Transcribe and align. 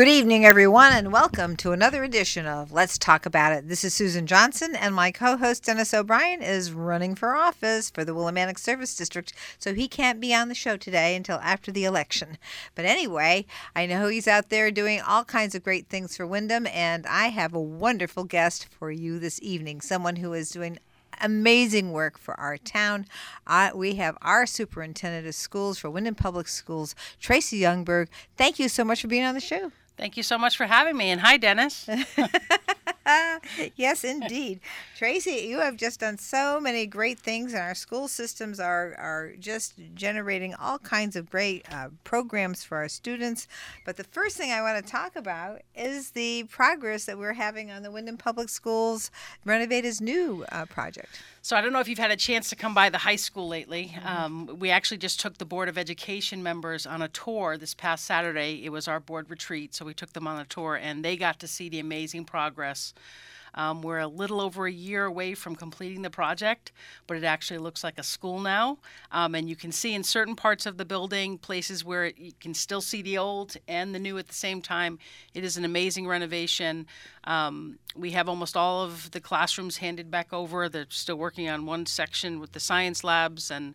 Good 0.00 0.08
evening, 0.08 0.46
everyone, 0.46 0.94
and 0.94 1.12
welcome 1.12 1.56
to 1.56 1.72
another 1.72 2.02
edition 2.02 2.46
of 2.46 2.72
Let's 2.72 2.96
Talk 2.96 3.26
About 3.26 3.52
It. 3.52 3.68
This 3.68 3.84
is 3.84 3.92
Susan 3.92 4.26
Johnson, 4.26 4.74
and 4.74 4.94
my 4.94 5.10
co 5.10 5.36
host 5.36 5.64
Dennis 5.64 5.92
O'Brien 5.92 6.40
is 6.40 6.72
running 6.72 7.14
for 7.14 7.36
office 7.36 7.90
for 7.90 8.02
the 8.02 8.14
Willimantic 8.14 8.58
Service 8.58 8.96
District, 8.96 9.34
so 9.58 9.74
he 9.74 9.88
can't 9.88 10.18
be 10.18 10.34
on 10.34 10.48
the 10.48 10.54
show 10.54 10.78
today 10.78 11.14
until 11.14 11.36
after 11.40 11.70
the 11.70 11.84
election. 11.84 12.38
But 12.74 12.86
anyway, 12.86 13.44
I 13.76 13.84
know 13.84 14.08
he's 14.08 14.26
out 14.26 14.48
there 14.48 14.70
doing 14.70 15.02
all 15.02 15.22
kinds 15.22 15.54
of 15.54 15.62
great 15.62 15.88
things 15.90 16.16
for 16.16 16.26
Windham, 16.26 16.66
and 16.68 17.06
I 17.06 17.26
have 17.26 17.52
a 17.52 17.60
wonderful 17.60 18.24
guest 18.24 18.68
for 18.70 18.90
you 18.90 19.18
this 19.18 19.38
evening 19.42 19.82
someone 19.82 20.16
who 20.16 20.32
is 20.32 20.48
doing 20.48 20.78
amazing 21.20 21.92
work 21.92 22.16
for 22.16 22.40
our 22.40 22.56
town. 22.56 23.04
Uh, 23.46 23.72
we 23.74 23.96
have 23.96 24.16
our 24.22 24.46
superintendent 24.46 25.26
of 25.26 25.34
schools 25.34 25.78
for 25.78 25.90
Windham 25.90 26.14
Public 26.14 26.48
Schools, 26.48 26.94
Tracy 27.20 27.60
Youngberg. 27.60 28.08
Thank 28.38 28.58
you 28.58 28.70
so 28.70 28.82
much 28.82 29.02
for 29.02 29.08
being 29.08 29.24
on 29.24 29.34
the 29.34 29.40
show. 29.40 29.72
Thank 30.00 30.16
you 30.16 30.22
so 30.22 30.38
much 30.38 30.56
for 30.56 30.64
having 30.64 30.96
me. 30.96 31.10
And 31.10 31.20
hi, 31.20 31.36
Dennis. 31.36 31.86
yes, 33.76 34.02
indeed. 34.02 34.60
Tracy, 34.96 35.46
you 35.46 35.58
have 35.58 35.76
just 35.76 36.00
done 36.00 36.16
so 36.16 36.58
many 36.58 36.86
great 36.86 37.18
things, 37.18 37.52
and 37.52 37.60
our 37.60 37.74
school 37.74 38.08
systems 38.08 38.58
are, 38.58 38.94
are 38.96 39.34
just 39.38 39.74
generating 39.94 40.54
all 40.54 40.78
kinds 40.78 41.16
of 41.16 41.28
great 41.28 41.66
uh, 41.70 41.88
programs 42.02 42.64
for 42.64 42.78
our 42.78 42.88
students. 42.88 43.46
But 43.84 43.98
the 43.98 44.04
first 44.04 44.38
thing 44.38 44.52
I 44.52 44.62
want 44.62 44.82
to 44.82 44.90
talk 44.90 45.16
about 45.16 45.60
is 45.74 46.12
the 46.12 46.44
progress 46.44 47.04
that 47.04 47.18
we're 47.18 47.34
having 47.34 47.70
on 47.70 47.82
the 47.82 47.90
Windham 47.90 48.16
Public 48.16 48.48
Schools 48.48 49.10
Renovate 49.44 49.84
as 49.84 50.00
New 50.00 50.46
uh, 50.50 50.64
project. 50.64 51.20
So 51.42 51.56
I 51.56 51.62
don't 51.62 51.72
know 51.72 51.80
if 51.80 51.88
you've 51.88 51.98
had 51.98 52.10
a 52.10 52.16
chance 52.16 52.50
to 52.50 52.56
come 52.56 52.74
by 52.74 52.90
the 52.90 52.98
high 52.98 53.16
school 53.16 53.48
lately. 53.48 53.96
Um, 54.04 54.58
we 54.58 54.70
actually 54.70 54.98
just 54.98 55.20
took 55.20 55.38
the 55.38 55.46
Board 55.46 55.70
of 55.70 55.78
Education 55.78 56.42
members 56.42 56.84
on 56.84 57.00
a 57.00 57.08
tour 57.08 57.56
this 57.56 57.72
past 57.72 58.04
Saturday. 58.04 58.62
It 58.62 58.68
was 58.68 58.86
our 58.86 59.00
board 59.00 59.30
retreat, 59.30 59.74
so 59.74 59.86
we 59.86 59.94
took 59.94 60.12
them 60.12 60.26
on 60.26 60.38
a 60.38 60.44
tour, 60.44 60.76
and 60.76 61.02
they 61.02 61.16
got 61.16 61.40
to 61.40 61.48
see 61.48 61.70
the 61.70 61.80
amazing 61.80 62.26
progress 62.26 62.92
um, 63.54 63.82
we're 63.82 63.98
a 63.98 64.06
little 64.06 64.40
over 64.40 64.66
a 64.66 64.72
year 64.72 65.04
away 65.04 65.34
from 65.34 65.56
completing 65.56 66.02
the 66.02 66.10
project, 66.10 66.72
but 67.06 67.16
it 67.16 67.24
actually 67.24 67.58
looks 67.58 67.82
like 67.82 67.98
a 67.98 68.02
school 68.02 68.40
now. 68.40 68.78
Um, 69.12 69.34
and 69.34 69.48
you 69.48 69.56
can 69.56 69.72
see 69.72 69.94
in 69.94 70.02
certain 70.02 70.36
parts 70.36 70.66
of 70.66 70.76
the 70.76 70.84
building 70.84 71.38
places 71.38 71.84
where 71.84 72.06
it, 72.06 72.18
you 72.18 72.32
can 72.40 72.54
still 72.54 72.80
see 72.80 73.02
the 73.02 73.18
old 73.18 73.56
and 73.68 73.94
the 73.94 73.98
new 73.98 74.18
at 74.18 74.28
the 74.28 74.34
same 74.34 74.62
time. 74.62 74.98
It 75.34 75.44
is 75.44 75.56
an 75.56 75.64
amazing 75.64 76.06
renovation. 76.06 76.86
Um, 77.24 77.78
we 77.96 78.12
have 78.12 78.28
almost 78.28 78.56
all 78.56 78.84
of 78.84 79.10
the 79.10 79.20
classrooms 79.20 79.78
handed 79.78 80.10
back 80.10 80.32
over. 80.32 80.68
They're 80.68 80.86
still 80.88 81.16
working 81.16 81.48
on 81.48 81.66
one 81.66 81.86
section 81.86 82.40
with 82.40 82.52
the 82.52 82.60
science 82.60 83.04
labs 83.04 83.50
and 83.50 83.74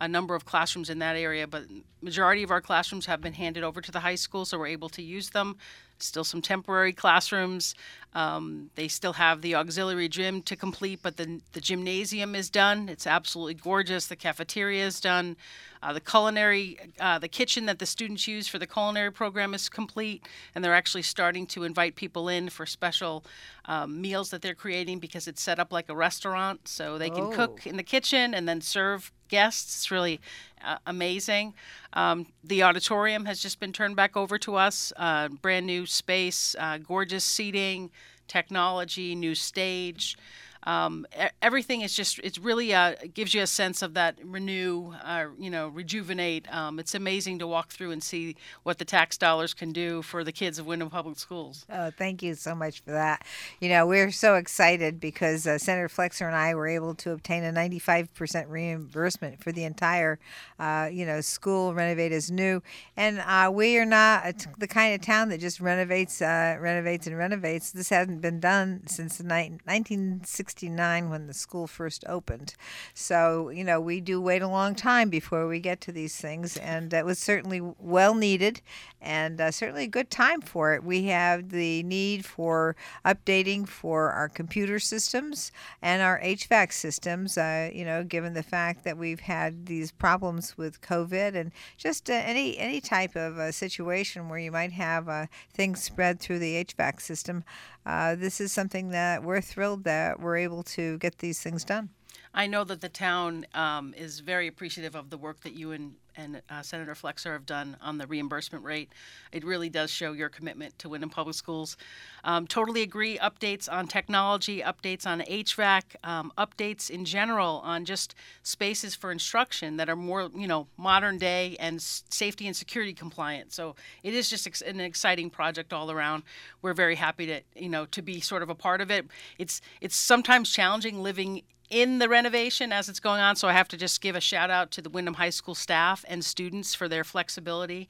a 0.00 0.08
number 0.08 0.34
of 0.34 0.46
classrooms 0.46 0.88
in 0.88 0.98
that 0.98 1.14
area, 1.14 1.46
but 1.46 1.64
majority 2.00 2.42
of 2.42 2.50
our 2.50 2.62
classrooms 2.62 3.04
have 3.04 3.20
been 3.20 3.34
handed 3.34 3.62
over 3.62 3.82
to 3.82 3.92
the 3.92 4.00
high 4.00 4.14
school, 4.14 4.46
so 4.46 4.58
we're 4.58 4.66
able 4.66 4.88
to 4.88 5.02
use 5.02 5.30
them 5.30 5.58
still 6.02 6.24
some 6.24 6.40
temporary 6.40 6.92
classrooms. 6.92 7.74
Um, 8.12 8.70
they 8.74 8.88
still 8.88 9.12
have 9.12 9.40
the 9.40 9.54
auxiliary 9.54 10.08
gym 10.08 10.42
to 10.42 10.56
complete, 10.56 11.00
but 11.02 11.16
the, 11.16 11.40
the 11.52 11.60
gymnasium 11.60 12.34
is 12.34 12.50
done. 12.50 12.88
It's 12.88 13.06
absolutely 13.06 13.54
gorgeous. 13.54 14.06
The 14.06 14.16
cafeteria 14.16 14.84
is 14.84 15.00
done. 15.00 15.36
Uh, 15.82 15.92
the 15.92 16.00
culinary, 16.00 16.78
uh, 16.98 17.18
the 17.18 17.28
kitchen 17.28 17.66
that 17.66 17.78
the 17.78 17.86
students 17.86 18.26
use 18.26 18.48
for 18.48 18.58
the 18.58 18.66
culinary 18.66 19.12
program 19.12 19.54
is 19.54 19.68
complete, 19.68 20.26
and 20.54 20.64
they're 20.64 20.74
actually 20.74 21.02
starting 21.02 21.46
to 21.46 21.62
invite 21.62 21.94
people 21.94 22.28
in 22.28 22.48
for 22.48 22.66
special 22.66 23.24
um, 23.66 24.00
meals 24.00 24.30
that 24.30 24.42
they're 24.42 24.54
creating 24.54 24.98
because 24.98 25.28
it's 25.28 25.40
set 25.40 25.58
up 25.58 25.72
like 25.72 25.88
a 25.88 25.94
restaurant, 25.94 26.66
so 26.66 26.98
they 26.98 27.10
can 27.10 27.24
oh. 27.24 27.30
cook 27.30 27.66
in 27.66 27.76
the 27.76 27.82
kitchen 27.82 28.34
and 28.34 28.48
then 28.48 28.60
serve 28.60 29.12
guests. 29.30 29.76
It's 29.76 29.90
really 29.90 30.20
uh, 30.64 30.76
amazing. 30.86 31.54
Um, 31.94 32.26
the 32.44 32.62
auditorium 32.62 33.24
has 33.24 33.40
just 33.40 33.60
been 33.60 33.72
turned 33.72 33.96
back 33.96 34.16
over 34.16 34.38
to 34.38 34.56
us. 34.56 34.92
Uh, 34.96 35.28
brand 35.28 35.66
new 35.66 35.86
space, 35.86 36.54
uh, 36.58 36.78
gorgeous 36.78 37.24
seating, 37.24 37.90
technology, 38.28 39.14
new 39.14 39.34
stage 39.34 40.16
um, 40.64 41.06
everything 41.40 41.80
is 41.80 41.94
just 41.94 42.18
it's 42.20 42.38
really 42.38 42.74
uh, 42.74 42.94
gives 43.14 43.32
you 43.32 43.42
a 43.42 43.46
sense 43.46 43.80
of 43.80 43.94
that 43.94 44.16
renew 44.22 44.92
uh, 45.02 45.26
you 45.38 45.50
know 45.50 45.68
rejuvenate. 45.68 46.52
Um, 46.54 46.78
it's 46.78 46.94
amazing 46.94 47.38
to 47.38 47.46
walk 47.46 47.70
through 47.70 47.92
and 47.92 48.02
see 48.02 48.36
what 48.62 48.78
the 48.78 48.84
tax 48.84 49.16
dollars 49.16 49.54
can 49.54 49.72
do 49.72 50.02
for 50.02 50.22
the 50.22 50.32
kids 50.32 50.58
of 50.58 50.66
Windham 50.66 50.90
Public 50.90 51.18
Schools. 51.18 51.64
Oh 51.70 51.90
thank 51.90 52.22
you 52.22 52.34
so 52.34 52.54
much 52.54 52.82
for 52.82 52.90
that. 52.90 53.24
You 53.60 53.70
know 53.70 53.86
we're 53.86 54.10
so 54.10 54.34
excited 54.34 55.00
because 55.00 55.46
uh, 55.46 55.56
Senator 55.56 55.88
Flexer 55.88 56.26
and 56.26 56.36
I 56.36 56.54
were 56.54 56.68
able 56.68 56.94
to 56.96 57.12
obtain 57.12 57.42
a 57.44 57.52
95% 57.52 58.48
reimbursement 58.48 59.42
for 59.42 59.52
the 59.52 59.64
entire 59.64 60.18
uh, 60.58 60.90
you 60.92 61.06
know 61.06 61.22
school 61.22 61.72
renovate 61.72 62.12
as 62.12 62.30
new. 62.30 62.62
And 62.96 63.20
uh, 63.20 63.50
we 63.52 63.78
are 63.78 63.86
not 63.86 64.46
the 64.58 64.68
kind 64.68 64.94
of 64.94 65.00
town 65.00 65.30
that 65.30 65.40
just 65.40 65.58
renovates 65.58 66.20
uh, 66.20 66.58
renovates 66.60 67.06
and 67.06 67.16
renovates. 67.16 67.72
This 67.72 67.88
hasn't 67.88 68.20
been 68.20 68.40
done 68.40 68.82
since 68.86 69.16
the 69.16 69.24
ni- 69.24 69.58
1960 69.64 70.49
1969 70.50 71.10
when 71.10 71.26
the 71.26 71.34
school 71.34 71.66
first 71.66 72.04
opened. 72.08 72.54
So, 72.94 73.50
you 73.50 73.64
know, 73.64 73.80
we 73.80 74.00
do 74.00 74.20
wait 74.20 74.42
a 74.42 74.48
long 74.48 74.74
time 74.74 75.08
before 75.08 75.46
we 75.46 75.60
get 75.60 75.80
to 75.82 75.92
these 75.92 76.16
things, 76.16 76.56
and 76.56 76.90
that 76.90 77.04
was 77.04 77.18
certainly 77.18 77.60
well 77.78 78.14
needed 78.14 78.60
and 79.00 79.40
uh, 79.40 79.50
certainly 79.50 79.84
a 79.84 79.88
good 79.88 80.10
time 80.10 80.40
for 80.40 80.74
it. 80.74 80.84
We 80.84 81.04
have 81.04 81.50
the 81.50 81.82
need 81.84 82.24
for 82.24 82.76
updating 83.04 83.66
for 83.66 84.10
our 84.10 84.28
computer 84.28 84.78
systems 84.78 85.52
and 85.80 86.02
our 86.02 86.20
HVAC 86.20 86.72
systems, 86.72 87.38
uh, 87.38 87.70
you 87.72 87.84
know, 87.84 88.04
given 88.04 88.34
the 88.34 88.42
fact 88.42 88.84
that 88.84 88.98
we've 88.98 89.20
had 89.20 89.66
these 89.66 89.92
problems 89.92 90.58
with 90.58 90.82
COVID 90.82 91.34
and 91.34 91.52
just 91.76 92.10
uh, 92.10 92.14
any, 92.14 92.58
any 92.58 92.80
type 92.80 93.16
of 93.16 93.38
uh, 93.38 93.52
situation 93.52 94.28
where 94.28 94.38
you 94.38 94.52
might 94.52 94.72
have 94.72 95.08
uh, 95.08 95.26
things 95.52 95.82
spread 95.82 96.20
through 96.20 96.40
the 96.40 96.64
HVAC 96.64 97.00
system. 97.00 97.44
Uh, 97.86 98.14
this 98.14 98.40
is 98.40 98.52
something 98.52 98.90
that 98.90 99.22
we're 99.22 99.40
thrilled 99.40 99.84
that 99.84 100.20
we're 100.20 100.36
able 100.36 100.62
to 100.62 100.98
get 100.98 101.18
these 101.18 101.40
things 101.40 101.64
done. 101.64 101.90
I 102.32 102.46
know 102.46 102.64
that 102.64 102.80
the 102.80 102.88
town 102.88 103.46
um, 103.54 103.94
is 103.96 104.20
very 104.20 104.46
appreciative 104.46 104.94
of 104.94 105.10
the 105.10 105.18
work 105.18 105.40
that 105.40 105.54
you 105.54 105.72
and, 105.72 105.94
and 106.16 106.42
uh, 106.50 106.62
Senator 106.62 106.94
Flexer 106.94 107.32
have 107.32 107.46
done 107.46 107.76
on 107.80 107.98
the 107.98 108.06
reimbursement 108.06 108.64
rate. 108.64 108.92
It 109.32 109.44
really 109.44 109.68
does 109.68 109.90
show 109.90 110.12
your 110.12 110.28
commitment 110.28 110.78
to 110.80 110.88
Windham 110.88 111.10
Public 111.10 111.36
Schools. 111.36 111.76
Um, 112.24 112.46
totally 112.46 112.82
agree. 112.82 113.18
Updates 113.18 113.70
on 113.70 113.88
technology, 113.88 114.60
updates 114.60 115.06
on 115.06 115.20
HVAC, 115.20 115.82
um, 116.04 116.32
updates 116.36 116.90
in 116.90 117.04
general 117.04 117.60
on 117.64 117.84
just 117.84 118.14
spaces 118.42 118.94
for 118.94 119.10
instruction 119.12 119.76
that 119.76 119.88
are 119.88 119.96
more, 119.96 120.30
you 120.36 120.46
know, 120.46 120.66
modern 120.76 121.18
day 121.18 121.56
and 121.58 121.80
safety 121.80 122.46
and 122.46 122.56
security 122.56 122.92
compliant. 122.92 123.52
So 123.52 123.74
it 124.02 124.14
is 124.14 124.28
just 124.28 124.46
ex- 124.46 124.62
an 124.62 124.80
exciting 124.80 125.30
project 125.30 125.72
all 125.72 125.90
around. 125.90 126.22
We're 126.62 126.74
very 126.74 126.96
happy 126.96 127.26
to, 127.26 127.40
you 127.54 127.68
know, 127.68 127.86
to 127.86 128.02
be 128.02 128.20
sort 128.20 128.42
of 128.42 128.50
a 128.50 128.54
part 128.54 128.80
of 128.80 128.90
it. 128.90 129.06
It's 129.38 129.60
it's 129.80 129.96
sometimes 129.96 130.50
challenging 130.50 131.02
living 131.02 131.42
in 131.70 132.00
the 132.00 132.08
renovation 132.08 132.72
as 132.72 132.88
it's 132.88 133.00
going 133.00 133.20
on. 133.20 133.36
So 133.36 133.48
I 133.48 133.52
have 133.52 133.68
to 133.68 133.76
just 133.76 134.00
give 134.00 134.16
a 134.16 134.20
shout 134.20 134.50
out 134.50 134.72
to 134.72 134.82
the 134.82 134.90
Windham 134.90 135.14
High 135.14 135.30
School 135.30 135.54
staff 135.54 136.04
and 136.08 136.24
students 136.24 136.74
for 136.74 136.88
their 136.88 137.04
flexibility. 137.04 137.88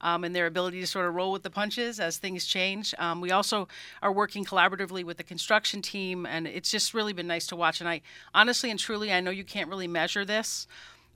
Um, 0.00 0.22
and 0.22 0.32
their 0.32 0.46
ability 0.46 0.78
to 0.78 0.86
sort 0.86 1.08
of 1.08 1.16
roll 1.16 1.32
with 1.32 1.42
the 1.42 1.50
punches 1.50 1.98
as 1.98 2.18
things 2.18 2.46
change. 2.46 2.94
Um, 2.98 3.20
we 3.20 3.32
also 3.32 3.66
are 4.00 4.12
working 4.12 4.44
collaboratively 4.44 5.02
with 5.02 5.16
the 5.16 5.24
construction 5.24 5.82
team, 5.82 6.24
and 6.24 6.46
it's 6.46 6.70
just 6.70 6.94
really 6.94 7.12
been 7.12 7.26
nice 7.26 7.48
to 7.48 7.56
watch. 7.56 7.80
And 7.80 7.88
I 7.88 8.02
honestly 8.32 8.70
and 8.70 8.78
truly, 8.78 9.12
I 9.12 9.18
know 9.18 9.32
you 9.32 9.42
can't 9.42 9.68
really 9.68 9.88
measure 9.88 10.24
this, 10.24 10.68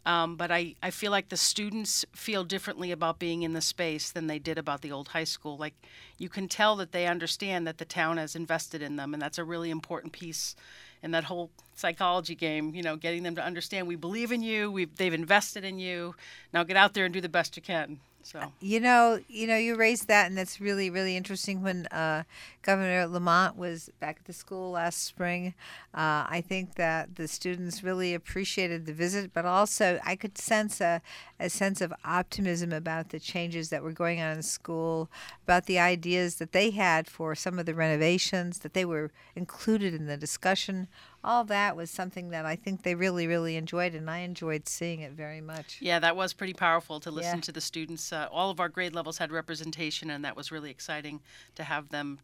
um, 0.05 0.35
but 0.35 0.51
I, 0.51 0.75
I 0.83 0.91
feel 0.91 1.13
like 1.13 1.29
the 1.29 1.37
students 1.37 2.05
feel 2.13 2.43
differently 2.43 2.91
about 2.91 3.21
being 3.21 3.43
in 3.43 3.53
the 3.53 3.61
space 3.61 4.11
than 4.11 4.27
they 4.27 4.41
did 4.41 4.59
about 4.59 4.81
the 4.81 4.91
old 4.91 5.07
high 5.07 5.23
school. 5.23 5.57
Like 5.57 5.75
you 6.19 6.29
can 6.29 6.49
tell 6.49 6.75
that 6.75 6.91
they 6.91 7.07
understand 7.07 7.69
that 7.69 7.79
the 7.79 7.85
town 7.85 8.17
has 8.17 8.35
invested 8.35 8.83
in 8.83 8.97
them, 8.97 9.15
and 9.15 9.23
that's 9.23 9.39
a 9.39 9.45
really 9.45 9.71
important 9.71 10.13
piece 10.13 10.57
in 11.03 11.11
that 11.13 11.25
whole 11.25 11.51
psychology 11.75 12.35
game. 12.35 12.75
You 12.75 12.83
know, 12.83 12.97
getting 12.97 13.23
them 13.23 13.37
to 13.37 13.45
understand 13.45 13.87
we 13.87 13.97
believe 13.97 14.33
in 14.33 14.43
you, 14.43 14.71
we 14.71 14.85
they've 14.87 15.13
invested 15.13 15.65
in 15.65 15.79
you. 15.79 16.15
Now 16.53 16.65
get 16.65 16.77
out 16.77 16.95
there 16.95 17.05
and 17.05 17.13
do 17.13 17.21
the 17.21 17.29
best 17.29 17.57
you 17.57 17.63
can. 17.63 18.01
So 18.25 18.39
uh, 18.39 18.47
you 18.61 18.81
know, 18.81 19.21
you 19.29 19.47
know, 19.47 19.57
you 19.57 19.77
raised 19.77 20.09
that, 20.09 20.27
and 20.27 20.39
that's 20.39 20.61
really, 20.61 20.91
really 20.91 21.17
interesting. 21.17 21.63
When 21.63 21.87
uh, 21.87 22.23
Governor 22.63 23.07
Lamont 23.07 23.57
was 23.57 23.91
back 24.01 24.19
at 24.21 24.25
the 24.27 24.33
school 24.33 24.73
last 24.73 25.03
spring, 25.03 25.55
uh, 25.95 26.25
I 26.29 26.43
think 26.47 26.77
that 26.77 27.17
the 27.17 27.27
students 27.29 27.83
really 27.83 28.15
appreciated 28.15 28.87
the 28.87 28.93
visit, 28.93 29.33
but 29.35 29.45
also 29.45 29.99
I 30.05 30.17
could 30.17 30.39
sense 30.39 30.81
a, 30.81 31.03
a 31.41 31.51
sense 31.51 31.81
of 31.81 31.93
optimism 32.05 32.73
about 32.73 33.11
the 33.11 33.21
changes 33.21 33.71
that 33.71 33.83
were 33.83 33.93
going 33.93 34.21
on 34.21 34.37
in 34.37 34.43
school, 34.43 35.11
about 35.45 35.67
the 35.67 35.79
ideas 35.79 36.37
that 36.37 36.53
they 36.53 36.71
had 36.71 37.09
for 37.09 37.35
some 37.35 37.59
of 37.59 37.67
the 37.67 37.75
renovations 37.75 38.61
that 38.61 38.75
they 38.75 38.85
were 38.85 39.11
included 39.35 39.95
in 39.95 40.07
the 40.07 40.17
discussion 40.17 40.89
all 41.25 41.45
that 41.45 41.77
was 41.77 41.91
something 41.91 42.31
that 42.31 42.45
I 42.45 42.57
think 42.57 42.83
they 42.83 42.95
really, 42.95 43.27
really 43.27 43.57
enjoyed, 43.57 43.95
and 43.95 44.11
I 44.11 44.19
enjoyed 44.19 44.69
seeing 44.69 45.01
it 45.01 45.13
very 45.13 45.41
much. 45.41 45.79
Yeah, 45.81 45.99
that 46.01 46.17
was 46.17 46.33
pretty 46.33 46.55
powerful 46.55 47.01
to 47.01 47.11
listen 47.11 47.39
yeah. 47.39 47.43
to 47.43 47.53
the 47.53 47.61
students. 47.61 48.13
Uh, 48.13 48.29
all 48.31 48.51
of 48.51 48.61
our 48.61 48.69
grade 48.69 48.95
levels 48.95 49.19
had 49.19 49.31
representation, 49.31 50.11
and 50.11 50.25
that 50.25 50.37
was 50.37 50.51
really 50.51 50.71
exciting 50.71 51.21
to 51.55 51.65
have 51.65 51.91
them 51.91 52.19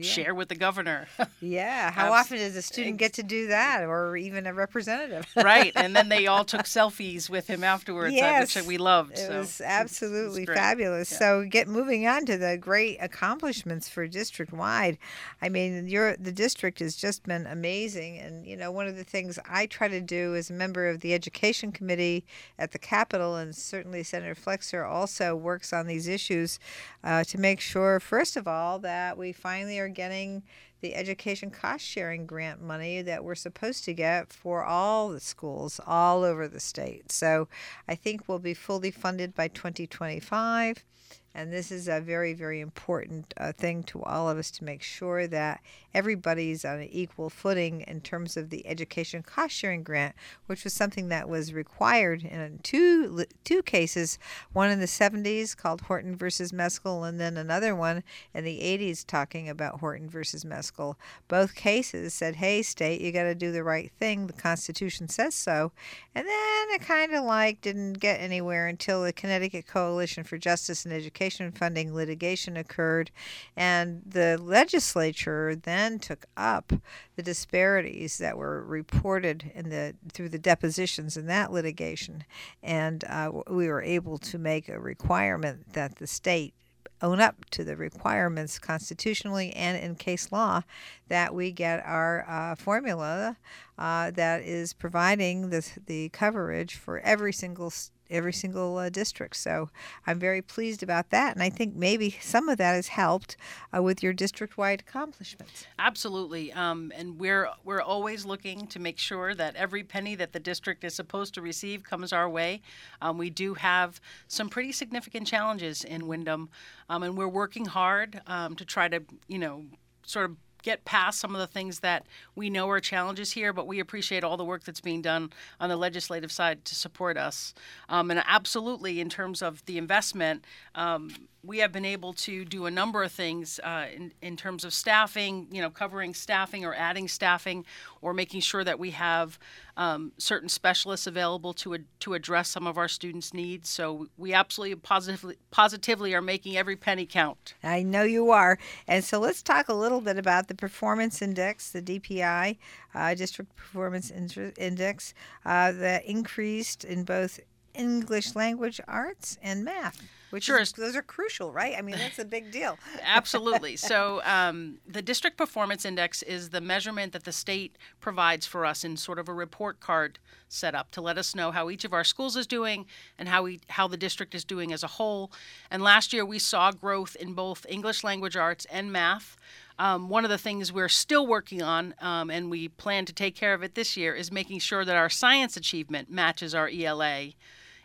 share 0.00 0.34
with 0.36 0.48
the 0.48 0.54
governor. 0.54 1.08
yeah. 1.40 1.90
How 1.90 2.12
often 2.12 2.38
does 2.38 2.54
a 2.54 2.62
student 2.62 2.96
get 2.98 3.14
to 3.14 3.24
do 3.24 3.48
that, 3.48 3.82
or 3.82 4.16
even 4.16 4.46
a 4.46 4.54
representative? 4.54 5.26
right, 5.36 5.72
and 5.74 5.96
then 5.96 6.08
they 6.08 6.28
all 6.28 6.44
took 6.44 6.60
selfies 6.64 7.28
with 7.28 7.48
him 7.48 7.64
afterwards, 7.64 8.12
uh, 8.12 8.16
Yes. 8.16 8.54
which 8.54 8.64
we 8.66 8.78
loved. 8.78 9.12
It 9.12 9.18
so 9.26 9.38
was 9.38 9.60
absolutely 9.60 10.42
it's 10.42 10.46
great. 10.46 10.58
fabulous. 10.58 11.10
Yeah. 11.10 11.18
So, 11.18 11.44
get 11.44 11.66
moving 11.66 12.06
on 12.06 12.24
to 12.26 12.38
the 12.38 12.56
great 12.56 12.98
accomplishments 13.00 13.88
for 13.88 14.06
district 14.06 14.52
wide. 14.52 14.96
I 15.42 15.48
mean, 15.48 15.88
your 15.88 16.16
the 16.16 16.32
district 16.32 16.78
has 16.78 16.94
just 16.94 17.24
been 17.24 17.46
amazing, 17.46 18.18
and 18.18 18.46
you 18.46 18.56
know, 18.56 18.70
one 18.70 18.86
of 18.86 18.96
the 18.96 19.04
things 19.04 19.38
I 19.48 19.66
try 19.66 19.88
to 19.88 20.00
do 20.00 20.36
as 20.36 20.50
a 20.50 20.54
member 20.54 20.88
of 20.88 21.00
the 21.00 21.14
education 21.14 21.72
committee 21.72 22.24
at 22.58 22.70
the 22.72 22.78
Capitol, 22.78 23.34
and 23.36 23.56
certainly 23.56 24.04
Senator 24.04 24.36
Flexer 24.36 24.88
also 24.88 25.34
works 25.34 25.72
on 25.72 25.86
these 25.88 26.06
issues 26.06 26.60
uh, 27.02 27.24
to 27.24 27.38
make 27.38 27.60
sure, 27.60 27.98
first 27.98 28.36
of 28.36 28.46
all, 28.46 28.78
that 28.78 29.18
we 29.18 29.32
finally 29.32 29.69
are 29.78 29.88
getting 29.88 30.42
the 30.80 30.94
education 30.94 31.50
cost 31.50 31.84
sharing 31.84 32.26
grant 32.26 32.60
money 32.62 33.02
that 33.02 33.22
we're 33.22 33.34
supposed 33.34 33.84
to 33.84 33.94
get 33.94 34.32
for 34.32 34.64
all 34.64 35.10
the 35.10 35.20
schools 35.20 35.80
all 35.86 36.24
over 36.24 36.48
the 36.48 36.60
state. 36.60 37.12
So 37.12 37.48
I 37.86 37.94
think 37.94 38.28
we'll 38.28 38.38
be 38.38 38.54
fully 38.54 38.90
funded 38.90 39.34
by 39.34 39.48
2025. 39.48 40.84
And 41.32 41.52
this 41.52 41.70
is 41.70 41.86
a 41.86 42.00
very, 42.00 42.32
very 42.32 42.60
important 42.60 43.32
uh, 43.36 43.52
thing 43.52 43.84
to 43.84 44.02
all 44.02 44.28
of 44.28 44.36
us 44.36 44.50
to 44.52 44.64
make 44.64 44.82
sure 44.82 45.28
that 45.28 45.60
everybody's 45.94 46.64
on 46.64 46.80
an 46.80 46.88
equal 46.90 47.30
footing 47.30 47.82
in 47.82 48.00
terms 48.00 48.36
of 48.36 48.50
the 48.50 48.66
education 48.66 49.22
cost 49.22 49.54
sharing 49.54 49.84
grant, 49.84 50.16
which 50.46 50.64
was 50.64 50.72
something 50.72 51.08
that 51.08 51.28
was 51.28 51.52
required 51.52 52.24
in 52.24 52.58
two 52.64 53.24
two 53.44 53.62
cases, 53.62 54.18
one 54.52 54.70
in 54.70 54.80
the 54.80 54.86
70s 54.86 55.56
called 55.56 55.82
Horton 55.82 56.16
versus 56.16 56.50
Meskill, 56.50 57.08
and 57.08 57.20
then 57.20 57.36
another 57.36 57.76
one 57.76 58.02
in 58.34 58.44
the 58.44 58.60
80s 58.60 59.06
talking 59.06 59.48
about 59.48 59.78
Horton 59.78 60.08
versus 60.08 60.44
Meskill. 60.44 60.96
Both 61.28 61.54
cases 61.54 62.12
said, 62.12 62.36
"Hey, 62.36 62.62
state, 62.62 63.00
you 63.00 63.12
got 63.12 63.24
to 63.24 63.34
do 63.36 63.52
the 63.52 63.64
right 63.64 63.92
thing. 63.98 64.26
The 64.26 64.32
Constitution 64.32 65.08
says 65.08 65.36
so." 65.36 65.70
And 66.12 66.26
then 66.26 66.70
it 66.70 66.80
kind 66.80 67.14
of 67.14 67.24
like 67.24 67.60
didn't 67.60 67.94
get 67.94 68.20
anywhere 68.20 68.66
until 68.66 69.04
the 69.04 69.12
Connecticut 69.12 69.68
Coalition 69.68 70.24
for 70.24 70.36
Justice 70.36 70.84
and 70.84 70.92
Education 70.92 71.19
funding 71.52 71.94
litigation 71.94 72.56
occurred, 72.56 73.10
and 73.56 74.02
the 74.06 74.38
legislature 74.38 75.54
then 75.54 75.98
took 75.98 76.26
up 76.36 76.72
the 77.16 77.22
disparities 77.22 78.18
that 78.18 78.38
were 78.38 78.64
reported 78.64 79.50
in 79.54 79.68
the 79.68 79.94
through 80.12 80.30
the 80.30 80.38
depositions 80.38 81.16
in 81.16 81.26
that 81.26 81.52
litigation, 81.52 82.24
and 82.62 83.04
uh, 83.04 83.30
we 83.50 83.68
were 83.68 83.82
able 83.82 84.18
to 84.18 84.38
make 84.38 84.68
a 84.68 84.80
requirement 84.80 85.72
that 85.74 85.96
the 85.96 86.06
state 86.06 86.54
own 87.02 87.20
up 87.20 87.48
to 87.50 87.64
the 87.64 87.76
requirements 87.76 88.58
constitutionally 88.58 89.52
and 89.54 89.82
in 89.82 89.94
case 89.94 90.30
law 90.30 90.62
that 91.08 91.34
we 91.34 91.50
get 91.50 91.82
our 91.84 92.28
uh, 92.28 92.54
formula 92.54 93.36
uh, 93.78 94.10
that 94.10 94.42
is 94.42 94.72
providing 94.72 95.50
the, 95.50 95.66
the 95.86 96.08
coverage 96.10 96.74
for 96.74 96.98
every 97.00 97.32
single 97.32 97.72
every 98.10 98.32
single 98.32 98.78
uh, 98.78 98.88
district. 98.88 99.36
So 99.36 99.70
I'm 100.06 100.18
very 100.18 100.42
pleased 100.42 100.82
about 100.82 101.10
that, 101.10 101.34
and 101.34 101.42
I 101.42 101.50
think 101.50 101.74
maybe 101.74 102.16
some 102.20 102.48
of 102.48 102.58
that 102.58 102.74
has 102.74 102.88
helped 102.88 103.36
uh, 103.74 103.82
with 103.82 104.02
your 104.02 104.12
district-wide 104.12 104.80
accomplishments. 104.80 105.66
Absolutely, 105.78 106.52
um, 106.52 106.92
and 106.96 107.18
we're 107.18 107.48
we're 107.64 107.82
always 107.82 108.24
looking 108.24 108.66
to 108.68 108.78
make 108.78 108.98
sure 108.98 109.34
that 109.34 109.56
every 109.56 109.82
penny 109.82 110.14
that 110.14 110.32
the 110.32 110.40
district 110.40 110.84
is 110.84 110.94
supposed 110.94 111.34
to 111.34 111.42
receive 111.42 111.82
comes 111.82 112.12
our 112.12 112.28
way. 112.28 112.60
Um, 113.00 113.18
we 113.18 113.30
do 113.30 113.54
have 113.54 114.00
some 114.28 114.48
pretty 114.48 114.72
significant 114.72 115.26
challenges 115.26 115.84
in 115.84 116.06
Windham, 116.06 116.48
um, 116.88 117.02
and 117.02 117.16
we're 117.16 117.28
working 117.28 117.66
hard 117.66 118.20
um, 118.26 118.56
to 118.56 118.64
try 118.64 118.88
to 118.88 119.02
you 119.28 119.38
know 119.38 119.64
sort 120.02 120.30
of 120.30 120.36
get 120.62 120.84
past 120.84 121.20
some 121.20 121.34
of 121.34 121.40
the 121.40 121.46
things 121.46 121.80
that 121.80 122.06
we 122.34 122.50
know 122.50 122.68
are 122.68 122.80
challenges 122.80 123.32
here, 123.32 123.52
but 123.52 123.66
we 123.66 123.80
appreciate 123.80 124.24
all 124.24 124.36
the 124.36 124.44
work 124.44 124.64
that's 124.64 124.80
being 124.80 125.02
done 125.02 125.30
on 125.60 125.68
the 125.68 125.76
legislative 125.76 126.32
side 126.32 126.64
to 126.64 126.74
support 126.74 127.16
us. 127.16 127.54
Um, 127.88 128.10
and 128.10 128.22
absolutely, 128.26 129.00
in 129.00 129.08
terms 129.08 129.42
of 129.42 129.64
the 129.66 129.78
investment, 129.78 130.44
um, 130.74 131.10
we 131.42 131.58
have 131.58 131.72
been 131.72 131.86
able 131.86 132.12
to 132.12 132.44
do 132.44 132.66
a 132.66 132.70
number 132.70 133.02
of 133.02 133.12
things 133.12 133.58
uh, 133.64 133.86
in, 133.94 134.12
in 134.20 134.36
terms 134.36 134.64
of 134.64 134.74
staffing, 134.74 135.46
you 135.50 135.62
know, 135.62 135.70
covering 135.70 136.12
staffing 136.12 136.64
or 136.64 136.74
adding 136.74 137.08
staffing, 137.08 137.64
or 138.02 138.12
making 138.12 138.40
sure 138.40 138.62
that 138.62 138.78
we 138.78 138.90
have 138.90 139.38
um, 139.76 140.12
certain 140.18 140.48
specialists 140.48 141.06
available 141.06 141.52
to 141.54 141.74
ad- 141.74 141.84
to 142.00 142.14
address 142.14 142.48
some 142.48 142.66
of 142.66 142.78
our 142.78 142.88
students' 142.88 143.32
needs. 143.34 143.68
So 143.68 144.08
we 144.16 144.32
absolutely 144.32 144.76
positively 144.76 145.36
positively 145.50 146.14
are 146.14 146.22
making 146.22 146.56
every 146.56 146.76
penny 146.76 147.06
count. 147.06 147.54
I 147.62 147.82
know 147.82 148.02
you 148.02 148.30
are. 148.30 148.58
And 148.86 149.04
so 149.04 149.18
let's 149.18 149.42
talk 149.42 149.68
a 149.68 149.74
little 149.74 150.00
bit 150.00 150.18
about 150.18 150.48
the 150.48 150.54
performance 150.54 151.22
index, 151.22 151.70
the 151.70 151.82
DPI, 151.82 152.56
uh, 152.94 153.14
District 153.14 153.54
Performance 153.56 154.10
Index, 154.10 155.14
uh, 155.44 155.72
that 155.72 156.04
increased 156.04 156.84
in 156.84 157.04
both 157.04 157.40
English 157.74 158.34
language 158.34 158.80
arts 158.88 159.38
and 159.42 159.64
math. 159.64 160.02
Which 160.30 160.44
Sure. 160.44 160.58
is, 160.58 160.72
those 160.72 160.96
are 160.96 161.02
crucial, 161.02 161.52
right? 161.52 161.74
I 161.76 161.82
mean, 161.82 161.96
that's 161.96 162.18
a 162.18 162.24
big 162.24 162.50
deal. 162.50 162.78
Absolutely. 163.02 163.76
So, 163.76 164.22
um, 164.24 164.78
the 164.86 165.02
District 165.02 165.36
Performance 165.36 165.84
Index 165.84 166.22
is 166.22 166.50
the 166.50 166.60
measurement 166.60 167.12
that 167.12 167.24
the 167.24 167.32
state 167.32 167.76
provides 168.00 168.46
for 168.46 168.64
us 168.64 168.84
in 168.84 168.96
sort 168.96 169.18
of 169.18 169.28
a 169.28 169.34
report 169.34 169.80
card 169.80 170.18
setup 170.48 170.90
to 170.92 171.00
let 171.00 171.18
us 171.18 171.34
know 171.34 171.50
how 171.50 171.70
each 171.70 171.84
of 171.84 171.92
our 171.92 172.04
schools 172.04 172.36
is 172.36 172.46
doing 172.46 172.86
and 173.18 173.28
how 173.28 173.42
we 173.44 173.60
how 173.68 173.86
the 173.86 173.96
district 173.96 174.34
is 174.34 174.44
doing 174.44 174.72
as 174.72 174.82
a 174.82 174.88
whole. 174.88 175.30
And 175.70 175.82
last 175.82 176.12
year 176.12 176.24
we 176.24 176.38
saw 176.38 176.72
growth 176.72 177.16
in 177.16 177.34
both 177.34 177.66
English 177.68 178.02
language 178.04 178.36
arts 178.36 178.66
and 178.70 178.92
math. 178.92 179.36
Um, 179.78 180.08
one 180.10 180.24
of 180.24 180.30
the 180.30 180.38
things 180.38 180.72
we're 180.72 180.90
still 180.90 181.26
working 181.26 181.62
on, 181.62 181.94
um, 182.00 182.30
and 182.30 182.50
we 182.50 182.68
plan 182.68 183.06
to 183.06 183.14
take 183.14 183.34
care 183.34 183.54
of 183.54 183.62
it 183.62 183.74
this 183.74 183.96
year, 183.96 184.14
is 184.14 184.30
making 184.30 184.58
sure 184.58 184.84
that 184.84 184.94
our 184.94 185.08
science 185.08 185.56
achievement 185.56 186.10
matches 186.10 186.54
our 186.54 186.68
ELA 186.68 187.30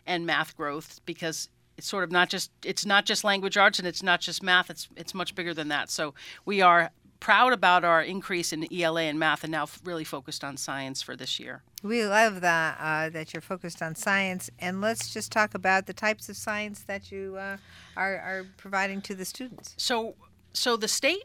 and 0.06 0.26
math 0.26 0.54
growth 0.56 1.00
because 1.06 1.48
it's 1.76 1.86
sort 1.86 2.04
of 2.04 2.12
not 2.12 2.28
just 2.28 2.50
it's 2.64 2.86
not 2.86 3.04
just 3.04 3.24
language 3.24 3.56
arts 3.56 3.78
and 3.78 3.86
it's 3.86 4.02
not 4.02 4.20
just 4.20 4.42
math 4.42 4.70
it's 4.70 4.88
it's 4.96 5.14
much 5.14 5.34
bigger 5.34 5.54
than 5.54 5.68
that. 5.68 5.90
So 5.90 6.14
we 6.44 6.60
are 6.60 6.90
proud 7.20 7.52
about 7.52 7.84
our 7.84 8.02
increase 8.02 8.52
in 8.52 8.66
ELA 8.72 9.02
and 9.02 9.18
math 9.18 9.42
and 9.42 9.50
now 9.50 9.64
f- 9.64 9.80
really 9.84 10.04
focused 10.04 10.44
on 10.44 10.56
science 10.56 11.02
for 11.02 11.16
this 11.16 11.40
year. 11.40 11.62
We 11.82 12.04
love 12.04 12.40
that 12.40 12.78
uh, 12.80 13.10
that 13.10 13.32
you're 13.32 13.40
focused 13.40 13.82
on 13.82 13.94
science, 13.94 14.50
and 14.58 14.80
let's 14.80 15.12
just 15.12 15.32
talk 15.32 15.54
about 15.54 15.86
the 15.86 15.92
types 15.92 16.28
of 16.28 16.36
science 16.36 16.80
that 16.82 17.12
you 17.12 17.36
uh, 17.38 17.56
are, 17.96 18.16
are 18.16 18.46
providing 18.56 19.00
to 19.02 19.14
the 19.14 19.24
students. 19.24 19.74
so 19.76 20.14
so 20.52 20.76
the 20.76 20.88
state 20.88 21.24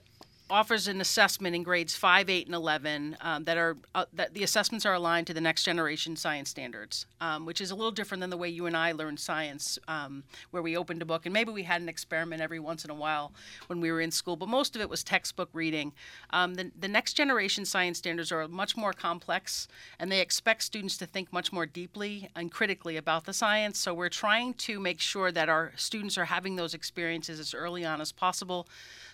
offers 0.52 0.88
an 0.88 1.00
assessment 1.00 1.56
in 1.56 1.64
grades 1.64 1.96
5 1.96 2.30
8 2.30 2.46
and 2.48 2.56
11 2.56 3.18
um, 3.22 3.46
that 3.46 3.58
are 3.58 3.78
uh, 3.96 4.06
that 4.14 4.34
the 4.34 4.44
assessments 4.44 4.86
are 4.86 4.94
aligned 4.94 5.28
to 5.28 5.34
the 5.34 5.42
next 5.42 5.64
generation 5.64 6.16
science 6.16 6.50
standards 6.50 7.06
um, 7.22 7.46
which 7.46 7.62
is 7.62 7.72
a 7.72 7.76
little 7.76 7.92
different 7.92 8.20
than 8.20 8.30
the 8.30 8.38
way 8.38 8.50
you 8.50 8.66
and 8.66 8.76
i 8.76 8.92
learned 8.92 9.20
science 9.20 9.80
um, 9.88 10.24
where 10.52 10.62
we 10.62 10.76
opened 10.76 11.02
a 11.02 11.06
book. 11.06 11.26
And 11.26 11.34
maybe 11.34 11.52
we 11.52 11.64
had 11.64 11.82
an 11.82 11.90
experiment 11.90 12.42
every 12.42 12.60
once 12.60 12.84
in 12.84 12.92
a 12.92 12.96
while 12.96 13.32
when 13.68 13.80
we 13.80 13.92
were 13.92 14.02
in 14.02 14.12
school 14.12 14.36
but 14.36 14.50
most 14.50 14.76
of 14.76 14.82
it 14.82 14.90
was 14.90 15.04
textbook 15.04 15.50
reading. 15.54 15.94
Um, 16.32 16.56
the, 16.56 16.72
the 16.78 16.88
next 16.88 17.14
generation 17.14 17.66
science 17.66 18.00
standards 18.00 18.32
are 18.32 18.48
much 18.48 18.76
more 18.76 18.94
complex 18.94 19.68
and 20.00 20.12
they 20.12 20.20
expect 20.20 20.64
students 20.64 20.98
to 20.98 21.06
think 21.06 21.32
much 21.32 21.54
more 21.54 21.66
deeply 21.66 22.30
and 22.36 22.52
critically 22.52 22.98
about 22.98 23.26
the 23.26 23.34
science. 23.34 23.80
So 23.80 23.94
we're 23.94 24.10
trying 24.10 24.54
to 24.56 24.80
make 24.80 25.00
sure 25.00 25.32
that 25.32 25.50
our 25.50 25.72
students 25.76 26.18
are 26.18 26.26
having 26.26 26.56
those 26.56 26.74
experiences 26.74 27.40
as 27.40 27.54
early 27.54 27.86
on 27.86 28.02
as 28.02 28.12
possible 28.12 28.68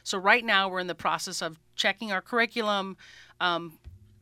so 0.08 0.18
right 0.18 0.46
now 0.46 0.70
we're 0.70 0.80
in 0.80 0.88
the 0.88 0.96
process 0.96 1.42
of 1.42 1.60
checking 1.76 2.14
our 2.14 2.22
curriculum, 2.22 2.96
um, 3.42 3.78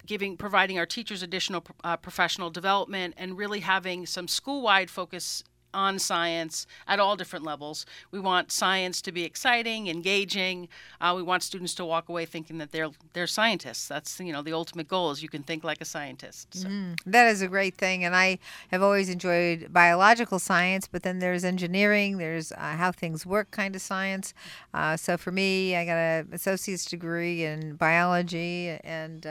giving, 0.08 0.36
providing 0.36 0.80
our 0.80 0.86
teachers 0.88 1.22
additional 1.22 1.64
uh, 1.84 1.96
professional 1.96 2.50
development, 2.50 3.14
and 3.18 3.38
really 3.38 3.60
having 3.60 4.08
some 4.08 4.28
school-wide 4.28 4.90
focus 4.90 5.44
on 5.76 6.00
science 6.00 6.66
at 6.88 7.00
all 7.00 7.16
different 7.16 7.46
levels. 7.46 7.86
We 8.12 8.20
want 8.20 8.52
science 8.52 9.02
to 9.04 9.12
be 9.12 9.24
exciting, 9.24 9.88
engaging. 9.88 10.70
Uh, 11.02 11.14
we 11.16 11.22
want 11.22 11.44
students 11.44 11.76
to 11.76 11.86
walk 11.86 12.10
away 12.10 12.26
thinking 12.26 12.58
that 12.60 12.72
they're 12.72 12.90
they're 13.14 13.28
scientists. 13.28 13.88
That's 13.88 14.20
you 14.20 14.34
know 14.34 14.42
the 14.42 14.54
ultimate 14.54 14.88
goal 14.88 15.12
is 15.12 15.22
you 15.22 15.30
can 15.30 15.44
think 15.44 15.64
like 15.64 15.82
a 15.82 15.86
scientist. 15.86 16.48
So. 16.56 16.70
That 17.06 17.28
is 17.28 17.42
a 17.42 17.48
great 17.48 17.76
thing, 17.76 18.04
and 18.04 18.16
I 18.16 18.40
have 18.72 18.82
always 18.82 19.10
enjoyed 19.10 19.72
biological 19.72 20.40
science. 20.40 20.88
But 20.88 21.04
then 21.04 21.20
there's 21.20 21.44
engineering, 21.44 22.18
there's 22.18 22.52
uh, 22.54 22.76
how 22.78 22.92
things 22.92 23.26
work 23.26 23.52
kind 23.52 23.76
of 23.76 23.82
science. 23.82 24.34
Uh, 24.74 24.96
so 24.98 25.18
for 25.18 25.32
me, 25.32 25.76
I 25.76 25.86
got 25.86 25.98
an 25.98 26.30
associate's 26.32 26.86
degree 26.86 27.44
in 27.44 27.76
biology 27.76 28.78
and 28.84 29.26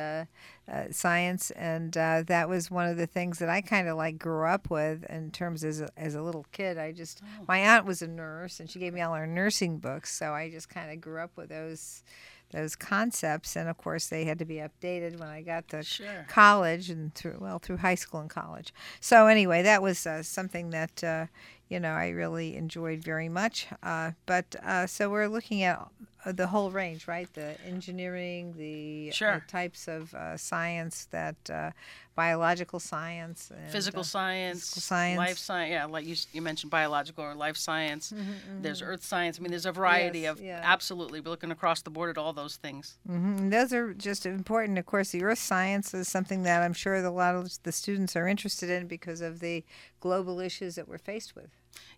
uh, 0.70 0.84
science, 0.90 1.50
and 1.52 1.96
uh, 1.96 2.22
that 2.26 2.48
was 2.48 2.70
one 2.70 2.88
of 2.88 2.96
the 2.96 3.06
things 3.06 3.38
that 3.38 3.48
I 3.50 3.60
kind 3.60 3.86
of 3.88 3.96
like 3.96 4.18
grew 4.18 4.46
up 4.46 4.70
with 4.70 5.04
in 5.10 5.30
terms 5.30 5.62
as 5.64 5.80
a, 5.80 5.88
as 5.96 6.14
a 6.14 6.22
little 6.22 6.46
kid. 6.52 6.78
I 6.78 6.92
just 6.92 7.20
my 7.46 7.58
aunt 7.58 7.84
was 7.84 8.00
a 8.02 8.06
nurse, 8.08 8.60
and 8.60 8.70
she 8.70 8.78
gave 8.78 8.94
me 8.94 9.00
all 9.02 9.14
her 9.14 9.26
nursing 9.26 9.78
books, 9.78 10.14
so 10.14 10.32
I 10.32 10.50
just 10.50 10.68
kind 10.68 10.90
of 10.90 11.00
grew 11.00 11.20
up 11.20 11.32
with 11.36 11.50
those 11.50 12.02
those 12.50 12.76
concepts 12.76 13.56
and 13.56 13.68
of 13.68 13.76
course 13.78 14.06
they 14.08 14.26
had 14.26 14.38
to 14.38 14.44
be 14.44 14.56
updated 14.56 15.18
when 15.18 15.28
i 15.28 15.42
got 15.42 15.66
to 15.66 15.82
Sure. 15.82 16.24
college 16.28 16.88
and 16.88 17.12
through 17.12 17.38
well 17.40 17.58
through 17.58 17.78
high 17.78 17.96
school 17.96 18.20
and 18.20 18.30
college 18.30 18.72
so 19.00 19.26
anyway 19.26 19.60
that 19.62 19.82
was 19.82 20.06
uh, 20.06 20.22
something 20.22 20.70
that 20.70 21.02
uh, 21.02 21.26
you 21.68 21.80
know 21.80 21.92
i 21.92 22.08
really 22.08 22.56
enjoyed 22.56 23.02
very 23.02 23.28
much 23.28 23.66
uh, 23.82 24.10
but 24.26 24.54
uh, 24.62 24.86
so 24.86 25.08
we're 25.10 25.28
looking 25.28 25.62
at 25.62 25.88
uh, 26.24 26.32
the 26.32 26.46
whole 26.46 26.70
range, 26.70 27.06
right? 27.06 27.30
The 27.34 27.56
engineering, 27.66 28.54
the 28.56 29.12
uh, 29.26 29.40
types 29.46 29.88
of 29.88 30.14
uh, 30.14 30.36
science 30.36 31.06
that 31.10 31.36
uh, 31.50 31.70
biological 32.14 32.80
science, 32.80 33.50
and, 33.54 33.70
physical 33.70 34.00
uh, 34.00 34.04
science, 34.04 34.60
physical 34.60 34.80
science. 34.82 35.18
life 35.18 35.38
science. 35.38 35.70
Yeah, 35.70 35.84
like 35.84 36.06
you, 36.06 36.16
you 36.32 36.40
mentioned 36.40 36.70
biological 36.70 37.24
or 37.24 37.34
life 37.34 37.56
science. 37.56 38.12
Mm-hmm, 38.12 38.62
There's 38.62 38.80
earth 38.80 39.04
science. 39.04 39.38
I 39.38 39.42
mean, 39.42 39.50
there's 39.50 39.66
a 39.66 39.72
variety 39.72 40.20
Yes, 40.20 40.32
of 40.32 40.40
yeah. 40.40 40.60
absolutely. 40.64 41.20
We're 41.20 41.30
looking 41.30 41.50
across 41.50 41.82
the 41.82 41.90
board 41.90 42.10
at 42.10 42.18
all 42.18 42.32
those 42.32 42.56
things. 42.56 42.96
Mhm, 43.08 43.50
Those 43.50 43.72
are 43.72 43.92
just 43.92 44.24
important. 44.24 44.78
Of 44.78 44.86
course, 44.86 45.10
the 45.10 45.22
earth 45.24 45.38
science 45.40 45.92
is 45.92 46.08
something 46.08 46.44
that 46.44 46.62
I'm 46.62 46.72
sure 46.72 47.02
that 47.02 47.08
a 47.08 47.10
lot 47.10 47.34
of 47.34 47.50
the 47.64 47.72
students 47.72 48.16
are 48.16 48.26
interested 48.26 48.70
in 48.70 48.86
because 48.86 49.20
of 49.20 49.40
the 49.40 49.64
global 50.04 50.38
issues 50.38 50.74
that 50.74 50.86
we're 50.86 50.98
faced 50.98 51.34
with. 51.34 51.48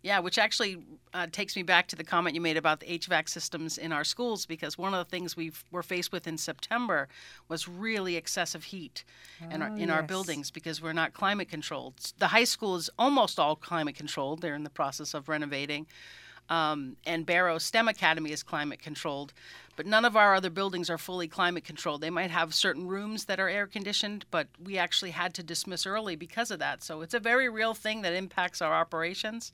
Yeah, 0.01 0.21
which 0.21 0.39
actually 0.39 0.79
uh, 1.13 1.27
takes 1.33 1.57
me 1.57 1.65
back 1.65 1.89
to 1.89 1.97
the 1.97 2.05
comment 2.05 2.37
you 2.37 2.41
made 2.41 2.57
about 2.57 2.79
the 2.79 2.87
HVAC 2.87 3.29
systems 3.29 3.77
in 3.77 3.91
our 3.91 4.05
schools, 4.05 4.47
because 4.47 4.79
one 4.79 4.95
of 4.95 5.05
the 5.05 5.11
things 5.11 5.37
we 5.37 5.51
were 5.73 5.83
faced 5.83 6.13
with 6.13 6.29
in 6.29 6.39
September 6.39 7.09
was 7.49 7.67
really 7.67 8.15
excessive 8.15 8.63
heat 8.63 9.03
in, 9.51 9.61
our, 9.61 9.71
Oh, 9.71 9.77
in 9.77 9.91
our 9.91 10.05
buildings 10.05 10.53
because 10.53 10.81
we're 10.81 10.93
not 10.93 11.15
climate 11.15 11.49
controlled. 11.49 11.95
The 12.19 12.29
high 12.29 12.45
school 12.45 12.77
is 12.77 12.89
almost 12.97 13.41
all 13.41 13.57
climate 13.57 13.97
controlled. 13.97 14.41
They're 14.41 14.55
in 14.55 14.63
the 14.63 14.71
process 14.71 15.13
of 15.13 15.29
renovating. 15.29 15.87
Um, 16.49 16.97
and 17.05 17.27
Barrows 17.27 17.65
STEM 17.65 17.89
Academy 17.89 18.31
is 18.31 18.43
climate 18.43 18.79
controlled, 18.79 19.33
but 19.75 19.87
none 19.87 20.05
of 20.05 20.17
our 20.17 20.35
other 20.35 20.51
buildings 20.51 20.89
are 20.89 20.99
fully 20.99 21.29
climate 21.29 21.65
controlled. 21.65 22.01
They 22.01 22.11
might 22.11 22.31
have 22.31 22.55
certain 22.55 22.87
rooms 22.87 23.25
that 23.25 23.41
are 23.41 23.49
air 23.49 23.67
conditioned, 23.67 24.25
but 24.31 24.49
we 24.63 24.79
actually 24.79 25.11
had 25.11 25.35
to 25.35 25.43
dismiss 25.43 25.87
early 25.87 26.17
because 26.17 26.51
of 26.51 26.59
that. 26.61 26.83
So 26.83 27.03
it's 27.03 27.15
a 27.15 27.21
very 27.21 27.49
real 27.49 27.75
thing 27.75 28.03
that 28.03 28.13
impacts 28.13 28.63
our 28.63 28.75
operations. 28.75 29.53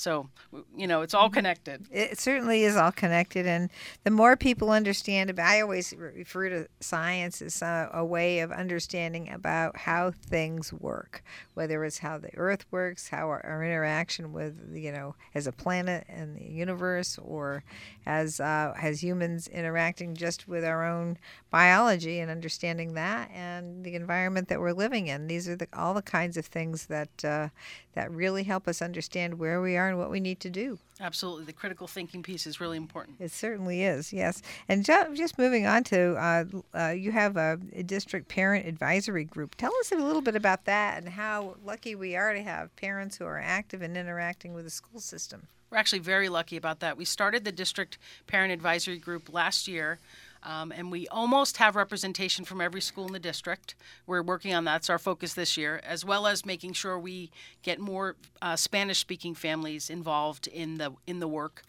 So, 0.00 0.30
you 0.74 0.86
know, 0.86 1.02
it's 1.02 1.12
all 1.12 1.28
connected. 1.28 1.86
It 1.92 2.18
certainly 2.18 2.64
is 2.64 2.74
all 2.74 2.90
connected, 2.90 3.46
and 3.46 3.68
the 4.02 4.10
more 4.10 4.34
people 4.34 4.70
understand 4.70 5.28
about, 5.28 5.46
I 5.46 5.60
always 5.60 5.92
refer 5.92 6.48
to 6.48 6.68
science 6.80 7.42
as 7.42 7.60
a, 7.60 7.90
a 7.92 8.04
way 8.04 8.40
of 8.40 8.50
understanding 8.50 9.30
about 9.30 9.76
how 9.76 10.10
things 10.10 10.72
work, 10.72 11.22
whether 11.52 11.84
it's 11.84 11.98
how 11.98 12.16
the 12.16 12.34
Earth 12.36 12.64
works, 12.70 13.08
how 13.08 13.28
our, 13.28 13.44
our 13.44 13.62
interaction 13.62 14.32
with, 14.32 14.54
you 14.72 14.90
know, 14.90 15.16
as 15.34 15.46
a 15.46 15.52
planet 15.52 16.06
and 16.08 16.34
the 16.34 16.44
universe, 16.44 17.18
or 17.18 17.62
as 18.06 18.40
uh, 18.40 18.72
as 18.80 19.02
humans 19.02 19.48
interacting 19.48 20.14
just 20.14 20.48
with 20.48 20.64
our 20.64 20.82
own 20.86 21.18
biology 21.50 22.20
and 22.20 22.30
understanding 22.30 22.94
that, 22.94 23.30
and 23.34 23.84
the 23.84 23.94
environment 23.94 24.48
that 24.48 24.60
we're 24.60 24.72
living 24.72 25.08
in. 25.08 25.26
These 25.26 25.46
are 25.46 25.56
the, 25.56 25.68
all 25.74 25.92
the 25.92 26.00
kinds 26.00 26.38
of 26.38 26.46
things 26.46 26.86
that 26.86 27.24
uh, 27.24 27.48
that 27.94 28.10
really 28.10 28.44
help 28.44 28.66
us 28.66 28.80
understand 28.80 29.38
where 29.38 29.60
we 29.60 29.76
are 29.76 29.89
and 29.90 29.98
what 29.98 30.10
we 30.10 30.20
need 30.20 30.40
to 30.40 30.50
do. 30.50 30.78
Absolutely. 31.00 31.44
The 31.44 31.52
critical 31.52 31.86
thinking 31.86 32.22
piece 32.22 32.46
is 32.46 32.60
really 32.60 32.76
important. 32.76 33.16
It 33.20 33.30
certainly 33.30 33.82
is, 33.82 34.12
yes. 34.12 34.42
And 34.68 34.84
ju- 34.84 35.14
just 35.14 35.38
moving 35.38 35.66
on 35.66 35.84
to, 35.84 36.14
uh, 36.16 36.44
uh, 36.74 36.88
you 36.90 37.12
have 37.12 37.36
a, 37.36 37.58
a 37.74 37.82
district 37.82 38.28
parent 38.28 38.66
advisory 38.66 39.24
group. 39.24 39.54
Tell 39.56 39.72
us 39.80 39.92
a 39.92 39.96
little 39.96 40.22
bit 40.22 40.36
about 40.36 40.64
that 40.66 40.98
and 40.98 41.08
how 41.08 41.56
lucky 41.64 41.94
we 41.94 42.16
are 42.16 42.34
to 42.34 42.42
have 42.42 42.74
parents 42.76 43.16
who 43.16 43.24
are 43.24 43.38
active 43.38 43.82
and 43.82 43.96
interacting 43.96 44.52
with 44.52 44.64
the 44.64 44.70
school 44.70 45.00
system. 45.00 45.48
We're 45.70 45.78
actually 45.78 46.00
very 46.00 46.28
lucky 46.28 46.56
about 46.56 46.80
that. 46.80 46.96
We 46.96 47.04
started 47.04 47.44
the 47.44 47.52
district 47.52 47.96
parent 48.26 48.52
advisory 48.52 48.98
group 48.98 49.32
last 49.32 49.68
year, 49.68 50.00
um, 50.42 50.72
and 50.72 50.90
we 50.90 51.06
almost 51.08 51.56
have 51.58 51.76
representation 51.76 52.44
from 52.44 52.60
every 52.60 52.80
school 52.80 53.06
in 53.06 53.12
the 53.12 53.18
district. 53.18 53.74
We're 54.06 54.22
working 54.22 54.54
on 54.54 54.64
that. 54.64 54.76
It's 54.76 54.90
our 54.90 54.98
focus 54.98 55.34
this 55.34 55.56
year, 55.56 55.80
as 55.84 56.04
well 56.04 56.26
as 56.26 56.46
making 56.46 56.74
sure 56.74 56.98
we 56.98 57.30
get 57.62 57.78
more 57.78 58.16
uh, 58.42 58.56
Spanish-speaking 58.56 59.34
families 59.34 59.90
involved 59.90 60.46
in 60.46 60.78
the 60.78 60.92
in 61.06 61.20
the 61.20 61.28
work. 61.28 61.62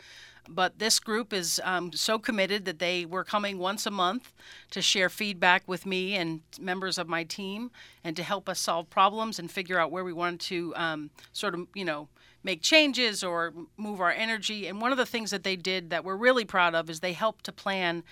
But 0.49 0.79
this 0.79 0.99
group 0.99 1.33
is 1.33 1.61
um, 1.63 1.93
so 1.93 2.17
committed 2.17 2.65
that 2.65 2.79
they 2.79 3.05
were 3.05 3.23
coming 3.23 3.59
once 3.59 3.85
a 3.85 3.91
month 3.91 4.33
to 4.71 4.81
share 4.81 5.07
feedback 5.07 5.67
with 5.67 5.85
me 5.85 6.15
and 6.15 6.41
members 6.59 6.97
of 6.97 7.07
my 7.07 7.23
team, 7.23 7.69
and 8.03 8.15
to 8.15 8.23
help 8.23 8.49
us 8.49 8.59
solve 8.59 8.89
problems 8.89 9.39
and 9.39 9.51
figure 9.51 9.79
out 9.79 9.91
where 9.91 10.03
we 10.03 10.13
wanted 10.13 10.39
to 10.39 10.73
um, 10.75 11.11
sort 11.31 11.53
of, 11.53 11.67
you 11.75 11.85
know, 11.85 12.07
make 12.43 12.63
changes 12.63 13.23
or 13.23 13.53
move 13.77 14.01
our 14.01 14.11
energy. 14.11 14.67
And 14.67 14.81
one 14.81 14.91
of 14.91 14.97
the 14.97 15.05
things 15.05 15.29
that 15.29 15.43
they 15.43 15.55
did 15.55 15.91
that 15.91 16.03
we're 16.03 16.15
really 16.15 16.43
proud 16.45 16.73
of 16.73 16.89
is 16.89 16.99
they 16.99 17.13
helped 17.13 17.45
to 17.45 17.51
plan 17.51 18.03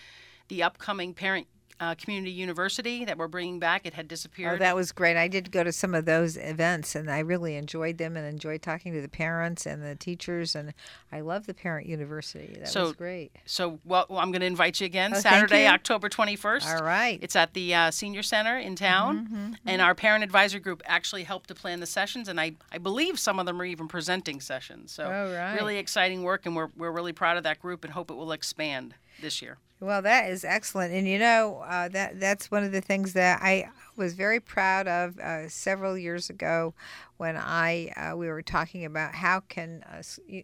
the 0.49 0.63
upcoming 0.63 1.13
parent 1.13 1.47
uh, 1.81 1.95
community 1.95 2.29
university 2.31 3.05
that 3.05 3.17
we're 3.17 3.29
bringing 3.29 3.57
back. 3.57 3.85
It 3.85 3.93
had 3.93 4.09
disappeared. 4.09 4.55
Oh, 4.55 4.57
that 4.57 4.75
was 4.75 4.91
great. 4.91 5.15
I 5.15 5.29
did 5.29 5.49
go 5.49 5.63
to 5.63 5.71
some 5.71 5.95
of 5.95 6.03
those 6.03 6.35
events 6.35 6.93
and 6.93 7.09
I 7.09 7.19
really 7.19 7.55
enjoyed 7.55 7.97
them 7.97 8.17
and 8.17 8.27
enjoyed 8.27 8.61
talking 8.61 8.91
to 8.95 8.99
the 9.01 9.07
parents 9.07 9.65
and 9.65 9.81
the 9.81 9.95
teachers. 9.95 10.55
And 10.57 10.73
I 11.09 11.21
love 11.21 11.45
the 11.45 11.53
parent 11.53 11.87
university. 11.87 12.57
That 12.59 12.67
So- 12.67 12.87
was 12.87 12.93
great. 12.97 13.31
so, 13.45 13.79
well, 13.85 14.05
I'm 14.09 14.29
going 14.33 14.41
to 14.41 14.45
invite 14.45 14.81
you 14.81 14.87
again 14.87 15.13
Oh, 15.15 15.19
Saturday, 15.21 15.61
you. 15.61 15.67
October 15.69 16.09
21st. 16.09 16.67
All 16.79 16.83
right. 16.83 17.17
It's 17.21 17.37
at 17.37 17.53
the 17.53 17.73
uh, 17.73 17.91
senior 17.91 18.23
center 18.23 18.57
in 18.57 18.75
town, 18.75 19.55
and 19.65 19.81
our 19.81 19.95
parent 19.95 20.25
advisory 20.25 20.59
group 20.59 20.83
actually 20.85 21.23
helped 21.23 21.47
to 21.47 21.55
plan 21.55 21.79
the 21.79 21.85
sessions, 21.85 22.27
and 22.27 22.41
I, 22.41 22.55
I 22.73 22.79
believe 22.79 23.17
some 23.17 23.39
of 23.39 23.45
them 23.45 23.61
are 23.61 23.65
even 23.65 23.87
presenting 23.87 24.41
sessions. 24.41 24.91
So 24.91 25.05
Oh, 25.05 25.33
right. 25.33 25.55
really 25.55 25.77
exciting 25.77 26.23
work, 26.23 26.45
and 26.45 26.57
we're 26.57 26.67
we're 26.75 26.91
really 26.91 27.13
proud 27.13 27.37
of 27.37 27.43
that 27.43 27.61
group, 27.61 27.85
and 27.85 27.93
hope 27.93 28.11
it 28.11 28.15
will 28.15 28.33
expand 28.33 28.95
this 29.21 29.41
year. 29.41 29.57
Well, 29.81 30.01
that 30.01 30.29
is 30.29 30.43
excellent, 30.43 30.93
and 30.93 31.07
you 31.07 31.17
know 31.17 31.63
uh, 31.65 31.87
that 31.89 32.19
that's 32.19 32.51
one 32.51 32.65
of 32.65 32.73
the 32.73 32.81
things 32.81 33.13
that 33.13 33.39
I 33.41 33.69
was 33.95 34.13
very 34.13 34.41
proud 34.41 34.89
of 34.89 35.17
uh, 35.19 35.47
several 35.47 35.97
years 35.97 36.29
ago 36.29 36.73
when 37.15 37.37
I 37.37 37.93
uh, 37.95 38.17
we 38.17 38.27
were 38.27 38.41
talking 38.41 38.83
about 38.83 39.15
how 39.15 39.39
can 39.39 39.83
uh, 39.83 40.01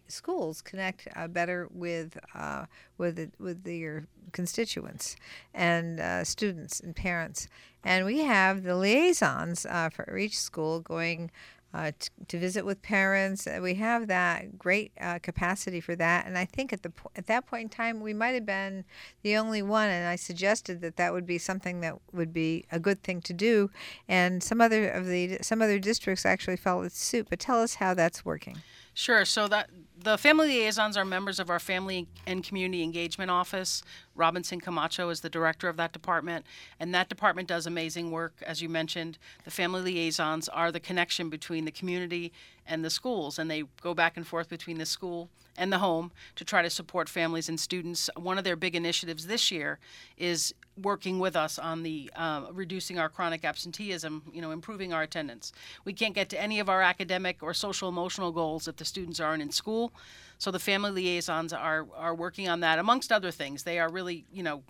schools 0.08 0.62
connect 0.62 1.06
uh, 1.14 1.28
better 1.28 1.68
with 1.70 2.18
uh, 2.34 2.64
with 2.96 3.16
the, 3.16 3.30
with 3.38 3.64
their 3.64 4.06
constituents 4.32 5.16
and 5.52 6.26
students 6.26 6.80
and 6.80 6.96
parents, 6.96 7.46
and 7.84 8.06
we 8.06 8.20
have 8.20 8.62
the 8.62 8.74
liaisons 8.74 9.66
for 9.92 10.16
each 10.16 10.38
school 10.38 10.80
going 10.80 11.30
uh, 11.76 11.92
t- 11.98 12.08
to 12.28 12.38
visit 12.38 12.64
with 12.64 12.80
parents. 12.80 13.46
Uh, 13.46 13.58
We 13.62 13.74
have 13.74 14.06
that 14.08 14.58
great 14.58 14.92
uh, 15.00 15.18
capacity 15.28 15.80
for 15.80 15.94
that, 15.96 16.26
and 16.26 16.38
I 16.38 16.46
think 16.46 16.72
at 16.72 16.82
the 16.82 16.90
po- 16.90 17.10
at 17.20 17.26
that 17.26 17.46
point 17.46 17.62
in 17.64 17.68
time 17.68 18.00
we 18.00 18.14
might 18.14 18.34
have 18.38 18.46
been 18.46 18.84
the 19.22 19.36
only 19.36 19.62
one. 19.62 19.88
And 19.88 20.06
I 20.08 20.16
suggested 20.16 20.80
that 20.80 20.96
that 20.96 21.12
would 21.12 21.26
be 21.26 21.38
something 21.38 21.80
that 21.82 21.94
would 22.12 22.32
be 22.32 22.64
a 22.72 22.78
good 22.78 23.02
thing 23.02 23.20
to 23.22 23.32
do, 23.48 23.70
and 24.08 24.42
some 24.42 24.60
other 24.66 24.88
of 24.88 25.06
the 25.06 25.38
some 25.42 25.60
other 25.60 25.78
districts 25.78 26.24
actually 26.24 26.56
followed 26.56 26.92
suit. 26.92 27.26
But 27.30 27.38
tell 27.40 27.60
us 27.62 27.74
how 27.82 27.94
that's 27.94 28.24
working. 28.24 28.58
Sure. 28.98 29.26
So 29.26 29.46
that 29.48 29.68
the 30.02 30.16
family 30.16 30.48
liaisons 30.48 30.96
are 30.96 31.04
members 31.04 31.38
of 31.38 31.50
our 31.50 31.58
family 31.58 32.08
and 32.26 32.42
community 32.42 32.82
engagement 32.82 33.30
office. 33.30 33.82
Robinson 34.14 34.58
Camacho 34.58 35.10
is 35.10 35.20
the 35.20 35.28
director 35.28 35.68
of 35.68 35.76
that 35.76 35.92
department, 35.92 36.46
and 36.80 36.94
that 36.94 37.10
department 37.10 37.46
does 37.46 37.66
amazing 37.66 38.10
work. 38.10 38.32
As 38.46 38.62
you 38.62 38.70
mentioned, 38.70 39.18
the 39.44 39.50
family 39.50 39.82
liaisons 39.82 40.48
are 40.48 40.72
the 40.72 40.80
connection 40.80 41.28
between 41.28 41.66
the 41.66 41.70
community 41.70 42.32
and 42.66 42.82
the 42.82 42.88
schools, 42.88 43.38
and 43.38 43.50
they 43.50 43.64
go 43.82 43.92
back 43.92 44.16
and 44.16 44.26
forth 44.26 44.48
between 44.48 44.78
the 44.78 44.86
school 44.86 45.28
and 45.58 45.70
the 45.70 45.78
home 45.78 46.10
to 46.34 46.44
try 46.44 46.62
to 46.62 46.70
support 46.70 47.06
families 47.10 47.50
and 47.50 47.60
students. 47.60 48.08
One 48.16 48.38
of 48.38 48.44
their 48.44 48.56
big 48.56 48.74
initiatives 48.74 49.26
this 49.26 49.50
year 49.50 49.78
is 50.16 50.54
working 50.80 51.18
with 51.18 51.36
us 51.36 51.58
on 51.58 51.82
the 51.82 52.10
uh, 52.16 52.46
reducing 52.52 52.98
our 52.98 53.08
chronic 53.08 53.44
absenteeism, 53.44 54.22
you 54.32 54.42
know, 54.42 54.50
improving 54.50 54.92
our 54.92 55.02
attendance. 55.02 55.52
We 55.84 55.92
can't 55.92 56.14
get 56.14 56.28
to 56.30 56.40
any 56.40 56.60
of 56.60 56.68
our 56.68 56.82
academic 56.82 57.42
or 57.42 57.54
social 57.54 57.88
emotional 57.88 58.32
goals 58.32 58.68
if 58.68 58.76
the 58.76 58.84
students 58.84 59.20
aren't 59.20 59.42
in 59.42 59.50
school. 59.50 59.92
So 60.38 60.50
the 60.50 60.58
family 60.58 60.90
liaisons 60.90 61.52
are 61.52 61.86
are 61.96 62.14
working 62.14 62.48
on 62.48 62.60
that 62.60 62.78
amongst 62.78 63.10
other 63.10 63.30
things. 63.30 63.62
They 63.62 63.78
are 63.78 63.90
really, 63.90 64.26
you 64.32 64.42
know, 64.42 64.62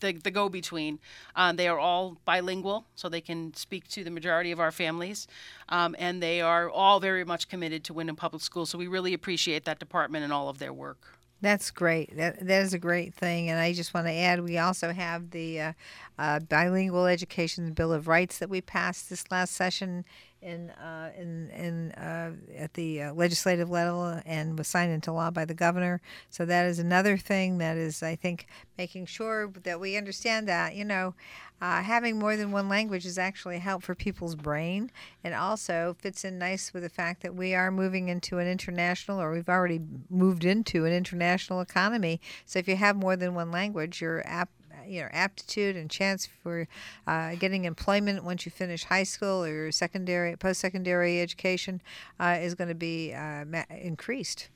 the, 0.00 0.12
the 0.12 0.30
go 0.30 0.48
between. 0.48 0.98
Uh, 1.36 1.52
they 1.52 1.68
are 1.68 1.78
all 1.78 2.16
bilingual, 2.24 2.84
so 2.94 3.08
they 3.08 3.20
can 3.20 3.54
speak 3.54 3.88
to 3.88 4.04
the 4.04 4.10
majority 4.10 4.50
of 4.50 4.60
our 4.60 4.72
families. 4.72 5.26
Um, 5.68 5.94
and 5.98 6.22
they 6.22 6.40
are 6.40 6.68
all 6.68 7.00
very 7.00 7.24
much 7.24 7.48
committed 7.48 7.84
to 7.84 7.94
Windham 7.94 8.16
Public 8.16 8.42
Schools. 8.42 8.70
So 8.70 8.78
we 8.78 8.86
really 8.86 9.14
appreciate 9.14 9.64
that 9.64 9.78
department 9.78 10.24
and 10.24 10.32
all 10.32 10.48
of 10.48 10.58
their 10.58 10.72
work. 10.72 11.18
That's 11.44 11.70
great. 11.70 12.16
That 12.16 12.46
that 12.46 12.62
is 12.62 12.72
a 12.72 12.78
great 12.78 13.12
thing, 13.12 13.50
and 13.50 13.60
I 13.60 13.74
just 13.74 13.92
want 13.92 14.06
to 14.06 14.14
add, 14.14 14.42
we 14.42 14.56
also 14.56 14.92
have 14.94 15.30
the 15.30 15.60
uh, 15.60 15.72
uh, 16.18 16.38
bilingual 16.40 17.04
education 17.06 17.74
bill 17.74 17.92
of 17.92 18.08
rights 18.08 18.38
that 18.38 18.48
we 18.48 18.62
passed 18.62 19.10
this 19.10 19.30
last 19.30 19.52
session 19.52 20.06
in 20.44 20.70
uh, 20.70 21.10
in 21.16 21.50
in 21.50 21.92
uh, 21.92 22.32
at 22.56 22.74
the 22.74 23.02
uh, 23.02 23.14
legislative 23.14 23.70
level 23.70 24.20
and 24.26 24.58
was 24.58 24.68
signed 24.68 24.92
into 24.92 25.10
law 25.10 25.30
by 25.30 25.44
the 25.44 25.54
governor. 25.54 26.00
So 26.30 26.44
that 26.44 26.66
is 26.66 26.78
another 26.78 27.16
thing 27.16 27.58
that 27.58 27.76
is, 27.76 28.02
I 28.02 28.14
think, 28.14 28.46
making 28.76 29.06
sure 29.06 29.50
that 29.64 29.80
we 29.80 29.96
understand 29.96 30.46
that 30.48 30.74
you 30.74 30.84
know. 30.84 31.14
Uh, 31.62 31.80
having 31.80 32.18
more 32.18 32.36
than 32.36 32.50
one 32.50 32.68
language 32.68 33.06
is 33.06 33.16
actually 33.16 33.56
a 33.56 33.60
help 33.60 33.82
for 33.82 33.94
people's 33.94 34.34
brain 34.34 34.90
and 35.22 35.32
also 35.32 35.96
fits 35.98 36.22
in 36.24 36.36
nice 36.36 36.74
with 36.74 36.82
the 36.82 36.90
fact 36.90 37.22
that 37.22 37.34
we 37.34 37.54
are 37.54 37.70
moving 37.70 38.08
into 38.08 38.38
an 38.38 38.46
international 38.46 39.18
or 39.18 39.32
we've 39.32 39.48
already 39.48 39.80
moved 40.10 40.44
into 40.44 40.84
an 40.84 40.92
international 40.92 41.60
economy. 41.62 42.20
So 42.44 42.58
if 42.58 42.68
you 42.68 42.76
have 42.76 42.96
more 42.96 43.16
than 43.16 43.34
one 43.34 43.50
language, 43.50 44.02
your 44.02 44.26
app 44.26 44.50
you 44.86 45.02
know 45.02 45.08
aptitude 45.12 45.76
and 45.76 45.90
chance 45.90 46.28
for 46.42 46.66
uh, 47.06 47.34
getting 47.36 47.64
employment 47.64 48.24
once 48.24 48.44
you 48.44 48.50
finish 48.52 48.84
high 48.84 49.02
school 49.02 49.44
or 49.44 49.70
secondary 49.72 50.36
post-secondary 50.36 51.20
education 51.20 51.80
uh, 52.20 52.36
is 52.40 52.54
going 52.54 52.68
to 52.68 52.74
be 52.74 53.12
uh, 53.12 53.44
increased 53.70 54.48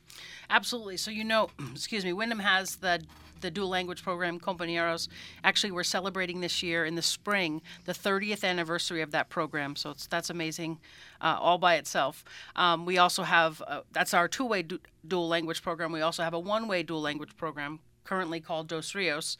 Absolutely. 0.50 0.96
So 0.96 1.10
you 1.10 1.24
know, 1.24 1.50
excuse 1.72 2.04
me, 2.04 2.12
Windham 2.12 2.40
has 2.40 2.76
the 2.76 3.02
the 3.40 3.50
dual 3.52 3.68
language 3.68 4.02
program, 4.02 4.40
Compañeros. 4.40 5.06
Actually, 5.44 5.70
we're 5.70 5.84
celebrating 5.84 6.40
this 6.40 6.60
year 6.60 6.84
in 6.84 6.96
the 6.96 7.02
spring 7.02 7.62
the 7.84 7.92
30th 7.92 8.42
anniversary 8.42 9.00
of 9.00 9.12
that 9.12 9.28
program. 9.28 9.76
So 9.76 9.94
that's 10.10 10.28
amazing, 10.28 10.80
uh, 11.20 11.38
all 11.40 11.56
by 11.56 11.76
itself. 11.76 12.24
Um, 12.56 12.84
we 12.84 12.98
also 12.98 13.22
have 13.22 13.62
uh, 13.66 13.82
that's 13.92 14.12
our 14.12 14.26
two-way 14.26 14.62
du- 14.62 14.80
dual 15.06 15.28
language 15.28 15.62
program. 15.62 15.92
We 15.92 16.00
also 16.00 16.24
have 16.24 16.34
a 16.34 16.40
one-way 16.40 16.82
dual 16.82 17.00
language 17.00 17.36
program 17.36 17.78
currently 18.02 18.40
called 18.40 18.68
Dos 18.68 18.94
Rios. 18.94 19.36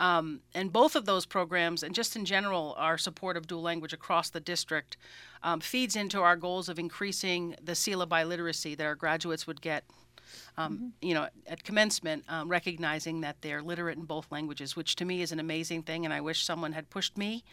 Um, 0.00 0.40
and 0.54 0.72
both 0.72 0.96
of 0.96 1.04
those 1.04 1.26
programs, 1.26 1.82
and 1.82 1.94
just 1.94 2.16
in 2.16 2.24
general, 2.24 2.74
our 2.78 2.96
support 2.96 3.36
of 3.36 3.46
dual 3.46 3.60
language 3.60 3.92
across 3.92 4.30
the 4.30 4.40
district, 4.40 4.96
um, 5.42 5.60
feeds 5.60 5.94
into 5.94 6.20
our 6.22 6.36
goals 6.36 6.68
of 6.70 6.78
increasing 6.78 7.54
the 7.62 7.74
seal 7.74 8.00
of 8.00 8.08
biliteracy 8.08 8.76
that 8.76 8.86
our 8.86 8.94
graduates 8.94 9.46
would 9.46 9.60
get 9.60 9.84
um, 10.56 10.74
mm-hmm. 10.74 10.86
you 11.02 11.14
know, 11.14 11.28
at 11.46 11.64
commencement, 11.64 12.24
um, 12.28 12.48
recognizing 12.48 13.20
that 13.20 13.42
they're 13.42 13.62
literate 13.62 13.98
in 13.98 14.04
both 14.04 14.30
languages, 14.30 14.76
which 14.76 14.96
to 14.96 15.04
me 15.04 15.22
is 15.22 15.32
an 15.32 15.40
amazing 15.40 15.82
thing. 15.82 16.04
And 16.04 16.14
I 16.14 16.20
wish 16.20 16.44
someone 16.44 16.72
had 16.72 16.90
pushed 16.90 17.18
me 17.18 17.44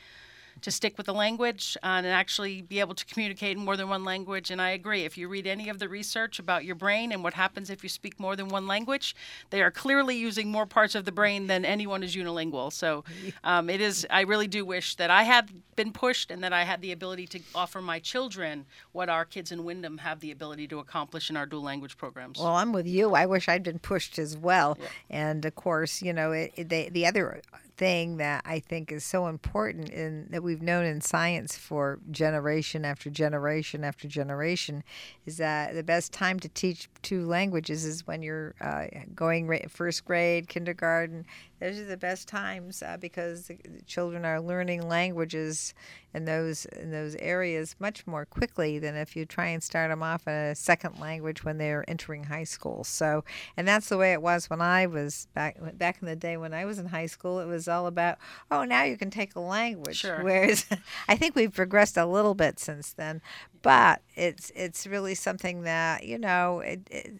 to 0.61 0.71
stick 0.71 0.97
with 0.97 1.05
the 1.05 1.13
language 1.13 1.77
uh, 1.83 1.87
and 1.97 2.07
actually 2.07 2.61
be 2.61 2.79
able 2.79 2.95
to 2.95 3.05
communicate 3.05 3.57
in 3.57 3.63
more 3.63 3.77
than 3.77 3.89
one 3.89 4.03
language. 4.03 4.51
And 4.51 4.61
I 4.61 4.71
agree. 4.71 5.03
If 5.03 5.17
you 5.17 5.27
read 5.27 5.47
any 5.47 5.69
of 5.69 5.79
the 5.79 5.89
research 5.89 6.39
about 6.39 6.65
your 6.65 6.75
brain 6.75 7.11
and 7.11 7.23
what 7.23 7.33
happens 7.33 7.69
if 7.69 7.83
you 7.83 7.89
speak 7.89 8.19
more 8.19 8.35
than 8.35 8.47
one 8.47 8.67
language, 8.67 9.15
they 9.49 9.61
are 9.61 9.71
clearly 9.71 10.15
using 10.15 10.49
more 10.49 10.65
parts 10.65 10.95
of 10.95 11.05
the 11.05 11.11
brain 11.11 11.47
than 11.47 11.65
anyone 11.65 12.03
is 12.03 12.15
unilingual. 12.15 12.71
So 12.71 13.03
um, 13.43 13.69
it 13.69 13.81
is. 13.81 14.05
I 14.09 14.21
really 14.21 14.47
do 14.47 14.65
wish 14.65 14.95
that 14.95 15.09
I 15.09 15.23
had 15.23 15.49
been 15.75 15.91
pushed 15.91 16.31
and 16.31 16.43
that 16.43 16.53
I 16.53 16.63
had 16.63 16.81
the 16.81 16.91
ability 16.91 17.27
to 17.27 17.39
offer 17.53 17.81
my 17.81 17.99
children 17.99 18.65
what 18.91 19.09
our 19.09 19.25
kids 19.25 19.51
in 19.51 19.63
Windham 19.63 19.99
have 19.99 20.19
the 20.19 20.31
ability 20.31 20.67
to 20.69 20.79
accomplish 20.79 21.29
in 21.29 21.37
our 21.37 21.45
dual 21.45 21.63
language 21.63 21.97
programs. 21.97 22.39
Well, 22.39 22.55
I'm 22.55 22.73
with 22.73 22.87
you. 22.87 23.13
I 23.13 23.25
wish 23.25 23.47
I'd 23.47 23.63
been 23.63 23.79
pushed 23.79 24.19
as 24.19 24.37
well. 24.37 24.77
Yeah. 24.79 24.87
And 25.09 25.45
of 25.45 25.55
course, 25.55 26.01
you 26.01 26.13
know, 26.13 26.31
it, 26.31 26.53
it, 26.55 26.69
they, 26.69 26.89
the 26.89 27.05
other 27.05 27.41
thing 27.77 28.17
that 28.17 28.41
I 28.45 28.59
think 28.59 28.91
is 28.91 29.03
so 29.03 29.27
important 29.27 29.89
and 29.89 30.29
that 30.31 30.41
we've 30.41 30.61
known 30.61 30.83
in 30.83 30.99
science 30.99 31.55
for 31.55 31.99
generation 32.09 32.83
after 32.83 33.09
generation 33.09 33.83
after 33.83 34.07
generation 34.07 34.83
is 35.25 35.37
that 35.37 35.75
the 35.75 35.83
best 35.83 36.11
time 36.11 36.39
to 36.39 36.49
teach 36.49 36.89
two 37.03 37.27
languages 37.27 37.85
is 37.85 38.07
when 38.07 38.23
you're 38.23 38.55
uh, 38.59 38.87
going 39.15 39.47
first 39.69 40.05
grade, 40.05 40.49
kindergarten, 40.49 41.25
those 41.59 41.79
are 41.79 41.85
the 41.85 41.97
best 41.97 42.27
times 42.27 42.83
uh, 42.83 42.97
because 42.97 43.47
the 43.47 43.57
children 43.85 44.25
are 44.25 44.39
learning 44.39 44.87
languages 44.87 45.73
in 46.13 46.25
those 46.25 46.65
in 46.65 46.91
those 46.91 47.15
areas 47.15 47.75
much 47.79 48.05
more 48.07 48.25
quickly 48.25 48.79
than 48.79 48.95
if 48.95 49.15
you 49.15 49.25
try 49.25 49.47
and 49.47 49.61
start 49.61 49.89
them 49.89 50.01
off 50.01 50.27
in 50.27 50.33
a 50.33 50.55
second 50.55 50.99
language 50.99 51.43
when 51.43 51.57
they're 51.57 51.83
entering 51.87 52.25
high 52.25 52.43
school. 52.43 52.83
So, 52.83 53.23
and 53.55 53.67
that's 53.67 53.89
the 53.89 53.97
way 53.97 54.13
it 54.13 54.21
was 54.21 54.49
when 54.49 54.61
I 54.61 54.87
was 54.87 55.27
back 55.33 55.57
back 55.77 55.97
in 56.01 56.07
the 56.07 56.15
day 56.15 56.37
when 56.37 56.53
I 56.53 56.65
was 56.65 56.79
in 56.79 56.87
high 56.87 57.05
school. 57.05 57.39
It 57.39 57.45
was 57.45 57.67
all 57.67 57.87
about 57.87 58.17
oh 58.49 58.63
now 58.63 58.83
you 58.83 58.97
can 58.97 59.11
take 59.11 59.35
a 59.35 59.39
language. 59.39 59.97
Sure. 59.97 60.23
Whereas 60.23 60.65
I 61.07 61.15
think 61.15 61.35
we've 61.35 61.53
progressed 61.53 61.97
a 61.97 62.05
little 62.05 62.35
bit 62.35 62.59
since 62.59 62.93
then, 62.93 63.21
but 63.61 64.01
it's 64.15 64.51
it's 64.55 64.87
really 64.87 65.15
something 65.15 65.63
that 65.63 66.03
you 66.05 66.17
know 66.17 66.59
it, 66.59 66.81
it 66.89 67.13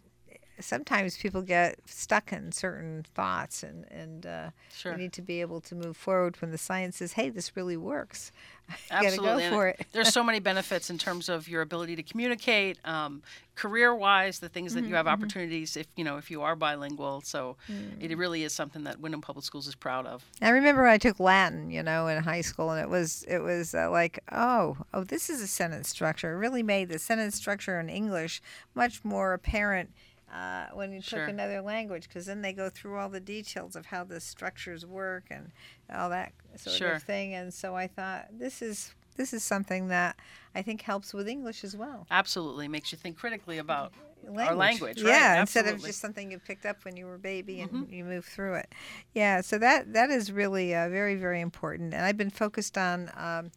sometimes 0.59 1.17
people 1.17 1.41
get 1.41 1.77
stuck 1.85 2.31
in 2.31 2.51
certain 2.51 3.05
thoughts 3.13 3.63
and 3.63 3.85
and 3.91 4.25
uh, 4.25 4.49
sure. 4.75 4.91
you 4.93 4.97
need 4.97 5.13
to 5.13 5.21
be 5.21 5.41
able 5.41 5.61
to 5.61 5.75
move 5.75 5.95
forward 5.95 6.39
when 6.41 6.51
the 6.51 6.57
science 6.57 6.97
says 6.97 7.13
hey 7.13 7.29
this 7.29 7.55
really 7.55 7.77
works 7.77 8.31
Absolutely. 8.91 9.43
go 9.43 9.49
for 9.49 9.67
it 9.67 9.85
there's 9.93 10.11
so 10.11 10.23
many 10.25 10.39
benefits 10.39 10.89
in 10.89 10.97
terms 10.97 11.29
of 11.29 11.47
your 11.47 11.61
ability 11.61 11.95
to 11.95 12.03
communicate 12.03 12.77
um, 12.85 13.21
career 13.55 13.95
wise 13.95 14.39
the 14.39 14.49
things 14.49 14.73
that 14.73 14.81
mm-hmm, 14.81 14.89
you 14.89 14.95
have 14.95 15.05
mm-hmm. 15.05 15.13
opportunities 15.13 15.77
if 15.77 15.87
you 15.95 16.03
know 16.03 16.17
if 16.17 16.29
you 16.29 16.41
are 16.41 16.55
bilingual 16.55 17.21
so 17.21 17.55
mm. 17.71 17.91
it 17.99 18.15
really 18.17 18.43
is 18.43 18.51
something 18.51 18.83
that 18.83 18.99
Windham 18.99 19.21
Public 19.21 19.45
Schools 19.45 19.67
is 19.67 19.75
proud 19.75 20.05
of 20.05 20.25
I 20.41 20.49
remember 20.49 20.85
I 20.85 20.97
took 20.97 21.19
Latin 21.19 21.69
you 21.69 21.83
know 21.83 22.07
in 22.07 22.23
high 22.23 22.41
school 22.41 22.71
and 22.71 22.81
it 22.81 22.89
was 22.89 23.23
it 23.27 23.39
was 23.39 23.73
uh, 23.73 23.89
like 23.89 24.19
oh 24.31 24.77
oh 24.93 25.03
this 25.03 25.29
is 25.29 25.41
a 25.41 25.47
sentence 25.47 25.89
structure 25.89 26.33
it 26.33 26.37
really 26.37 26.63
made 26.63 26.89
the 26.89 26.99
sentence 26.99 27.35
structure 27.35 27.79
in 27.79 27.89
English 27.89 28.41
much 28.75 29.05
more 29.05 29.33
apparent 29.33 29.91
uh, 30.34 30.67
when 30.74 30.91
you 30.91 31.01
sure. 31.01 31.19
took 31.19 31.29
another 31.29 31.62
language 31.62 32.07
because 32.07 32.25
then 32.25 32.41
they 32.41 32.53
go 32.53 32.69
through 32.69 32.98
all 32.98 33.10
the 33.10 33.19
details 33.19 33.75
of 33.75 33.86
how 33.86 34.03
the 34.03 34.19
structures 34.19 34.86
work 34.86 35.25
and 35.29 35.51
all 35.93 36.10
that 36.10 36.34
sort 36.55 36.75
sure. 36.75 36.91
of 36.93 37.03
thing. 37.03 37.34
And 37.34 37.53
so 37.53 37.75
I 37.75 37.87
thought 37.87 38.27
this 38.31 38.61
is 38.61 38.94
this 39.16 39.33
is 39.33 39.44
something 39.44 39.87
that 39.87 40.16
I 40.53 40.61
think 40.61 40.81
helps 40.81 41.13
with 41.13 41.27
English 41.27 41.63
as 41.63 41.75
well. 41.75 42.05
Absolutely, 42.11 42.68
makes 42.68 42.92
you 42.92 42.98
think 42.98 43.18
critically 43.18 43.57
about 43.57 43.94
language. 44.24 44.48
our 44.48 44.55
language. 44.55 45.01
Yeah, 45.01 45.33
right? 45.33 45.42
instead 45.42 45.68
of 45.68 45.81
just 45.83 46.00
something 46.00 46.31
you 46.31 46.40
picked 46.40 46.66
up 46.66 46.85
when 46.85 46.96
you 46.96 47.05
were 47.05 47.16
a 47.16 47.20
baby 47.20 47.61
and 47.61 47.72
mm-hmm. 47.72 47.94
you 47.94 48.03
move 48.03 48.25
through 48.25 48.55
it. 48.55 48.74
Yeah, 49.13 49.42
so 49.42 49.57
that 49.57 49.94
that 49.94 50.09
is 50.09 50.31
really 50.31 50.75
uh, 50.75 50.90
very 50.90 51.16
very 51.16 51.42
important. 51.42 51.94
And 51.94 52.05
I've 52.05 52.18
been 52.18 52.29
focused 52.29 52.77
on. 52.77 53.11
Um, 53.16 53.51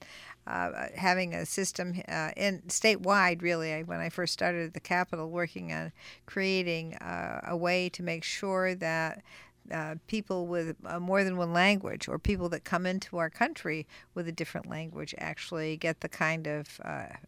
uh, 0.50 0.88
having 0.96 1.32
a 1.34 1.46
system 1.46 1.94
uh, 2.08 2.30
in 2.36 2.60
statewide, 2.66 3.40
really, 3.40 3.84
when 3.84 4.00
I 4.00 4.08
first 4.08 4.32
started 4.32 4.66
at 4.66 4.74
the 4.74 4.80
Capitol, 4.80 5.30
working 5.30 5.72
on 5.72 5.92
creating 6.26 6.94
uh, 6.96 7.40
a 7.46 7.56
way 7.56 7.88
to 7.90 8.02
make 8.02 8.24
sure 8.24 8.74
that 8.74 9.22
uh, 9.70 9.94
people 10.08 10.48
with 10.48 10.74
uh, 10.84 10.98
more 10.98 11.22
than 11.22 11.36
one 11.36 11.52
language 11.52 12.08
or 12.08 12.18
people 12.18 12.48
that 12.48 12.64
come 12.64 12.86
into 12.86 13.18
our 13.18 13.30
country 13.30 13.86
with 14.14 14.26
a 14.26 14.32
different 14.32 14.68
language 14.68 15.14
actually 15.18 15.76
get 15.76 16.00
the 16.00 16.08
kind 16.08 16.48
of 16.48 16.80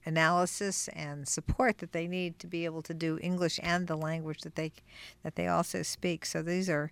analysis 0.04 0.88
and 0.88 1.28
support 1.28 1.78
that 1.78 1.92
they 1.92 2.08
need 2.08 2.40
to 2.40 2.48
be 2.48 2.64
able 2.64 2.82
to 2.82 2.94
do 2.94 3.16
English 3.22 3.61
and 3.62 3.87
the 3.87 3.96
language 3.96 4.40
that 4.40 4.56
they 4.56 4.72
that 5.22 5.37
they 5.37 5.46
also 5.46 5.82
speak. 5.82 6.26
So 6.26 6.42
these 6.42 6.68
are 6.68 6.90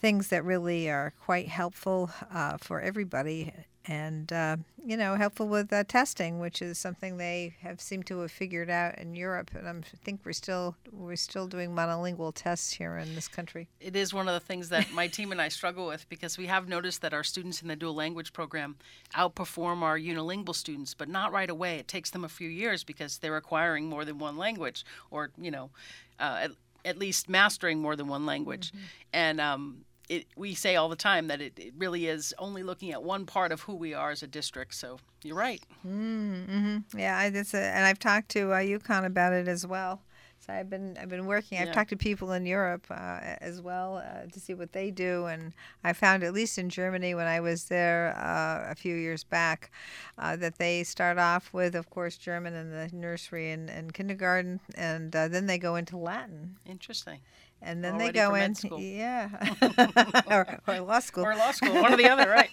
things 0.00 0.26
that 0.28 0.44
really 0.44 0.90
are 0.90 1.12
quite 1.24 1.46
helpful 1.46 2.10
for 2.58 2.80
everybody 2.80 3.52
and 3.90 4.32
uh, 4.32 4.56
you 4.86 4.96
know 4.96 5.16
helpful 5.16 5.48
with 5.48 5.72
uh, 5.72 5.82
testing, 5.82 6.38
which 6.38 6.62
is 6.62 6.78
something 6.78 7.16
they 7.16 7.56
have 7.60 7.80
seemed 7.80 8.06
to 8.06 8.20
have 8.20 8.30
figured 8.30 8.70
out 8.70 8.96
in 8.98 9.16
Europe. 9.16 9.50
And 9.52 9.68
I'm, 9.68 9.82
I 9.92 9.96
think 10.04 10.20
we're 10.24 10.32
still 10.32 10.76
we're 10.92 11.16
still 11.16 11.48
doing 11.48 11.74
monolingual 11.74 12.32
tests 12.32 12.72
here 12.72 12.96
in 12.98 13.16
this 13.16 13.26
country. 13.26 13.68
It 13.80 13.96
is 13.96 14.14
one 14.14 14.28
of 14.28 14.34
the 14.34 14.46
things 14.46 14.68
that 14.68 14.92
my 14.92 15.08
team 15.08 15.32
and 15.32 15.42
I 15.42 15.48
struggle 15.48 15.88
with 15.88 16.08
because 16.08 16.38
we 16.38 16.46
have 16.46 16.68
noticed 16.68 17.02
that 17.02 17.12
our 17.12 17.24
students 17.24 17.62
in 17.62 17.68
the 17.68 17.76
dual 17.76 17.94
language 17.94 18.32
program 18.32 18.76
outperform 19.14 19.82
our 19.82 19.98
unilingual 19.98 20.54
students, 20.54 20.94
but 20.94 21.08
not 21.08 21.32
right 21.32 21.50
away. 21.50 21.76
It 21.76 21.88
takes 21.88 22.10
them 22.10 22.24
a 22.24 22.28
few 22.28 22.48
years 22.48 22.84
because 22.84 23.18
they're 23.18 23.36
acquiring 23.36 23.88
more 23.88 24.04
than 24.04 24.18
one 24.18 24.38
language, 24.38 24.84
or 25.10 25.30
you 25.36 25.50
know. 25.50 25.70
Uh, 26.18 26.40
at, 26.42 26.50
at 26.84 26.98
least 26.98 27.28
mastering 27.30 27.80
more 27.80 27.96
than 27.96 28.08
one 28.08 28.26
language, 28.26 28.72
mm-hmm. 28.72 28.84
and 29.14 29.40
um, 29.40 29.84
it, 30.10 30.26
we 30.36 30.54
say 30.54 30.74
all 30.74 30.88
the 30.88 30.96
time 30.96 31.28
that 31.28 31.40
it, 31.40 31.56
it, 31.56 31.72
really 31.78 32.08
is 32.08 32.34
only 32.36 32.64
looking 32.64 32.90
at 32.90 33.02
one 33.02 33.24
part 33.24 33.52
of 33.52 33.62
who 33.62 33.76
we 33.76 33.94
are 33.94 34.10
as 34.10 34.24
a 34.24 34.26
district. 34.26 34.74
So 34.74 34.98
you're 35.22 35.36
right. 35.36 35.62
Mm-hmm. 35.86 36.98
Yeah, 36.98 37.16
I, 37.16 37.26
a, 37.26 37.56
and 37.56 37.86
I've 37.86 38.00
talked 38.00 38.28
to 38.30 38.52
uh, 38.52 38.56
UConn 38.56 39.06
about 39.06 39.32
it 39.32 39.46
as 39.46 39.64
well. 39.64 40.02
So 40.40 40.54
I've 40.54 40.70
been 40.70 40.96
I've 40.98 41.10
been 41.10 41.26
working. 41.26 41.58
I've 41.58 41.70
talked 41.70 41.90
to 41.90 41.98
people 41.98 42.32
in 42.32 42.46
Europe 42.46 42.86
uh, 42.90 43.20
as 43.42 43.60
well 43.60 43.98
uh, 43.98 44.26
to 44.26 44.40
see 44.40 44.54
what 44.54 44.72
they 44.72 44.90
do, 44.90 45.26
and 45.26 45.52
I 45.84 45.92
found 45.92 46.24
at 46.24 46.32
least 46.32 46.56
in 46.56 46.70
Germany 46.70 47.14
when 47.14 47.26
I 47.26 47.40
was 47.40 47.64
there 47.64 48.16
uh, 48.16 48.70
a 48.70 48.74
few 48.74 48.96
years 48.96 49.22
back 49.22 49.70
uh, 50.16 50.36
that 50.36 50.56
they 50.56 50.82
start 50.82 51.18
off 51.18 51.52
with, 51.52 51.74
of 51.74 51.90
course, 51.90 52.16
German 52.16 52.54
in 52.54 52.70
the 52.70 52.88
nursery 52.90 53.50
and, 53.50 53.68
and 53.68 53.92
kindergarten, 53.92 54.60
and 54.76 55.14
uh, 55.14 55.28
then 55.28 55.44
they 55.44 55.58
go 55.58 55.76
into 55.76 55.98
Latin. 55.98 56.56
Interesting 56.64 57.18
and 57.62 57.84
then 57.84 57.94
Already 57.94 58.12
they 58.12 58.12
go 58.12 58.34
in, 58.34 58.54
yeah, 58.78 59.28
or, 60.26 60.60
or, 60.66 60.80
law 60.80 61.00
school, 61.00 61.24
or 61.24 61.34
law 61.34 61.50
school, 61.50 61.74
one 61.74 61.92
or 61.92 61.96
the 61.96 62.08
other, 62.08 62.28
right? 62.28 62.50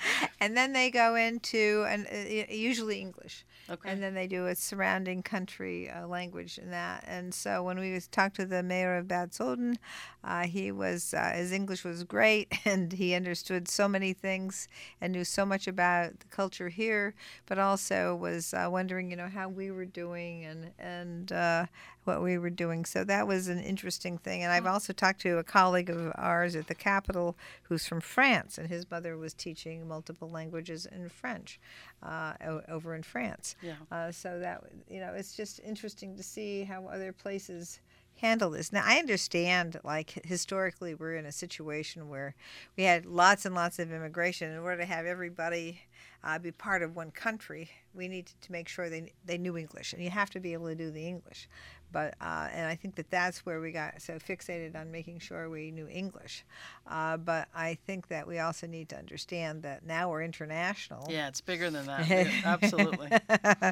and 0.40 0.56
then 0.56 0.72
they 0.72 0.90
go 0.90 1.16
into 1.16 1.84
and 1.88 2.06
uh, 2.06 2.52
usually 2.52 3.00
English. 3.00 3.44
Okay. 3.68 3.90
And 3.90 4.00
then 4.00 4.14
they 4.14 4.28
do 4.28 4.46
a 4.46 4.54
surrounding 4.54 5.24
country 5.24 5.90
uh, 5.90 6.06
language 6.06 6.56
in 6.58 6.70
that. 6.70 7.02
And 7.06 7.34
so 7.34 7.64
when 7.64 7.80
we 7.80 7.98
talked 8.12 8.36
to 8.36 8.46
the 8.46 8.62
mayor 8.62 8.96
of 8.96 9.08
Bad 9.08 9.34
Soden, 9.34 9.76
uh, 10.22 10.44
he 10.44 10.70
was 10.70 11.12
uh, 11.12 11.32
his 11.34 11.50
English 11.50 11.82
was 11.82 12.04
great, 12.04 12.52
and 12.64 12.92
he 12.92 13.14
understood 13.14 13.66
so 13.66 13.88
many 13.88 14.12
things 14.12 14.68
and 15.00 15.12
knew 15.12 15.24
so 15.24 15.44
much 15.44 15.66
about 15.66 16.20
the 16.20 16.26
culture 16.26 16.68
here, 16.68 17.14
but 17.46 17.58
also 17.58 18.14
was 18.14 18.54
uh, 18.54 18.68
wondering, 18.70 19.10
you 19.10 19.16
know, 19.16 19.28
how 19.28 19.48
we 19.48 19.70
were 19.70 19.84
doing 19.84 20.44
and 20.44 20.70
and 20.78 21.32
uh, 21.32 21.66
what 22.06 22.22
we 22.22 22.38
were 22.38 22.50
doing. 22.50 22.84
So 22.84 23.04
that 23.04 23.26
was 23.26 23.48
an 23.48 23.60
interesting 23.60 24.18
thing. 24.18 24.42
And 24.42 24.52
I've 24.52 24.66
also 24.66 24.92
talked 24.92 25.20
to 25.22 25.38
a 25.38 25.44
colleague 25.44 25.90
of 25.90 26.12
ours 26.14 26.56
at 26.56 26.66
the 26.68 26.74
Capitol 26.74 27.36
who's 27.64 27.86
from 27.86 28.00
France, 28.00 28.58
and 28.58 28.68
his 28.68 28.90
mother 28.90 29.16
was 29.16 29.34
teaching 29.34 29.86
multiple 29.88 30.30
languages 30.30 30.86
in 30.86 31.08
French 31.08 31.60
uh, 32.02 32.34
over 32.68 32.94
in 32.94 33.02
France. 33.02 33.56
Yeah. 33.62 33.74
Uh, 33.90 34.12
so 34.12 34.38
that 34.40 34.62
you 34.88 35.00
know, 35.00 35.12
it's 35.14 35.36
just 35.36 35.60
interesting 35.64 36.16
to 36.16 36.22
see 36.22 36.64
how 36.64 36.86
other 36.86 37.12
places 37.12 37.80
handle 38.20 38.50
this. 38.50 38.72
Now, 38.72 38.82
I 38.84 38.96
understand, 38.96 39.78
like, 39.84 40.24
historically, 40.24 40.94
we're 40.94 41.16
in 41.16 41.26
a 41.26 41.32
situation 41.32 42.08
where 42.08 42.34
we 42.76 42.84
had 42.84 43.04
lots 43.04 43.44
and 43.44 43.54
lots 43.54 43.78
of 43.78 43.92
immigration. 43.92 44.52
In 44.52 44.58
order 44.58 44.78
to 44.78 44.86
have 44.86 45.04
everybody 45.04 45.82
uh, 46.24 46.38
be 46.38 46.50
part 46.50 46.82
of 46.82 46.96
one 46.96 47.10
country, 47.10 47.70
we 47.94 48.08
needed 48.08 48.34
to 48.40 48.52
make 48.52 48.68
sure 48.68 48.88
they, 48.88 49.12
they 49.24 49.38
knew 49.38 49.56
English, 49.56 49.92
and 49.92 50.02
you 50.02 50.10
have 50.10 50.30
to 50.30 50.40
be 50.40 50.54
able 50.54 50.66
to 50.66 50.74
do 50.74 50.90
the 50.90 51.06
English. 51.06 51.48
But 51.92 52.14
uh, 52.20 52.48
and 52.52 52.66
I 52.66 52.74
think 52.74 52.96
that 52.96 53.10
that's 53.10 53.46
where 53.46 53.60
we 53.60 53.72
got 53.72 54.00
so 54.02 54.14
fixated 54.14 54.76
on 54.76 54.90
making 54.90 55.20
sure 55.20 55.48
we 55.48 55.70
knew 55.70 55.88
English. 55.88 56.44
Uh, 56.86 57.16
but 57.16 57.48
I 57.54 57.78
think 57.86 58.08
that 58.08 58.26
we 58.26 58.38
also 58.38 58.66
need 58.66 58.88
to 58.90 58.96
understand 58.96 59.62
that 59.62 59.84
now 59.84 60.10
we're 60.10 60.22
international. 60.22 61.06
Yeah, 61.10 61.28
it's 61.28 61.40
bigger 61.40 61.70
than 61.70 61.86
that. 61.86 62.06
Yeah, 62.16 62.30
absolutely. 62.44 63.10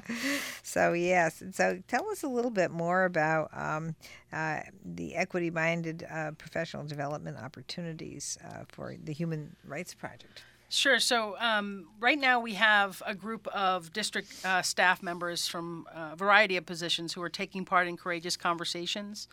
so 0.62 0.92
yes, 0.92 1.42
so 1.52 1.80
tell 1.86 2.08
us 2.10 2.22
a 2.22 2.28
little 2.28 2.50
bit 2.50 2.70
more 2.70 3.04
about 3.04 3.50
um, 3.56 3.94
uh, 4.32 4.60
the 4.84 5.14
equity-minded 5.14 6.06
uh, 6.10 6.32
professional 6.32 6.84
development 6.84 7.38
opportunities 7.38 8.36
uh, 8.44 8.64
for 8.68 8.96
the 9.02 9.12
Human 9.12 9.56
Rights 9.64 9.94
Project. 9.94 10.42
Sure. 10.74 10.98
So 10.98 11.36
um, 11.38 11.86
right 12.00 12.18
now 12.18 12.40
we 12.40 12.54
have 12.54 13.00
a 13.06 13.14
group 13.14 13.46
of 13.46 13.92
district 13.92 14.44
uh, 14.44 14.60
staff 14.60 15.04
members 15.04 15.46
from 15.46 15.86
a 15.94 16.16
variety 16.16 16.56
of 16.56 16.66
positions 16.66 17.12
who 17.12 17.22
are 17.22 17.28
taking 17.28 17.64
part 17.64 17.86
in 17.86 17.96
courageous 17.96 18.36
conversations. 18.36 19.28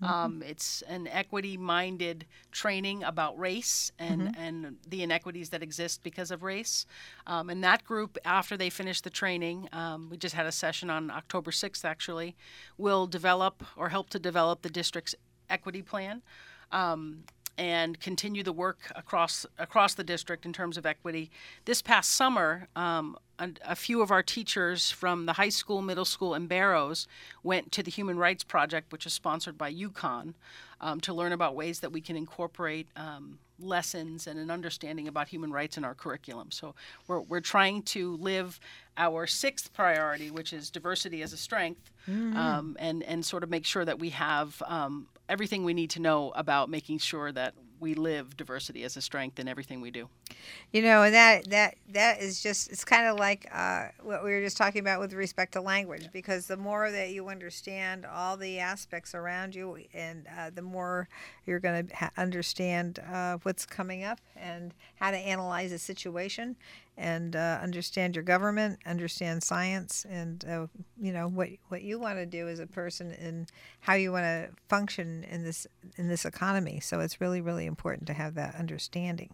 Mm-hmm. 0.00 0.12
Um, 0.12 0.42
it's 0.46 0.82
an 0.82 1.08
equity-minded 1.08 2.26
training 2.52 3.02
about 3.02 3.36
race 3.36 3.90
and 3.98 4.22
mm-hmm. 4.22 4.40
and 4.40 4.76
the 4.88 5.02
inequities 5.02 5.50
that 5.50 5.64
exist 5.64 6.04
because 6.04 6.30
of 6.30 6.44
race. 6.44 6.86
Um, 7.26 7.50
and 7.50 7.64
that 7.64 7.84
group, 7.84 8.16
after 8.24 8.56
they 8.56 8.70
finish 8.70 9.00
the 9.00 9.10
training, 9.10 9.68
um, 9.72 10.08
we 10.10 10.16
just 10.16 10.36
had 10.36 10.46
a 10.46 10.52
session 10.52 10.90
on 10.90 11.10
October 11.10 11.50
sixth. 11.50 11.84
Actually, 11.84 12.36
will 12.78 13.08
develop 13.08 13.64
or 13.76 13.88
help 13.88 14.10
to 14.10 14.20
develop 14.20 14.62
the 14.62 14.70
district's 14.70 15.16
equity 15.50 15.82
plan. 15.82 16.22
Um, 16.70 17.24
and 17.56 18.00
continue 18.00 18.42
the 18.42 18.52
work 18.52 18.92
across 18.94 19.46
across 19.58 19.94
the 19.94 20.04
district 20.04 20.44
in 20.44 20.52
terms 20.52 20.76
of 20.76 20.86
equity. 20.86 21.30
This 21.64 21.82
past 21.82 22.10
summer, 22.10 22.68
um, 22.74 23.16
a, 23.38 23.50
a, 23.64 23.76
few 23.76 24.02
of 24.02 24.10
our 24.10 24.22
teachers 24.22 24.90
from 24.90 25.26
the 25.26 25.34
high 25.34 25.48
school, 25.48 25.82
middle 25.82 26.04
school, 26.04 26.34
and 26.34 26.48
Barrows 26.48 27.06
went 27.42 27.72
to 27.72 27.82
the 27.82 27.90
Human 27.90 28.18
Rights 28.18 28.44
Project, 28.44 28.92
which 28.92 29.06
is 29.06 29.12
sponsored 29.12 29.58
by 29.58 29.72
UConn, 29.72 30.34
um, 30.80 31.00
to 31.00 31.14
learn 31.14 31.32
about 31.32 31.54
ways 31.54 31.80
that 31.80 31.92
we 31.92 32.00
can 32.00 32.16
incorporate 32.16 32.88
um, 32.96 33.38
lessons 33.58 34.26
and 34.26 34.38
an 34.38 34.50
understanding 34.50 35.08
about 35.08 35.28
human 35.28 35.52
rights 35.52 35.76
in 35.76 35.84
our 35.84 35.94
curriculum. 35.94 36.50
So 36.50 36.74
we're, 37.06 37.20
we're 37.20 37.40
trying 37.40 37.82
to 37.82 38.16
live 38.16 38.58
our 38.96 39.26
sixth 39.26 39.72
priority, 39.72 40.30
which 40.30 40.52
is 40.52 40.70
diversity 40.70 41.22
as 41.22 41.32
a 41.32 41.36
strength, 41.36 41.90
mm-hmm. 42.08 42.36
um, 42.36 42.76
and 42.78 43.02
and 43.02 43.24
sort 43.24 43.42
of 43.42 43.50
make 43.50 43.64
sure 43.64 43.84
that 43.84 43.98
we 43.98 44.10
have 44.10 44.62
um, 44.66 45.08
everything 45.28 45.64
we 45.64 45.74
need 45.74 45.90
to 45.90 46.00
know 46.00 46.32
about 46.36 46.68
making 46.68 46.98
sure 46.98 47.32
that 47.32 47.54
we 47.84 47.94
live 47.94 48.36
diversity 48.36 48.82
as 48.82 48.96
a 48.96 49.02
strength 49.02 49.38
in 49.38 49.46
everything 49.46 49.82
we 49.82 49.90
do. 49.90 50.08
You 50.72 50.80
know, 50.82 51.02
and 51.02 51.14
that 51.14 51.50
that 51.50 51.76
that 51.92 52.20
is 52.20 52.42
just 52.42 52.72
it's 52.72 52.84
kind 52.84 53.06
of 53.06 53.18
like 53.18 53.46
uh, 53.52 53.88
what 54.02 54.24
we 54.24 54.30
were 54.30 54.40
just 54.40 54.56
talking 54.56 54.80
about 54.80 55.00
with 55.00 55.12
respect 55.12 55.52
to 55.52 55.60
language, 55.60 56.08
because 56.12 56.46
the 56.46 56.56
more 56.56 56.90
that 56.90 57.10
you 57.10 57.28
understand 57.28 58.06
all 58.06 58.38
the 58.38 58.58
aspects 58.58 59.14
around 59.14 59.54
you, 59.54 59.78
and 59.92 60.26
uh, 60.36 60.50
the 60.52 60.62
more 60.62 61.08
you're 61.46 61.60
going 61.60 61.86
to 61.86 61.94
ha- 61.94 62.10
understand 62.16 63.00
uh, 63.12 63.36
what's 63.42 63.66
coming 63.66 64.02
up 64.02 64.18
and 64.34 64.72
how 64.96 65.10
to 65.10 65.18
analyze 65.18 65.70
a 65.70 65.78
situation, 65.78 66.56
and 66.96 67.34
uh, 67.34 67.58
understand 67.60 68.14
your 68.14 68.22
government, 68.22 68.78
understand 68.86 69.42
science, 69.42 70.06
and 70.08 70.44
uh, 70.48 70.66
you 71.00 71.12
know 71.12 71.28
what 71.28 71.48
what 71.68 71.82
you 71.82 71.98
want 71.98 72.18
to 72.18 72.26
do 72.26 72.48
as 72.48 72.60
a 72.60 72.66
person 72.66 73.12
and 73.12 73.50
how 73.80 73.94
you 73.94 74.12
want 74.12 74.24
to 74.24 74.48
function 74.68 75.24
in 75.24 75.42
this 75.42 75.66
in 75.96 76.08
this 76.08 76.24
economy. 76.24 76.78
So 76.80 77.00
it's 77.00 77.20
really 77.20 77.40
really 77.40 77.66
important 77.66 78.06
to 78.08 78.12
have 78.12 78.34
that 78.34 78.54
understanding. 78.54 79.30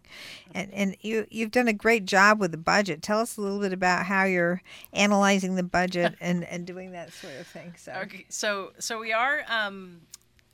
And 0.55 0.73
and 0.73 0.97
you 1.01 1.27
you've 1.29 1.51
done 1.51 1.67
a 1.67 1.73
great 1.73 2.05
job 2.05 2.39
with 2.39 2.51
the 2.51 2.57
budget. 2.57 3.03
Tell 3.03 3.19
us 3.19 3.37
a 3.37 3.41
little 3.41 3.59
bit 3.59 3.73
about 3.73 4.05
how 4.05 4.23
you're 4.23 4.61
analyzing 4.93 5.55
the 5.55 5.63
budget 5.63 6.15
and 6.21 6.43
and 6.45 6.65
doing 6.65 6.91
that 6.93 7.13
sort 7.13 7.33
of 7.39 7.47
thing. 7.47 7.75
So 7.77 7.93
okay, 8.03 8.25
so 8.29 8.71
so 8.79 8.99
we 8.99 9.13
are. 9.13 9.43
Um, 9.47 10.01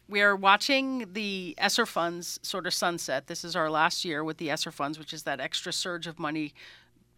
we 0.09 0.21
are 0.21 0.37
watching 0.37 1.05
the 1.11 1.53
ESSER 1.57 1.85
funds 1.85 2.39
sort 2.41 2.65
of 2.65 2.73
sunset. 2.73 3.27
This 3.27 3.43
is 3.43 3.57
our 3.57 3.69
last 3.69 4.05
year 4.05 4.23
with 4.23 4.37
the 4.37 4.49
ESSER 4.49 4.71
funds, 4.71 4.97
which 4.97 5.11
is 5.11 5.23
that 5.23 5.41
extra 5.41 5.73
surge 5.73 6.07
of 6.07 6.17
money 6.17 6.53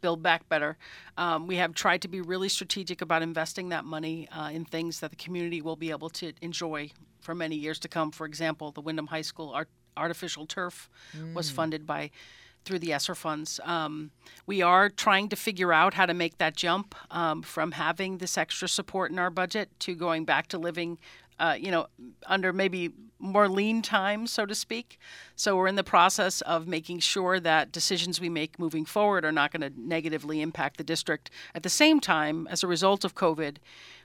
Build 0.02 0.24
Back 0.24 0.48
Better. 0.50 0.78
Um, 1.18 1.48
we 1.48 1.56
have 1.58 1.74
tried 1.74 2.02
to 2.02 2.08
be 2.08 2.22
really 2.22 2.50
strategic 2.50 3.02
about 3.02 3.22
investing 3.22 3.70
that 3.70 3.86
money 3.86 4.28
uh, 4.32 4.50
in 4.52 4.66
things 4.66 5.00
that 5.00 5.12
the 5.12 5.16
community 5.16 5.62
will 5.62 5.76
be 5.76 5.92
able 5.92 6.10
to 6.12 6.34
enjoy 6.42 6.92
for 7.22 7.36
many 7.36 7.56
years 7.56 7.80
to 7.80 7.88
come. 7.88 8.12
For 8.12 8.26
example, 8.26 8.72
the 8.72 8.82
Windham 8.82 9.08
High 9.08 9.22
School 9.22 9.52
art, 9.52 9.70
artificial 9.98 10.46
turf 10.46 10.90
mm. 11.18 11.34
was 11.34 11.50
funded 11.50 11.86
by 11.86 12.12
through 12.66 12.80
the 12.80 12.92
ESSER 12.92 13.16
funds. 13.16 13.60
Um, 13.64 14.12
we 14.46 14.62
are 14.62 14.90
trying 14.90 15.30
to 15.30 15.36
figure 15.36 15.72
out 15.72 15.94
how 15.94 16.06
to 16.06 16.14
make 16.14 16.38
that 16.40 16.56
jump 16.56 16.94
um, 17.10 17.42
from 17.42 17.72
having 17.72 18.18
this 18.18 18.38
extra 18.38 18.68
support 18.68 19.12
in 19.12 19.18
our 19.18 19.30
budget 19.30 19.70
to 19.80 19.96
going 19.96 20.26
back 20.26 20.48
to 20.48 20.58
living 20.58 20.98
uh, 21.40 21.56
you 21.58 21.72
know, 21.72 21.88
under 22.28 22.52
maybe 22.52 22.92
more 23.20 23.50
lean 23.50 23.82
time, 23.82 24.26
so 24.26 24.46
to 24.46 24.56
speak. 24.56 24.98
So 25.36 25.56
we're 25.56 25.68
in 25.68 25.76
the 25.76 25.84
process 25.84 26.42
of 26.42 26.68
making 26.68 27.00
sure 27.00 27.40
that 27.40 27.72
decisions 27.72 28.20
we 28.20 28.30
make 28.30 28.58
moving 28.58 28.86
forward 28.86 29.26
are 29.26 29.32
not 29.32 29.52
going 29.52 29.62
to 29.62 29.80
negatively 29.80 30.42
impact 30.42 30.78
the 30.78 30.84
district. 30.84 31.30
At 31.54 31.64
the 31.64 31.70
same 31.70 32.00
time, 32.00 32.48
as 32.48 32.64
a 32.64 32.68
result 32.68 33.04
of 33.04 33.16
COVID, 33.16 33.58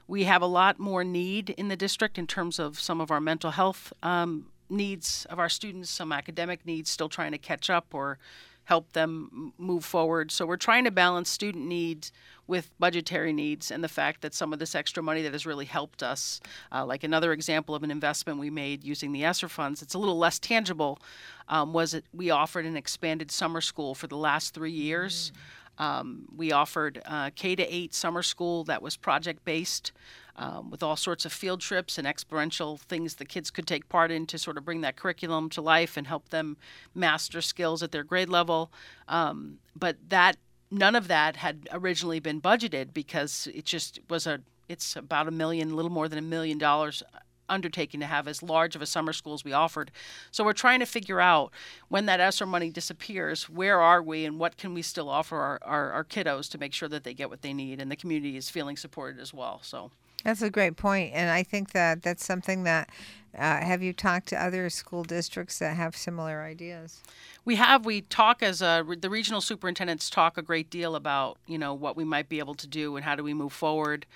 we 0.06 0.24
have 0.24 0.42
a 0.42 0.46
lot 0.46 0.78
more 0.78 1.04
need 1.04 1.50
in 1.50 1.68
the 1.68 1.76
district 1.76 2.18
in 2.18 2.26
terms 2.26 2.58
of 2.58 2.78
some 2.78 3.00
of 3.00 3.10
our 3.10 3.20
mental 3.20 3.52
health 3.52 3.92
um, 4.02 4.46
needs 4.68 5.26
of 5.30 5.38
our 5.38 5.48
students, 5.48 5.90
some 5.90 6.12
academic 6.12 6.66
needs 6.66 6.90
still 6.90 7.08
trying 7.08 7.32
to 7.32 7.38
catch 7.38 7.70
up 7.70 7.94
or 7.94 8.18
help 8.64 8.92
them 8.92 9.52
move 9.58 9.84
forward. 9.84 10.30
So 10.32 10.46
we're 10.46 10.56
trying 10.56 10.84
to 10.84 10.90
balance 10.90 11.28
student 11.30 11.66
needs 11.66 12.12
with 12.46 12.70
budgetary 12.78 13.32
needs 13.32 13.70
and 13.70 13.82
the 13.82 13.88
fact 13.88 14.20
that 14.22 14.34
some 14.34 14.52
of 14.52 14.58
this 14.58 14.74
extra 14.74 15.02
money 15.02 15.22
that 15.22 15.32
has 15.32 15.46
really 15.46 15.64
helped 15.64 16.02
us, 16.02 16.40
uh, 16.72 16.84
like 16.84 17.04
another 17.04 17.32
example 17.32 17.74
of 17.74 17.82
an 17.82 17.90
investment 17.90 18.38
we 18.38 18.50
made 18.50 18.84
using 18.84 19.12
the 19.12 19.24
ESSER 19.24 19.48
funds, 19.48 19.82
it's 19.82 19.94
a 19.94 19.98
little 19.98 20.18
less 20.18 20.38
tangible, 20.38 20.98
um, 21.48 21.72
was 21.72 21.92
that 21.92 22.04
we 22.12 22.30
offered 22.30 22.66
an 22.66 22.76
expanded 22.76 23.30
summer 23.30 23.60
school 23.60 23.94
for 23.94 24.06
the 24.06 24.16
last 24.16 24.54
three 24.54 24.72
years. 24.72 25.32
Mm. 25.32 25.38
Um, 25.76 26.28
we 26.36 26.52
offered 26.52 27.02
uh, 27.04 27.30
K 27.34 27.56
to 27.56 27.74
8 27.74 27.94
summer 27.94 28.22
school 28.22 28.62
that 28.64 28.80
was 28.80 28.96
project 28.96 29.44
based 29.44 29.92
um, 30.36 30.70
with 30.70 30.82
all 30.82 30.96
sorts 30.96 31.24
of 31.24 31.32
field 31.32 31.60
trips 31.60 31.98
and 31.98 32.06
experiential 32.06 32.76
things 32.76 33.16
the 33.16 33.24
kids 33.24 33.50
could 33.50 33.66
take 33.66 33.88
part 33.88 34.10
in 34.10 34.26
to 34.26 34.38
sort 34.38 34.56
of 34.56 34.64
bring 34.64 34.80
that 34.82 34.96
curriculum 34.96 35.48
to 35.50 35.60
life 35.60 35.96
and 35.96 36.06
help 36.06 36.28
them 36.30 36.56
master 36.94 37.40
skills 37.40 37.82
at 37.82 37.92
their 37.92 38.04
grade 38.04 38.28
level. 38.28 38.70
Um, 39.08 39.58
but 39.76 39.96
that 40.08 40.36
none 40.74 40.94
of 40.94 41.08
that 41.08 41.36
had 41.36 41.68
originally 41.72 42.20
been 42.20 42.40
budgeted 42.40 42.92
because 42.92 43.48
it 43.54 43.64
just 43.64 44.00
was 44.08 44.26
a 44.26 44.40
it's 44.68 44.96
about 44.96 45.28
a 45.28 45.30
million, 45.30 45.72
a 45.72 45.74
little 45.74 45.90
more 45.90 46.08
than 46.08 46.18
a 46.18 46.22
million 46.22 46.58
dollars 46.58 47.02
undertaking 47.48 48.00
to 48.00 48.06
have 48.06 48.26
as 48.26 48.42
large 48.42 48.74
of 48.74 48.82
a 48.82 48.86
summer 48.86 49.12
school 49.12 49.34
as 49.34 49.44
we 49.44 49.52
offered. 49.52 49.90
So 50.30 50.42
we're 50.42 50.54
trying 50.54 50.80
to 50.80 50.86
figure 50.86 51.20
out 51.20 51.52
when 51.88 52.06
that 52.06 52.18
ESSER 52.18 52.46
money 52.46 52.70
disappears, 52.70 53.48
where 53.48 53.80
are 53.80 54.02
we 54.02 54.24
and 54.24 54.38
what 54.38 54.56
can 54.56 54.72
we 54.72 54.80
still 54.80 55.10
offer 55.10 55.36
our, 55.36 55.58
our, 55.62 55.92
our, 55.92 56.04
kiddos 56.04 56.50
to 56.52 56.58
make 56.58 56.72
sure 56.72 56.88
that 56.88 57.04
they 57.04 57.12
get 57.12 57.28
what 57.28 57.42
they 57.42 57.52
need 57.52 57.80
and 57.80 57.90
the 57.90 57.96
community 57.96 58.36
is 58.36 58.48
feeling 58.48 58.76
supported 58.76 59.20
as 59.20 59.34
well. 59.34 59.60
So 59.62 59.90
that's 60.24 60.40
a 60.40 60.48
great 60.48 60.76
point, 60.76 61.12
and 61.12 61.30
I 61.30 61.42
think 61.42 61.72
that 61.72 62.02
that's 62.02 62.24
something 62.24 62.64
that. 62.64 62.88
Uh, 63.36 63.60
have 63.60 63.82
you 63.82 63.92
talked 63.92 64.28
to 64.28 64.40
other 64.40 64.70
school 64.70 65.02
districts 65.02 65.58
that 65.58 65.76
have 65.76 65.96
similar 65.96 66.42
ideas? 66.42 67.02
We 67.44 67.56
have. 67.56 67.84
We 67.84 68.00
talk 68.00 68.42
as 68.42 68.62
a, 68.62 68.84
the 68.98 69.10
regional 69.10 69.40
superintendents 69.40 70.08
talk 70.08 70.38
a 70.38 70.42
great 70.42 70.70
deal 70.70 70.96
about 70.96 71.38
you 71.46 71.58
know 71.58 71.74
what 71.74 71.96
we 71.96 72.04
might 72.04 72.28
be 72.28 72.38
able 72.38 72.54
to 72.54 72.66
do 72.66 72.96
and 72.96 73.04
how 73.04 73.14
do 73.16 73.22
we 73.22 73.34
move 73.34 73.52
forward. 73.52 74.06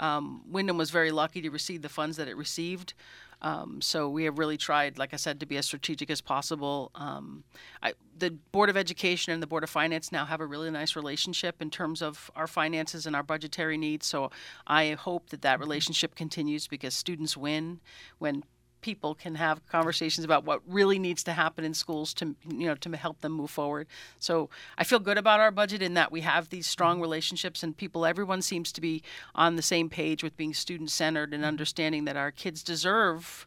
Um, 0.00 0.42
Windham 0.48 0.78
was 0.78 0.90
very 0.90 1.10
lucky 1.10 1.42
to 1.42 1.50
receive 1.50 1.82
the 1.82 1.88
funds 1.88 2.16
that 2.16 2.28
it 2.28 2.36
received. 2.36 2.94
Um, 3.40 3.80
so 3.80 4.08
we 4.08 4.24
have 4.24 4.38
really 4.38 4.56
tried, 4.56 4.98
like 4.98 5.14
I 5.14 5.16
said, 5.16 5.38
to 5.40 5.46
be 5.46 5.56
as 5.56 5.66
strategic 5.66 6.10
as 6.10 6.20
possible. 6.20 6.90
Um, 6.94 7.44
I, 7.82 7.94
the 8.16 8.30
Board 8.30 8.68
of 8.68 8.76
Education 8.76 9.32
and 9.32 9.42
the 9.42 9.46
Board 9.46 9.62
of 9.62 9.70
Finance 9.70 10.10
now 10.10 10.24
have 10.24 10.40
a 10.40 10.46
really 10.46 10.70
nice 10.70 10.96
relationship 10.96 11.62
in 11.62 11.70
terms 11.70 12.02
of 12.02 12.30
our 12.34 12.48
finances 12.48 13.06
and 13.06 13.14
our 13.14 13.22
budgetary 13.22 13.78
needs. 13.78 14.06
So 14.06 14.30
I 14.66 14.92
hope 14.92 15.30
that 15.30 15.42
that 15.42 15.54
mm-hmm. 15.54 15.62
relationship 15.62 16.14
continues 16.16 16.66
because 16.66 16.94
students 16.94 17.36
win 17.36 17.80
when 18.18 18.42
people 18.80 19.14
can 19.14 19.34
have 19.34 19.66
conversations 19.68 20.24
about 20.24 20.44
what 20.44 20.60
really 20.66 20.98
needs 20.98 21.22
to 21.24 21.32
happen 21.32 21.64
in 21.64 21.74
schools 21.74 22.14
to 22.14 22.36
you 22.48 22.66
know 22.66 22.74
to 22.76 22.96
help 22.96 23.20
them 23.20 23.32
move 23.32 23.50
forward. 23.50 23.86
So 24.18 24.50
I 24.76 24.84
feel 24.84 24.98
good 24.98 25.18
about 25.18 25.40
our 25.40 25.50
budget 25.50 25.82
in 25.82 25.94
that 25.94 26.12
we 26.12 26.20
have 26.22 26.50
these 26.50 26.66
strong 26.66 26.96
mm-hmm. 26.96 27.02
relationships 27.02 27.62
and 27.62 27.76
people 27.76 28.06
everyone 28.06 28.42
seems 28.42 28.72
to 28.72 28.80
be 28.80 29.02
on 29.34 29.56
the 29.56 29.62
same 29.62 29.88
page 29.88 30.22
with 30.22 30.36
being 30.36 30.54
student 30.54 30.90
centered 30.90 31.32
and 31.32 31.42
mm-hmm. 31.42 31.48
understanding 31.48 32.04
that 32.04 32.16
our 32.16 32.30
kids 32.30 32.62
deserve 32.62 33.46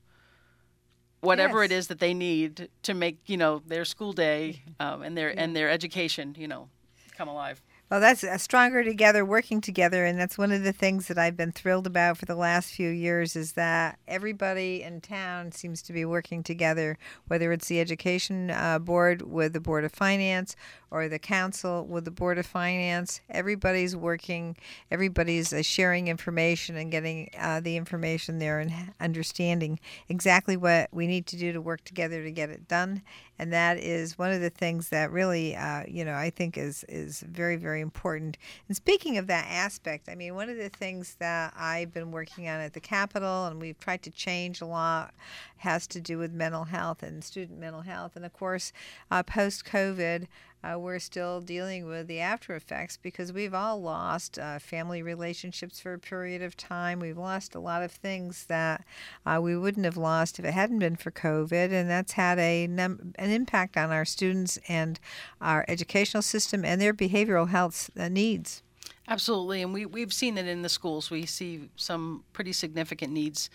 whatever 1.22 1.62
yes. 1.62 1.72
it 1.72 1.76
is 1.76 1.88
that 1.88 2.00
they 2.00 2.14
need 2.14 2.68
to 2.84 2.94
make 2.94 3.18
you 3.28 3.38
know 3.38 3.62
their 3.66 3.86
school 3.86 4.14
day 4.14 4.62
mm-hmm. 4.80 4.94
um, 4.94 5.02
and 5.02 5.18
their 5.18 5.38
and 5.38 5.56
their 5.56 5.70
education 5.70 6.36
you 6.38 6.48
know 6.48 6.70
come 7.16 7.28
alive. 7.28 7.62
Well, 7.92 8.00
that's 8.00 8.24
uh, 8.24 8.38
stronger 8.38 8.86
together, 8.86 9.26
working 9.26 9.60
together, 9.60 10.06
and 10.06 10.18
that's 10.18 10.38
one 10.38 10.54
of 10.54 10.64
the 10.64 10.72
things 10.72 11.10
that 11.10 11.18
I've 11.18 11.36
been 11.36 11.52
thrilled 11.52 11.86
about 11.86 12.18
for 12.18 12.24
the 12.24 12.36
last 12.36 12.72
few 12.72 12.88
years. 12.88 13.36
Is 13.36 13.52
that 13.54 14.00
everybody 14.08 14.82
in 14.82 15.02
town 15.02 15.52
seems 15.52 15.82
to 15.82 15.92
be 15.92 16.06
working 16.06 16.42
together, 16.42 16.98
whether 17.28 17.52
it's 17.52 17.68
the 17.68 17.82
education 17.82 18.50
uh, 18.50 18.80
board 18.80 19.24
with 19.24 19.52
the 19.52 19.60
board 19.60 19.84
of 19.84 19.92
finance 19.92 20.56
or 20.90 21.10
the 21.10 21.20
council 21.20 21.86
with 21.86 22.06
the 22.06 22.12
board 22.12 22.38
of 22.38 22.46
finance. 22.46 23.20
Everybody's 23.30 23.94
working. 23.94 24.56
Everybody's 24.90 25.52
uh, 25.52 25.62
sharing 25.62 26.08
information 26.08 26.78
and 26.78 26.92
getting 26.94 27.30
uh, 27.38 27.60
the 27.60 27.76
information 27.76 28.40
there 28.40 28.60
and 28.60 28.72
understanding 29.02 29.82
exactly 30.08 30.56
what 30.56 30.88
we 30.94 31.08
need 31.08 31.26
to 31.28 31.36
do 31.36 31.52
to 31.52 31.60
work 31.60 31.84
together 31.84 32.24
to 32.24 32.32
get 32.32 32.50
it 32.50 32.70
done. 32.70 33.02
And 33.42 33.52
that 33.54 33.80
is 33.80 34.20
one 34.20 34.32
of 34.32 34.40
the 34.40 34.52
things 34.52 34.90
that 34.90 35.12
really, 35.12 35.56
uh, 35.56 35.84
you 35.88 36.06
know, 36.06 36.14
I 36.14 36.30
think 36.30 36.60
is 36.60 36.86
is 36.88 37.22
very 37.22 37.56
very 37.56 37.82
important. 37.82 38.38
And 38.68 38.78
speaking 38.78 39.18
of 39.18 39.26
that 39.28 39.48
aspect, 39.50 40.08
I 40.08 40.14
mean, 40.14 40.36
one 40.36 40.48
of 40.48 40.58
the 40.58 40.70
things 40.70 41.16
that 41.18 41.52
I've 41.58 41.92
been 41.92 42.12
working 42.12 42.48
on 42.48 42.60
at 42.60 42.74
the 42.74 42.80
Capitol 42.80 43.48
and 43.48 43.60
we've 43.60 43.80
tried 43.80 44.04
to 44.04 44.12
change 44.12 44.62
a 44.62 44.68
lot 44.68 45.16
has 45.58 45.88
to 45.88 46.00
do 46.00 46.20
with 46.20 46.32
mental 46.32 46.66
health 46.66 47.02
and 47.02 47.24
student 47.24 47.60
mental 47.60 47.82
health. 47.82 48.16
And 48.16 48.26
of 48.26 48.34
course, 48.34 48.72
uh, 49.10 49.24
post 49.24 49.66
COVID, 49.66 50.28
uh, 50.64 50.78
we're 50.78 51.00
still 51.00 51.42
dealing 51.42 51.86
with 51.86 52.08
the 52.08 52.20
after 52.20 52.56
effects 52.56 52.98
because 52.98 53.34
we've 53.34 53.54
all 53.54 53.82
lost 53.82 54.38
uh, 54.38 54.60
family 54.60 55.02
relationships 55.02 55.80
for 55.80 55.94
a 55.94 56.00
period 56.00 56.42
of 56.42 56.56
time. 56.56 57.00
We've 57.00 57.18
lost 57.18 57.56
a 57.56 57.60
lot 57.60 57.84
of 57.84 57.92
things 57.92 58.46
that 58.46 58.84
uh, 59.26 59.40
we 59.42 59.58
wouldn't 59.58 59.86
have 59.86 59.98
lost 59.98 60.40
if 60.40 60.46
it 60.46 60.54
hadn't 60.54 60.80
been 60.80 60.96
for 60.96 61.12
COVID, 61.12 61.72
and 61.72 61.90
that's 61.90 62.14
had 62.14 62.38
a 62.40 62.68
num- 62.68 63.14
an 63.16 63.32
impact 63.32 63.78
on 63.78 63.92
our 63.92 64.06
students 64.06 64.60
and 64.68 65.00
our 65.40 65.66
educational 65.68 66.22
system 66.22 66.64
and 66.64 66.80
their 66.80 66.94
behavioral 66.94 67.50
health 67.50 67.90
uh, 67.98 68.08
needs. 68.08 68.62
Absolutely, 69.08 69.62
and 69.62 69.74
we 69.74 69.86
we've 69.86 70.14
seen 70.14 70.38
it 70.38 70.48
in 70.48 70.62
the 70.62 70.70
schools. 70.70 71.10
We 71.10 71.26
see 71.26 71.70
some 71.76 72.24
pretty 72.34 72.54
significant 72.54 73.12
needs 73.12 73.50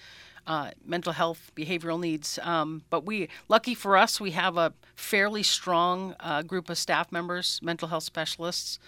uh, 0.47 0.71
mental 0.85 1.13
health, 1.13 1.51
behavioral 1.57 2.01
needs. 2.01 2.39
Um, 2.43 2.83
but 2.91 3.05
we, 3.05 3.29
lucky 3.49 3.75
for 3.75 3.97
us, 3.97 4.21
we 4.21 4.33
have 4.33 4.57
a 4.57 4.73
fairly 4.95 5.43
strong 5.43 6.15
uh, 6.21 6.43
group 6.43 6.71
of 6.71 6.79
staff 6.79 7.11
members, 7.11 7.61
mental 7.63 7.89
health 7.89 8.05
specialists. 8.05 8.79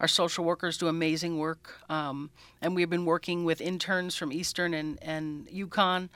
Our 0.00 0.08
social 0.08 0.44
workers 0.44 0.76
do 0.76 0.88
amazing 0.88 1.38
work, 1.38 1.80
um, 1.88 2.30
and 2.60 2.74
we've 2.74 2.90
been 2.90 3.04
working 3.04 3.44
with 3.44 3.60
interns 3.60 4.16
from 4.16 4.32
Eastern 4.32 4.74
and 4.74 4.98
and 5.00 5.46
UConn 5.46 6.08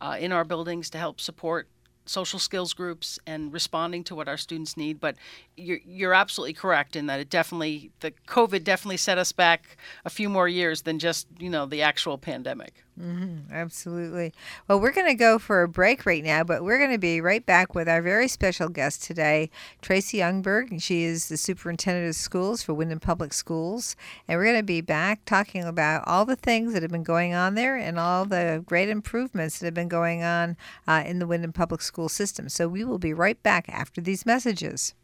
uh, 0.00 0.16
in 0.18 0.32
our 0.32 0.44
buildings 0.44 0.88
to 0.90 0.98
help 0.98 1.20
support 1.20 1.68
social 2.06 2.38
skills 2.38 2.72
groups 2.72 3.18
and 3.26 3.52
responding 3.52 4.04
to 4.04 4.14
what 4.14 4.28
our 4.28 4.36
students 4.36 4.76
need. 4.76 5.00
But 5.00 5.16
you're, 5.56 5.80
you're 5.84 6.14
absolutely 6.14 6.54
correct 6.54 6.96
in 6.96 7.06
that 7.06 7.20
it 7.20 7.28
definitely, 7.28 7.90
the 8.00 8.12
COVID 8.28 8.64
definitely 8.64 8.96
set 8.96 9.18
us 9.18 9.32
back 9.32 9.76
a 10.04 10.10
few 10.10 10.28
more 10.28 10.48
years 10.48 10.82
than 10.82 10.98
just, 10.98 11.26
you 11.38 11.50
know, 11.50 11.66
the 11.66 11.82
actual 11.82 12.16
pandemic. 12.16 12.84
Mm-hmm, 12.98 13.52
absolutely. 13.52 14.32
Well, 14.66 14.80
we're 14.80 14.92
going 14.92 15.08
to 15.08 15.14
go 15.14 15.38
for 15.38 15.62
a 15.62 15.68
break 15.68 16.06
right 16.06 16.24
now, 16.24 16.42
but 16.42 16.64
we're 16.64 16.78
going 16.78 16.92
to 16.92 16.98
be 16.98 17.20
right 17.20 17.44
back 17.44 17.74
with 17.74 17.90
our 17.90 18.00
very 18.00 18.26
special 18.26 18.70
guest 18.70 19.02
today, 19.02 19.50
Tracy 19.82 20.18
Youngberg. 20.18 20.70
And 20.70 20.82
She 20.82 21.04
is 21.04 21.28
the 21.28 21.36
superintendent 21.36 22.08
of 22.08 22.14
schools 22.16 22.62
for 22.62 22.72
Windham 22.72 23.00
Public 23.00 23.34
Schools. 23.34 23.96
And 24.26 24.38
we're 24.38 24.46
going 24.46 24.56
to 24.56 24.62
be 24.62 24.80
back 24.80 25.26
talking 25.26 25.62
about 25.62 26.04
all 26.06 26.24
the 26.24 26.36
things 26.36 26.72
that 26.72 26.80
have 26.80 26.90
been 26.90 27.02
going 27.02 27.34
on 27.34 27.54
there 27.54 27.76
and 27.76 27.98
all 27.98 28.24
the 28.24 28.62
great 28.64 28.88
improvements 28.88 29.58
that 29.58 29.66
have 29.66 29.74
been 29.74 29.88
going 29.88 30.22
on 30.22 30.56
uh, 30.88 31.02
in 31.04 31.18
the 31.18 31.26
Windham 31.26 31.52
Public 31.52 31.82
School 31.82 32.08
system. 32.08 32.48
So 32.48 32.66
we 32.66 32.82
will 32.82 32.98
be 32.98 33.12
right 33.12 33.42
back 33.42 33.68
after 33.68 34.00
these 34.00 34.24
messages. 34.24 34.94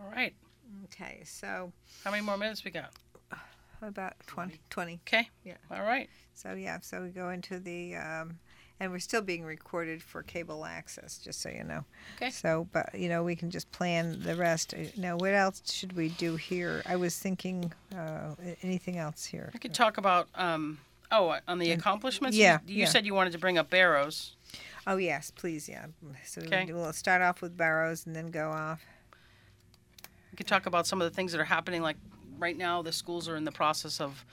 All 0.00 0.10
right. 0.10 0.34
Okay, 0.86 1.20
so. 1.24 1.72
How 2.02 2.10
many 2.10 2.24
more 2.24 2.36
minutes 2.36 2.64
we 2.64 2.72
got? 2.72 2.90
About 3.88 4.14
20. 4.26 4.60
20. 4.70 5.00
Okay. 5.06 5.28
Yeah. 5.44 5.54
All 5.70 5.82
right. 5.82 6.08
So, 6.34 6.54
yeah, 6.54 6.78
so 6.80 7.02
we 7.02 7.08
go 7.10 7.30
into 7.30 7.58
the, 7.58 7.96
um, 7.96 8.38
and 8.80 8.90
we're 8.90 8.98
still 8.98 9.20
being 9.22 9.44
recorded 9.44 10.02
for 10.02 10.22
cable 10.22 10.64
access, 10.64 11.18
just 11.18 11.40
so 11.40 11.48
you 11.50 11.62
know. 11.62 11.84
Okay. 12.16 12.30
So, 12.30 12.66
but, 12.72 12.94
you 12.94 13.08
know, 13.08 13.22
we 13.22 13.36
can 13.36 13.50
just 13.50 13.70
plan 13.70 14.20
the 14.22 14.34
rest. 14.34 14.74
Uh, 14.74 14.84
now, 14.96 15.16
what 15.16 15.34
else 15.34 15.62
should 15.72 15.92
we 15.94 16.08
do 16.08 16.36
here? 16.36 16.82
I 16.86 16.96
was 16.96 17.16
thinking 17.18 17.72
uh, 17.96 18.34
anything 18.62 18.98
else 18.98 19.24
here. 19.24 19.50
We 19.52 19.60
could 19.60 19.74
talk 19.74 19.98
about, 19.98 20.28
um, 20.34 20.78
oh, 21.10 21.36
on 21.46 21.58
the 21.58 21.70
accomplishments? 21.72 22.36
yeah, 22.36 22.58
You, 22.66 22.74
you 22.76 22.80
yeah. 22.80 22.86
said 22.86 23.04
you 23.06 23.14
wanted 23.14 23.32
to 23.34 23.38
bring 23.38 23.58
up 23.58 23.68
Barrows. 23.70 24.34
Oh, 24.86 24.96
yes, 24.96 25.30
please, 25.30 25.68
yeah. 25.68 25.86
So 26.24 26.40
Okay. 26.42 26.66
we'll 26.72 26.92
start 26.92 27.22
off 27.22 27.40
with 27.40 27.56
Barrows 27.56 28.04
and 28.06 28.16
then 28.16 28.30
go 28.32 28.50
off. 28.50 28.80
We 30.32 30.36
could 30.36 30.46
talk 30.48 30.66
about 30.66 30.86
some 30.86 31.00
of 31.00 31.08
the 31.08 31.14
things 31.14 31.30
that 31.32 31.40
are 31.40 31.44
happening. 31.44 31.82
Like 31.82 31.96
right 32.42 32.58
now, 32.58 32.82
the 32.82 32.92
schools 32.92 33.28
are 33.28 33.36
in 33.36 33.44
the 33.44 33.52
process 33.52 34.00
of 34.00 34.24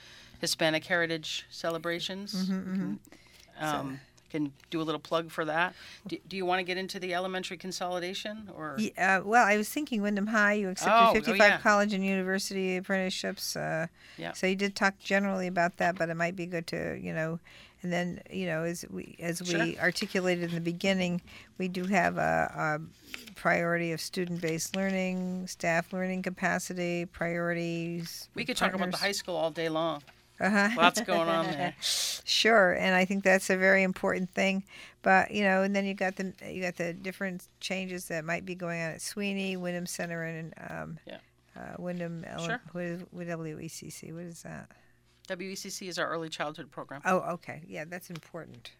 Hispanic 0.41 0.83
Heritage 0.85 1.45
celebrations. 1.49 2.33
Mm-hmm, 2.49 2.93
Um, 3.61 3.99
can 4.29 4.53
do 4.69 4.79
a 4.79 4.83
little 4.83 4.99
plug 5.01 5.31
for 5.31 5.43
that. 5.45 5.73
Do, 6.05 6.15
do 6.27 6.37
you 6.37 6.45
want 6.45 6.59
to 6.59 6.63
get 6.63 6.77
into 6.77 6.99
the 6.99 7.15
elementary 7.15 7.57
consolidation 7.57 8.49
or? 8.55 8.75
Yeah, 8.77 9.17
uh, 9.17 9.23
well, 9.23 9.43
I 9.45 9.57
was 9.57 9.67
thinking 9.69 10.03
Windham 10.03 10.27
High. 10.27 10.53
You 10.53 10.69
accepted 10.69 10.93
Oh, 10.93 11.09
oh, 11.09 11.13
55 11.13 11.37
yeah. 11.39 11.57
college 11.57 11.93
and 11.93 12.05
university 12.05 12.77
apprenticeships. 12.77 13.55
Uh, 13.55 13.87
Yeah. 14.17 14.33
So 14.33 14.45
you 14.45 14.55
did 14.55 14.75
talk 14.75 14.99
generally 14.99 15.47
about 15.47 15.77
that, 15.77 15.95
but 15.97 16.09
it 16.09 16.15
might 16.15 16.35
be 16.35 16.45
good 16.45 16.67
to, 16.67 16.99
you 17.01 17.11
know, 17.13 17.39
and 17.81 17.91
then 17.93 18.21
you 18.29 18.45
know, 18.45 18.63
as 18.63 18.85
we 18.89 19.15
as 19.19 19.41
we 19.41 19.47
Sure. 19.49 19.81
articulated 19.81 20.45
in 20.49 20.55
the 20.55 20.61
beginning, 20.61 21.21
we 21.57 21.67
do 21.67 21.85
have 21.85 22.17
a, 22.17 22.79
a 22.81 23.33
priority 23.35 23.91
of 23.91 24.01
student-based 24.01 24.75
learning, 24.75 25.47
staff 25.47 25.93
learning 25.93 26.21
capacity, 26.23 27.05
priorities. 27.05 28.29
We 28.35 28.45
could 28.45 28.57
talk 28.57 28.73
about 28.73 28.91
the 28.91 28.97
high 28.97 29.11
school 29.13 29.35
all 29.35 29.51
day 29.51 29.69
long. 29.69 30.01
Uh-huh. 30.41 30.69
Lots 30.77 31.01
going 31.01 31.27
on 31.27 31.45
there. 31.47 31.75
Sure, 32.25 32.73
and 32.73 32.93
I 32.95 33.05
think 33.05 33.23
that's 33.23 33.49
a 33.49 33.57
very 33.57 33.81
important 33.81 34.29
thing. 34.29 34.63
But 35.01 35.31
you 35.31 35.43
know, 35.43 35.63
and 35.63 35.75
then 35.75 35.83
you 35.85 35.95
got 35.95 36.15
the 36.15 36.31
you 36.47 36.61
got 36.61 36.75
the 36.75 36.93
different 36.93 37.47
changes 37.59 38.05
that 38.09 38.23
might 38.23 38.45
be 38.45 38.53
going 38.55 38.79
on 38.81 38.91
at 38.91 39.01
Sweeney, 39.01 39.57
Windham 39.57 39.87
Center, 39.87 40.23
and 40.23 40.53
um, 40.69 40.99
Yeah. 41.07 41.17
uh, 41.57 41.75
Windham. 41.79 42.23
Ele- 42.25 42.45
Sure. 42.45 42.61
What 42.71 43.27
WECC? 43.27 44.13
What 44.13 44.23
is 44.25 44.43
that? 44.43 44.69
WECC 45.29 45.87
is 45.87 45.97
our 45.99 46.07
early 46.09 46.29
childhood 46.29 46.71
program. 46.71 47.01
Oh, 47.05 47.19
okay. 47.35 47.61
Yeah, 47.67 47.85
that's 47.85 48.09
important. 48.09 48.71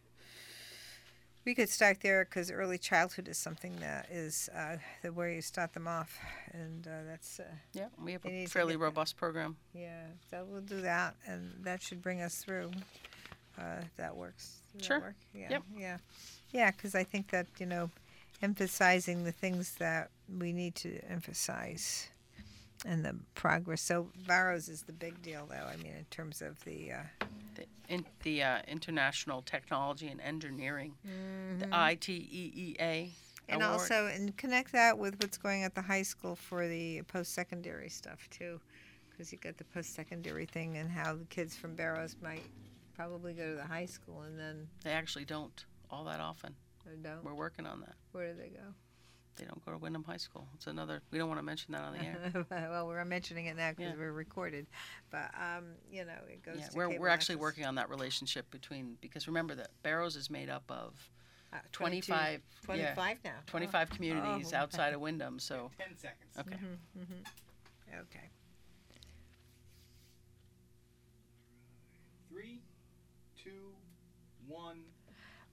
We 1.46 1.56
could 1.56 1.70
start 1.70 2.02
there 2.02 2.26
because 2.26 2.52
early 2.52 2.78
childhood 2.78 3.28
is 3.28 3.38
something 3.38 3.76
that 3.78 4.08
is 4.12 4.50
uh, 4.56 4.76
the 5.02 5.12
where 5.14 5.30
you 5.32 5.42
start 5.42 5.74
them 5.74 5.88
off, 5.88 6.20
and 6.52 6.86
uh, 6.86 6.92
that's 7.08 7.40
uh, 7.40 7.44
Yeah, 7.74 7.88
we 8.04 8.12
have 8.12 8.26
a 8.26 8.46
fairly 8.46 8.74
that. 8.76 8.80
robust 8.80 9.16
program. 9.18 9.56
yeah. 9.74 10.04
So 10.30 10.46
we'll 10.48 10.62
do 10.62 10.82
that, 10.82 11.16
and 11.26 11.54
that 11.64 11.82
should 11.82 12.02
bring 12.02 12.22
us 12.22 12.36
through. 12.36 12.72
Uh, 13.58 13.82
that 13.98 14.16
works. 14.16 14.58
Does 14.74 14.82
that 14.82 14.86
Sure. 14.86 15.00
work? 15.00 15.16
Yeah. 15.34 15.48
Yep. 15.50 15.64
Yeah. 15.78 15.98
Yeah, 16.52 16.72
because 16.72 16.94
I 16.94 17.04
think 17.04 17.32
that 17.32 17.48
you 17.58 17.66
know, 17.66 17.90
emphasizing 18.42 19.24
the 19.24 19.32
things 19.32 19.76
that 19.76 20.12
we 20.38 20.52
need 20.54 20.76
to 20.76 21.00
emphasize, 21.10 22.10
and 22.86 23.04
the 23.06 23.16
progress. 23.36 23.82
So 23.82 24.10
Barrows 24.28 24.70
is 24.70 24.84
the 24.84 24.94
big 24.94 25.22
deal, 25.22 25.48
though. 25.50 25.68
I 25.72 25.76
mean, 25.78 25.94
in 25.98 26.06
terms 26.10 26.42
of 26.42 26.64
the. 26.66 26.92
Uh, 26.94 27.26
The, 27.56 27.66
in, 27.90 28.06
the 28.24 28.44
uh, 28.44 28.60
International 28.68 29.42
Technology 29.42 30.08
and 30.08 30.22
Engineering, 30.22 30.94
the 31.60 31.66
ITEEA. 31.68 32.78
Mm-hmm. 32.78 33.52
and 33.54 33.62
award. 33.64 33.80
also 33.82 34.06
and 34.08 34.36
connect 34.38 34.72
that 34.72 34.98
with 34.98 35.16
what's 35.22 35.38
going 35.38 35.64
at 35.64 35.74
the 35.76 35.82
high 35.82 36.04
school 36.04 36.36
for 36.36 36.68
the 36.68 37.02
post-secondary 37.04 37.90
stuff 37.90 38.30
too 38.30 38.62
because 39.10 39.32
you 39.34 39.40
got 39.40 39.58
the 39.58 39.64
post-secondary 39.66 40.46
thing 40.46 40.78
and 40.78 40.90
how 40.90 41.16
the 41.16 41.26
kids 41.26 41.56
from 41.56 41.76
barrows 41.76 42.16
might 42.22 42.44
probably 42.96 43.34
go 43.34 43.50
to 43.50 43.56
the 43.56 43.64
high 43.66 43.88
school 43.88 44.22
and 44.22 44.38
then 44.40 44.68
they 44.84 44.92
actually 44.92 45.26
don't 45.26 45.66
all 45.90 46.04
that 46.06 46.20
often. 46.20 46.54
or 46.86 46.94
don't 47.02 47.24
We're 47.24 47.34
working 47.34 47.66
on 47.66 47.80
that. 47.82 47.96
where 48.12 48.32
do 48.32 48.40
they 48.40 48.50
go 48.50 48.68
They 49.40 49.46
don't 49.46 49.66
go 49.66 49.72
to 49.72 49.78
Windham 49.78 50.04
High 50.04 50.18
School. 50.18 50.48
It's 50.56 50.68
another. 50.68 51.02
We 51.12 51.18
don't 51.18 51.30
want 51.30 51.40
to 51.40 51.44
mention 51.44 51.72
that 51.74 51.82
on 51.84 51.94
the 51.94 52.04
air. 52.04 52.46
well 52.72 52.88
we're 52.88 53.06
mentioning 53.06 53.46
it 53.46 53.56
now 53.56 53.70
because 53.70 53.94
Yeah. 53.94 53.98
we're 53.98 54.12
recorded 54.12 54.68
but 55.10 55.32
um, 55.40 55.64
you 55.90 56.04
know 56.04 56.12
it 56.28 56.44
goes 56.44 56.58
yeah, 56.60 56.68
to 56.68 56.78
we're 56.78 57.00
we're 57.00 57.08
actually 57.08 57.36
access. 57.36 57.42
working 57.42 57.66
on 57.66 57.76
that 57.76 57.90
relationship 57.90 58.50
between 58.52 58.98
because 59.02 59.28
remember 59.28 59.56
that 59.56 59.70
Barrows 59.82 60.16
is 60.18 60.30
made 60.30 60.50
up 60.50 60.64
of 60.70 60.94
Uh, 61.54 61.58
22 61.72 62.08
25 62.12 62.42
yeah, 62.78 62.94
25 62.94 63.18
now 63.24 63.32
25 63.48 63.90
communities 63.90 64.52
Oh. 64.54 64.58
outside 64.58 64.94
of 64.94 65.00
Windham. 65.00 65.40
So 65.40 65.72
10 65.80 65.98
seconds. 65.98 66.36
okay. 66.38 66.58
oh, 67.00 68.00
okay 68.02 68.30
Three, 72.30 72.62
two, 73.42 73.72
one. 74.48 74.82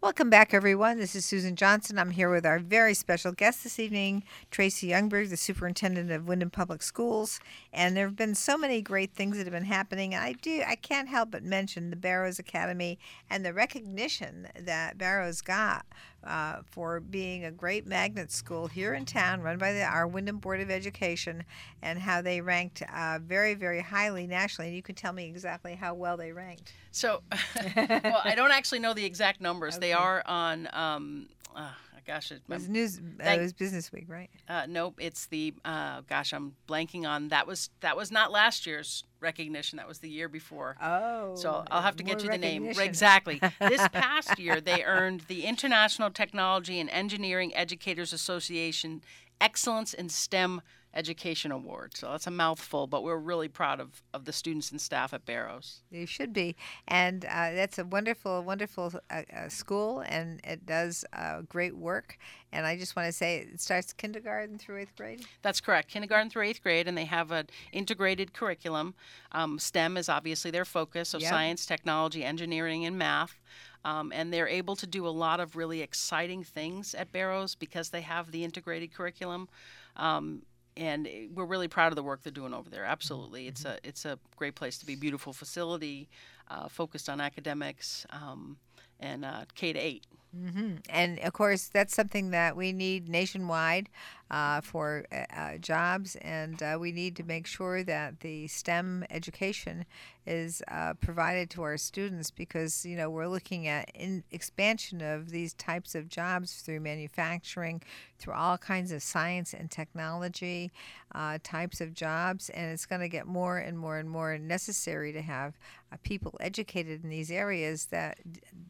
Welcome 0.03 0.29
back, 0.29 0.53
everyone. 0.53 0.99
This 0.99 1.17
is 1.17 1.25
Susan 1.25 1.57
Johnson. 1.57 1.99
I'm 1.99 2.11
here 2.11 2.31
with 2.31 2.45
our 2.45 2.59
very 2.59 2.93
special 2.93 3.33
guest 3.33 3.65
this 3.65 3.79
evening, 3.79 4.25
Tracy 4.51 4.89
Youngberg, 4.89 5.31
the 5.31 5.39
superintendent 5.39 6.13
of 6.13 6.29
Windham 6.29 6.51
Public 6.51 6.83
Schools. 6.83 7.41
And 7.73 7.97
there 7.97 8.07
have 8.07 8.15
been 8.15 8.35
so 8.35 8.59
many 8.59 8.83
great 8.83 9.15
things 9.15 9.39
that 9.39 9.47
have 9.47 9.55
been 9.55 9.65
happening. 9.65 10.15
I 10.15 10.35
do, 10.35 10.63
I 10.67 10.77
can't 10.77 11.09
help 11.09 11.31
but 11.31 11.43
mention 11.43 11.89
the 11.89 11.97
Barrows 11.97 12.39
Academy 12.39 12.99
and 13.31 13.45
the 13.45 13.55
recognition 13.55 14.49
that 14.61 14.99
Barrows 14.99 15.41
got 15.41 15.87
uh, 16.27 16.57
for 16.67 17.01
being 17.01 17.45
a 17.45 17.51
great 17.51 17.87
magnet 17.87 18.31
school 18.33 18.67
here 18.67 18.95
in 18.95 19.05
town, 19.05 19.41
run 19.41 19.59
by 19.59 19.73
the, 19.73 19.83
our 19.83 20.07
Windham 20.07 20.39
Board 20.39 20.61
of 20.61 20.71
Education, 20.71 21.45
and 21.83 21.99
how 21.99 22.23
they 22.23 22.41
ranked 22.41 22.83
uh, 22.95 23.19
very, 23.23 23.55
very 23.55 23.81
highly 23.81 24.27
nationally. 24.27 24.69
And 24.69 24.77
you 24.77 24.83
can 24.83 24.95
tell 24.95 25.13
me 25.13 25.27
exactly 25.27 25.75
how 25.75 25.95
well 25.95 26.17
they 26.17 26.33
ranked. 26.33 26.73
So, 26.91 27.23
well, 27.77 28.21
I 28.25 28.35
don't 28.35 28.53
actually 28.53 28.81
know 28.81 28.95
the 28.95 29.05
exact 29.05 29.41
numbers. 29.41 29.79
They 29.79 29.93
are 29.93 30.23
on. 30.27 30.69
Um, 30.73 31.27
uh, 31.55 31.71
gosh, 32.07 32.33
it, 32.33 32.43
was 32.49 32.69
news. 32.69 32.99
Uh, 32.99 33.31
it 33.31 33.41
was 33.41 33.53
Business 33.53 33.93
Week, 33.93 34.07
right? 34.09 34.31
uh, 34.49 34.67
nope. 34.69 34.95
It's 34.99 35.27
the. 35.27 35.55
Uh, 35.65 36.03
gosh, 36.09 36.33
I'm 36.33 36.55
blanking 36.69 37.07
on 37.07 37.29
that. 37.29 37.47
Was 37.47 37.71
that 37.81 37.97
was 37.97 38.11
not 38.11 38.31
last 38.31 38.67
year's 38.67 39.05
recognition? 39.21 39.77
That 39.77 39.89
was 39.89 39.99
the 39.99 40.09
year 40.09 40.29
before. 40.29 40.77
Oh. 40.81 41.35
So 41.35 41.65
I'll 41.71 41.83
have 41.83 41.97
to 41.97 42.03
get 42.03 42.23
you 42.23 42.31
the 42.31 42.39
name. 42.39 42.67
Exactly. 42.67 43.41
This 43.61 43.87
past 43.93 44.39
year, 44.39 44.61
they 44.61 44.85
earned 44.85 45.23
the 45.29 45.45
International 45.45 46.11
Technology 46.11 46.81
and 46.81 46.89
Engineering 46.91 47.55
Educators 47.55 48.13
Association 48.13 49.03
Excellence 49.41 49.93
in 49.93 50.09
STEM 50.09 50.63
Education 50.97 51.53
Award. 51.53 51.97
So 51.97 52.11
that's 52.11 52.27
a 52.27 52.31
mouthful, 52.31 52.87
but 52.87 53.05
we're 53.05 53.19
really 53.19 53.49
proud 53.49 53.81
of, 53.81 54.03
of 54.15 54.25
the 54.25 54.33
students 54.33 54.71
and 54.73 54.81
staff 54.81 55.13
at 55.13 55.27
Barrows. 55.27 55.83
You 55.91 56.07
should 56.07 56.33
be, 56.33 56.57
and 56.89 57.25
uh, 57.27 57.53
that's 57.53 57.79
a 57.79 57.85
wonderful, 57.85 58.43
wonderful 58.43 58.93
uh, 59.11 59.23
uh, 59.37 59.49
school, 59.49 60.01
and 60.01 60.41
it 60.43 60.65
does 60.67 61.05
uh, 61.13 61.43
great 61.43 61.77
work. 61.77 62.19
And 62.51 62.67
I 62.67 62.79
just 62.79 62.97
want 62.97 63.07
to 63.07 63.13
say 63.13 63.39
it 63.39 63.61
starts 63.61 63.93
kindergarten 63.93 64.59
through 64.59 64.79
eighth 64.79 64.97
grade. 64.97 65.27
That's 65.43 65.61
correct. 65.61 65.91
Kindergarten 65.91 66.31
through 66.31 66.45
eighth 66.45 66.63
grade, 66.63 66.89
and 66.89 66.97
they 66.97 67.05
have 67.05 67.31
an 67.31 67.49
integrated 67.73 68.33
curriculum. 68.33 68.95
Um, 69.33 69.59
STEM 69.59 69.97
is 69.99 70.09
obviously 70.09 70.51
their 70.51 70.65
focus, 70.65 71.11
so 71.11 71.19
Yep. 71.19 71.31
science, 71.31 71.67
technology, 71.67 72.25
engineering, 72.25 72.87
and 72.87 72.99
math. 72.99 73.39
Um, 73.85 74.11
and 74.13 74.33
they're 74.33 74.49
able 74.49 74.75
to 74.77 74.87
do 74.87 75.07
a 75.07 75.11
lot 75.11 75.39
of 75.39 75.55
really 75.55 75.81
exciting 75.81 76.43
things 76.43 76.95
at 76.95 77.13
Barrows 77.13 77.55
because 77.55 77.91
they 77.91 78.01
have 78.01 78.33
the 78.33 78.43
integrated 78.43 78.93
curriculum. 78.93 79.49
Um, 79.97 80.43
and 80.77 81.07
eh, 81.07 81.27
we're 81.35 81.45
really 81.47 81.69
proud 81.69 81.93
of 81.93 81.97
the 81.97 82.03
work 82.03 82.23
they're 82.23 82.33
doing 82.33 82.55
over 82.55 82.69
there. 82.71 82.85
Absolutely, 82.85 83.47
it's 83.47 83.65
a 83.65 83.79
it's 83.83 84.05
a 84.05 84.19
great 84.37 84.55
place 84.55 84.79
to 84.79 84.87
be. 84.87 84.95
Beautiful 84.95 85.33
facility, 85.33 86.09
uh, 86.51 86.69
focused 86.69 87.09
on 87.09 87.21
academics, 87.21 88.07
um, 88.11 88.57
and 89.01 89.25
uh, 89.25 89.45
K 89.55 89.73
to 89.73 89.79
eight. 89.79 90.05
Hmm 90.35 90.75
And 90.91 91.19
of 91.21 91.33
course, 91.33 91.69
that's 91.69 91.95
something 91.95 92.31
that 92.31 92.57
we 92.57 92.73
need 92.73 93.09
nationwide 93.09 93.89
uh, 94.31 94.61
for 94.61 95.05
uh, 95.13 95.25
uh, 95.35 95.57
jobs, 95.59 96.17
and 96.17 96.63
uh, 96.63 96.77
we 96.79 96.93
need 96.93 97.17
to 97.17 97.23
make 97.23 97.47
sure 97.47 97.83
that 97.85 98.21
the 98.21 98.47
STEM 98.49 99.05
education 99.09 99.87
is 100.27 100.63
uh, 100.69 100.95
provided 100.95 101.49
to 101.51 101.63
our 101.63 101.77
students 101.79 102.31
because 102.31 102.85
you 102.85 102.97
know 102.97 103.09
we're 103.09 103.29
looking 103.29 103.69
at 103.69 103.89
expansion 104.33 105.01
of 105.01 105.31
these 105.31 105.55
types 105.55 105.95
of 105.95 106.09
jobs 106.09 106.61
through 106.61 106.81
manufacturing, 106.81 107.81
through 108.19 108.35
all 108.35 108.59
kinds 108.59 108.93
of 108.93 109.03
science 109.03 109.55
and 109.55 109.71
technology 109.71 110.71
uh, 111.15 111.39
types 111.45 111.81
of 111.81 111.95
jobs, 111.95 112.51
and 112.51 112.73
it's 112.73 112.85
going 112.85 113.01
to 113.01 113.09
get 113.09 113.27
more 113.27 113.59
and 113.59 113.79
more 113.79 113.97
and 113.99 114.11
more 114.11 114.37
necessary 114.37 115.13
to 115.13 115.23
have 115.23 115.55
people 116.03 116.37
educated 116.41 117.03
in 117.05 117.11
these 117.11 117.31
areas 117.31 117.87
that 117.87 118.19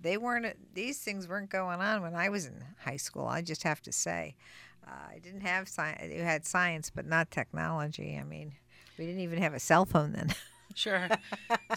they 0.03 0.17
weren't 0.17 0.47
these 0.75 0.99
things 0.99 1.27
weren't 1.27 1.46
going 1.51 1.81
on 1.81 2.03
when 2.03 2.15
I 2.15 2.29
was 2.29 2.47
in 2.47 2.65
high 2.79 2.97
school. 2.97 3.27
I 3.27 3.43
just 3.43 3.63
have 3.63 3.81
to 3.83 3.93
say, 3.93 4.37
uh, 4.87 4.91
I 5.11 5.19
didn't 5.19 5.41
have 5.41 5.69
science. 5.69 6.13
You 6.15 6.23
had 6.23 6.47
science, 6.47 6.91
but 6.91 7.07
not 7.07 7.31
technology. 7.31 8.19
I 8.21 8.25
mean, 8.25 8.53
we 8.99 9.07
didn't 9.07 9.21
even 9.21 9.41
have 9.41 9.55
a 9.55 9.61
cell 9.61 9.85
phone 9.85 10.13
then. 10.13 10.35
Sure, 10.75 11.09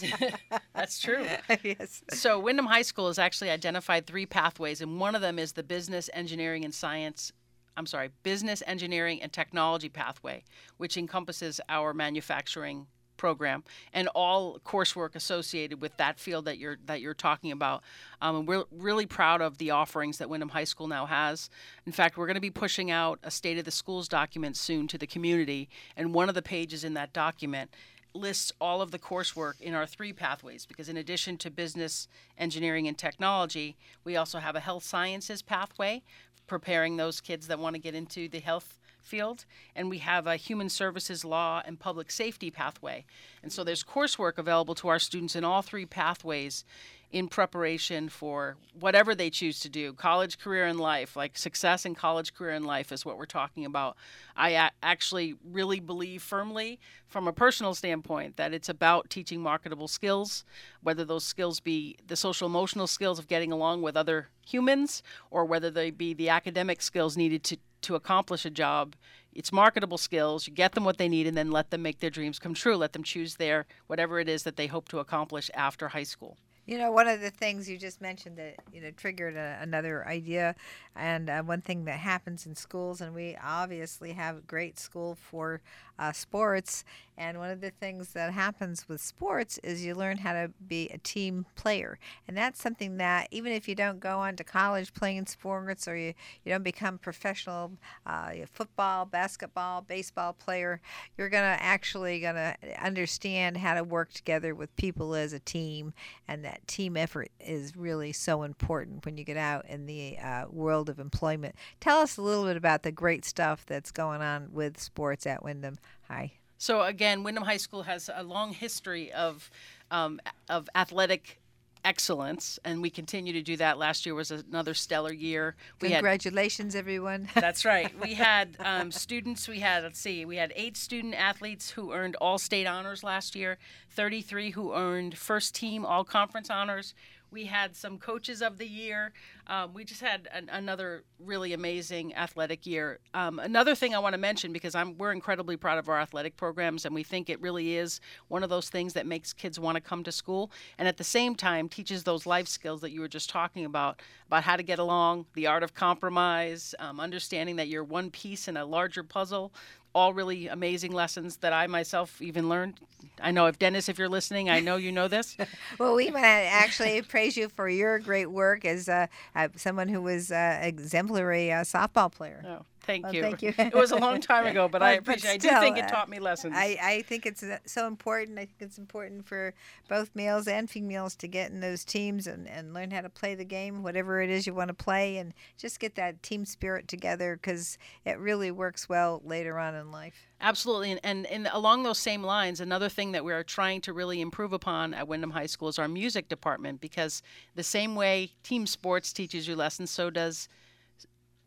that's 0.76 1.00
true. 1.00 1.26
yes. 1.64 2.04
So 2.12 2.38
Windham 2.38 2.66
High 2.66 2.82
School 2.82 3.08
has 3.08 3.18
actually 3.18 3.50
identified 3.50 4.06
three 4.06 4.26
pathways, 4.26 4.82
and 4.82 5.00
one 5.00 5.16
of 5.16 5.22
them 5.22 5.40
is 5.40 5.54
the 5.54 5.64
business, 5.64 6.10
engineering, 6.12 6.66
and 6.66 6.74
science. 6.74 7.32
I'm 7.78 7.86
sorry, 7.86 8.10
business, 8.24 8.62
engineering, 8.68 9.22
and 9.22 9.32
technology 9.32 9.88
pathway, 9.88 10.44
which 10.76 10.98
encompasses 10.98 11.62
our 11.70 11.94
manufacturing 11.94 12.88
program 13.20 13.64
and 13.94 14.08
all 14.16 14.58
coursework 14.66 15.14
associated 15.14 15.80
with 15.80 15.96
that 15.98 16.18
field 16.20 16.46
that 16.46 16.58
you're 16.58 16.78
that 16.88 17.02
you're 17.02 17.14
talking 17.14 17.52
about. 17.52 17.84
Um, 18.22 18.38
and 18.38 18.48
we're 18.48 18.64
really 18.72 19.06
proud 19.06 19.42
of 19.42 19.60
the 19.60 19.70
offerings 19.70 20.18
that 20.18 20.30
Windham 20.30 20.50
High 20.50 20.64
School 20.64 20.88
now 20.88 21.06
has. 21.06 21.52
In 21.86 21.92
fact, 21.92 22.18
we're 22.18 22.26
going 22.26 22.36
to 22.36 22.42
be 22.42 22.50
pushing 22.50 22.90
out 22.90 23.20
a 23.22 23.30
state 23.30 23.60
of 23.60 23.66
the 23.66 23.72
schools 23.72 24.08
document 24.08 24.58
soon 24.58 24.88
to 24.88 24.98
the 24.98 25.06
community, 25.06 25.70
and 25.96 26.16
one 26.16 26.30
of 26.30 26.36
the 26.36 26.42
pages 26.42 26.84
in 26.84 26.96
that 26.96 27.14
document 27.14 27.70
lists 28.16 28.52
all 28.60 28.82
of 28.82 28.90
the 28.90 28.98
coursework 28.98 29.62
in 29.62 29.76
our 29.76 29.86
three 29.86 30.12
pathways 30.12 30.66
because 30.66 30.90
in 30.90 30.98
addition 30.98 31.38
to 31.38 31.52
business 31.52 32.08
engineering 32.40 32.88
and 32.88 32.98
technology 32.98 33.78
we 34.04 34.16
also 34.16 34.40
have 34.40 34.56
a 34.56 34.60
health 34.60 34.84
sciences 34.84 35.44
pathway 35.44 36.02
preparing 36.48 36.98
those 36.98 37.22
kids 37.22 37.48
that 37.48 37.60
want 37.60 37.76
to 37.76 37.80
get 37.80 37.94
into 37.94 38.28
the 38.28 38.40
health 38.40 38.80
field 39.02 39.46
and 39.76 39.90
we 39.90 40.00
have 40.00 40.28
a 40.28 40.36
human 40.36 40.70
services 40.70 41.26
law 41.26 41.62
and 41.66 41.80
public 41.80 42.12
safety 42.12 42.52
pathway. 42.52 43.06
And 43.42 43.52
so 43.52 43.64
there's 43.64 43.84
coursework 43.84 44.38
available 44.38 44.76
to 44.76 44.88
our 44.88 45.00
students 45.00 45.36
in 45.36 45.44
all 45.44 45.62
three 45.62 45.86
pathways 45.86 46.64
in 47.12 47.28
preparation 47.28 48.08
for 48.08 48.56
whatever 48.80 49.16
they 49.16 49.30
choose 49.32 49.60
to 49.60 49.70
do 49.70 49.94
college 49.94 50.38
career 50.38 50.66
and 50.66 50.80
life 50.80 51.16
like 51.16 51.38
success 51.38 51.84
in 51.84 51.96
college 51.96 52.36
career 52.36 52.52
and 52.52 52.66
life 52.66 52.92
is 52.92 53.04
what 53.04 53.18
we're 53.18 53.26
talking 53.26 53.66
about. 53.66 53.98
I 54.36 54.52
a- 54.52 54.72
actually 54.84 55.36
really 55.44 55.80
believe 55.80 56.22
firmly 56.22 56.80
from 57.08 57.28
a 57.28 57.34
personal 57.34 57.74
standpoint 57.74 58.38
that 58.38 58.54
it's 58.54 58.70
about 58.70 59.10
teaching 59.10 59.42
marketable 59.42 59.88
skills 59.88 60.44
whether 60.84 61.04
those 61.04 61.24
skills 61.24 61.60
be 61.60 61.98
the 62.06 62.16
social 62.16 62.48
emotional 62.48 62.86
skills 62.86 63.18
of 63.18 63.28
getting 63.28 63.52
along 63.52 63.82
with 63.82 63.98
other 63.98 64.28
humans 64.46 65.02
or 65.32 65.46
whether 65.46 65.72
they 65.72 65.90
be 65.90 66.14
the 66.14 66.30
academic 66.30 66.82
skills 66.82 67.18
needed 67.18 67.44
to 67.44 67.58
to 67.82 67.96
accomplish 67.96 68.46
a 68.46 68.50
job 68.50 68.96
it's 69.34 69.52
marketable 69.52 69.98
skills 69.98 70.48
you 70.48 70.54
get 70.54 70.74
them 70.74 70.84
what 70.84 70.98
they 70.98 71.10
need 71.10 71.28
and 71.28 71.38
then 71.38 71.52
let 71.52 71.70
them 71.70 71.82
make 71.82 72.00
their 72.00 72.10
dreams 72.10 72.40
come 72.40 72.54
true 72.54 72.76
let 72.76 72.94
them 72.94 73.04
choose 73.04 73.36
their 73.36 73.66
whatever 73.88 74.20
it 74.20 74.28
is 74.30 74.44
that 74.44 74.56
they 74.56 74.68
hope 74.68 74.88
to 74.90 75.00
accomplish 75.00 75.50
after 75.54 75.90
high 75.90 76.04
school 76.04 76.38
You 76.66 76.78
know, 76.78 76.92
one 76.92 77.08
of 77.08 77.20
the 77.20 77.32
things 77.32 77.68
you 77.68 77.80
just 77.80 78.00
mentioned 78.00 78.38
that 78.38 78.58
you 78.72 78.80
know 78.80 78.92
triggered 78.92 79.36
a, 79.36 79.58
another 79.60 80.08
idea, 80.08 80.54
and 80.96 81.28
uh, 81.28 81.42
one 81.42 81.62
thing 81.62 81.86
that 81.86 81.98
happens 81.98 82.46
in 82.46 82.56
schools, 82.56 83.02
and 83.02 83.16
we 83.16 83.36
obviously 83.44 84.14
have 84.14 84.38
a 84.38 84.42
great 84.42 84.78
school 84.78 85.16
for 85.16 85.62
uh, 85.98 86.12
sports. 86.12 86.84
And 87.20 87.38
one 87.38 87.50
of 87.50 87.60
the 87.60 87.72
things 87.72 88.14
that 88.14 88.32
happens 88.32 88.88
with 88.88 89.02
sports 89.02 89.58
is 89.58 89.84
you 89.84 89.94
learn 89.94 90.20
how 90.20 90.32
to 90.32 90.52
be 90.66 90.88
a 90.88 90.98
team 91.00 91.46
player, 91.58 92.00
and 92.30 92.38
that's 92.38 92.62
something 92.62 92.96
that 92.98 93.28
even 93.30 93.52
if 93.52 93.68
you 93.68 93.76
don't 93.76 94.00
go 94.00 94.20
on 94.20 94.38
to 94.38 94.46
college 94.46 94.94
playing 94.94 95.26
sports 95.26 95.86
or 95.86 95.98
you, 95.98 96.14
you 96.46 96.52
don't 96.54 96.64
become 96.64 96.98
professional 96.98 97.74
uh, 98.06 98.32
football, 98.50 99.04
basketball, 99.04 99.82
baseball 99.82 100.32
player, 100.32 100.80
you're 101.18 101.28
gonna 101.28 101.58
actually 101.60 102.22
gonna 102.22 102.56
understand 102.82 103.58
how 103.58 103.74
to 103.74 103.84
work 103.84 104.14
together 104.14 104.56
with 104.56 104.74
people 104.78 105.14
as 105.14 105.34
a 105.34 105.40
team, 105.40 105.94
and 106.26 106.46
that 106.46 106.66
team 106.68 106.96
effort 106.96 107.32
is 107.42 107.76
really 107.76 108.14
so 108.14 108.44
important 108.44 109.04
when 109.04 109.18
you 109.18 109.26
get 109.26 109.36
out 109.36 109.66
in 109.68 109.88
the 109.88 110.18
uh, 110.20 110.46
world 110.50 110.88
of 110.88 111.00
employment. 111.00 111.54
Tell 111.82 112.00
us 112.00 112.16
a 112.16 112.22
little 112.22 112.46
bit 112.46 112.56
about 112.56 112.84
the 112.84 112.94
great 112.94 113.26
stuff 113.26 113.66
that's 113.66 113.92
going 113.92 114.22
on 114.22 114.54
with 114.54 114.80
sports 114.80 115.28
at 115.28 115.44
Windham 115.44 115.80
High. 116.08 116.40
So 116.60 116.84
again, 116.84 117.24
Windham 117.24 117.46
High 117.46 117.58
School 117.58 117.84
has 117.84 118.10
a 118.14 118.22
long 118.22 118.52
history 118.52 119.12
of 119.14 119.50
um, 119.90 120.20
of 120.50 120.70
athletic 120.76 121.40
excellence, 121.86 122.60
and 122.66 122.82
we 122.82 122.90
continue 122.90 123.32
to 123.32 123.42
do 123.42 123.56
that. 123.56 123.78
Last 123.78 124.06
year 124.06 124.14
was 124.14 124.30
another 124.30 124.74
stellar 124.74 125.14
year. 125.14 125.56
We 125.82 125.90
had 125.92 126.00
Congratulations, 126.00 126.76
everyone. 126.76 127.30
that's 127.34 127.64
right. 127.64 127.92
We 128.02 128.16
had 128.16 128.58
um, 128.60 128.92
students. 128.92 129.48
We 129.48 129.62
had 129.62 129.84
let's 129.84 130.00
see. 130.00 130.26
We 130.26 130.36
had 130.36 130.52
eight 130.58 130.76
student 130.76 131.16
athletes 131.16 131.72
who 131.72 131.94
earned 131.94 132.18
all 132.18 132.38
state 132.38 132.68
honors 132.68 133.04
last 133.04 133.36
year. 133.36 133.58
Thirty-three 133.92 134.52
who 134.52 134.74
earned 134.74 135.18
first 135.18 135.56
team 135.56 135.86
all 135.86 136.04
conference 136.04 136.50
honors. 136.50 136.94
We 137.32 137.46
had 137.46 137.76
some 137.76 137.98
coaches 137.98 138.42
of 138.42 138.58
the 138.58 138.68
year. 138.68 139.14
Um, 139.48 139.74
we 139.74 139.84
just 139.84 140.02
had 140.02 140.28
an, 140.34 140.50
another 140.52 141.04
really 141.20 141.54
amazing 141.54 142.16
athletic 142.16 142.66
year. 142.66 143.00
Um, 143.14 143.40
another 143.40 143.76
thing 143.76 143.94
I 143.94 144.00
want 144.00 144.14
to 144.14 144.20
mention 144.20 144.52
because 144.54 144.76
I'm 144.76 144.98
we're 144.98 145.12
incredibly 145.12 145.58
proud 145.58 145.78
of 145.78 145.90
our 145.90 146.00
athletic 146.00 146.38
programs 146.38 146.86
and 146.86 146.94
we 146.94 147.04
think 147.04 147.30
it 147.30 147.40
really 147.42 147.76
is 147.76 148.00
one 148.28 148.44
of 148.44 148.50
those 148.50 148.70
things 148.70 148.94
that 148.94 149.06
makes 149.06 149.34
kids 149.34 149.60
want 149.60 149.76
to 149.76 149.82
come 149.82 150.04
to 150.04 150.12
school 150.12 150.52
and 150.78 150.88
at 150.88 150.98
the 150.98 151.04
same 151.04 151.36
time 151.36 151.70
teaches 151.70 152.04
those 152.04 152.26
life 152.26 152.48
skills 152.48 152.82
that 152.82 152.92
you 152.92 153.02
were 153.02 153.08
just 153.08 153.30
talking 153.30 153.66
about 153.66 154.02
about 154.28 154.44
how 154.44 154.56
to 154.56 154.62
get 154.62 154.78
along, 154.78 155.26
the 155.34 155.48
art 155.48 155.64
of 155.64 155.74
compromise, 155.74 156.76
um, 156.78 157.00
understanding 157.00 157.56
that 157.56 157.68
you're 157.68 157.84
one 157.84 158.12
piece 158.12 158.48
in 158.48 158.58
a 158.58 158.64
larger 158.64 159.02
puzzle. 159.02 159.52
All 159.94 160.14
really 160.14 160.48
amazing 160.48 160.92
lessons 160.92 161.38
that 161.38 161.52
I 161.54 161.68
myself 161.68 162.22
even 162.22 162.48
learned. 162.50 162.80
I 163.22 163.32
know 163.32 163.48
if 163.48 163.58
Dennis, 163.60 163.90
if 163.90 163.98
you're 163.98 164.10
listening, 164.10 164.50
I 164.50 164.60
know 164.60 164.76
you 164.76 164.92
know 164.92 165.08
this. 165.08 165.36
Well, 165.80 165.96
we 165.96 166.06
want 166.06 166.24
to 166.24 166.30
actually 166.30 167.02
praise 167.02 167.38
you 167.38 167.50
for 167.50 167.68
your 167.70 168.00
great 168.00 168.28
work 168.28 168.66
as 168.66 168.90
uh, 168.90 169.08
uh, 169.36 169.48
someone 169.56 169.88
who 169.88 170.02
was 170.02 170.32
uh, 170.32 170.60
exemplary 170.62 171.52
uh, 171.52 171.62
softball 171.62 172.12
player. 172.12 172.44
Oh, 172.46 172.66
Thank 172.90 173.06
Well, 173.06 173.14
you. 173.14 173.22
thank 173.22 173.42
you. 173.44 173.54
it 173.56 173.76
was 173.76 173.92
a 173.92 173.98
long 173.98 174.20
time 174.20 174.48
ago, 174.48 174.68
but 174.68 174.82
I 174.82 174.96
But- 174.96 175.06
but 175.06 175.18
appreciate. 175.18 175.46
I 175.46 175.54
do 175.56 175.60
think 175.60 175.78
it 175.78 175.84
uh, 175.86 175.90
taught 175.90 176.10
me 176.10 176.18
lessons. 176.18 176.56
I, 176.58 176.76
I 176.82 177.02
think 177.04 177.28
it's 177.28 177.44
uh, 177.44 177.60
so 177.66 177.86
important. 177.86 178.40
I 178.40 178.46
think 178.46 178.58
it's 178.62 178.80
important 178.80 179.28
for 179.28 179.54
both 179.88 180.10
males 180.16 180.48
and 180.48 180.68
females 180.68 181.16
to 181.18 181.28
get 181.28 181.52
in 181.52 181.60
those 181.60 181.86
teams 181.86 182.26
and, 182.26 182.48
and 182.50 182.74
learn 182.74 182.90
how 182.90 183.02
to 183.02 183.10
play 183.10 183.36
the 183.36 183.46
game, 183.46 183.84
whatever 183.84 184.22
it 184.22 184.32
is 184.32 184.48
you 184.48 184.56
want 184.56 184.70
to 184.70 184.74
play, 184.74 185.18
and 185.18 185.36
just 185.56 185.80
get 185.80 185.94
that 185.96 186.24
team 186.24 186.46
spirit 186.46 186.88
together 186.88 187.36
because 187.36 187.78
it 188.06 188.18
really 188.18 188.50
works 188.50 188.90
well 188.90 189.22
later 189.24 189.60
on 189.60 189.76
in 189.76 189.92
life. 189.92 190.26
Absolutely, 190.42 190.90
and, 190.92 191.00
and 191.04 191.26
and 191.28 191.50
along 191.54 191.84
those 191.84 192.00
same 192.00 192.24
lines, 192.24 192.60
another 192.60 192.90
thing 192.90 193.12
that 193.12 193.24
we 193.26 193.34
are 193.34 193.44
trying 193.44 193.82
to 193.82 193.94
really 193.94 194.20
improve 194.22 194.52
upon 194.54 194.94
at 194.96 195.08
Windham 195.08 195.32
High 195.32 195.46
School 195.48 195.68
is 195.68 195.78
our 195.78 195.88
music 195.90 196.28
department 196.30 196.80
because 196.82 197.22
the 197.56 197.64
same 197.64 197.94
way 197.94 198.32
team 198.42 198.66
sports 198.66 199.12
teaches 199.14 199.48
you 199.48 199.56
lessons, 199.56 199.92
so 199.92 200.10
does 200.10 200.48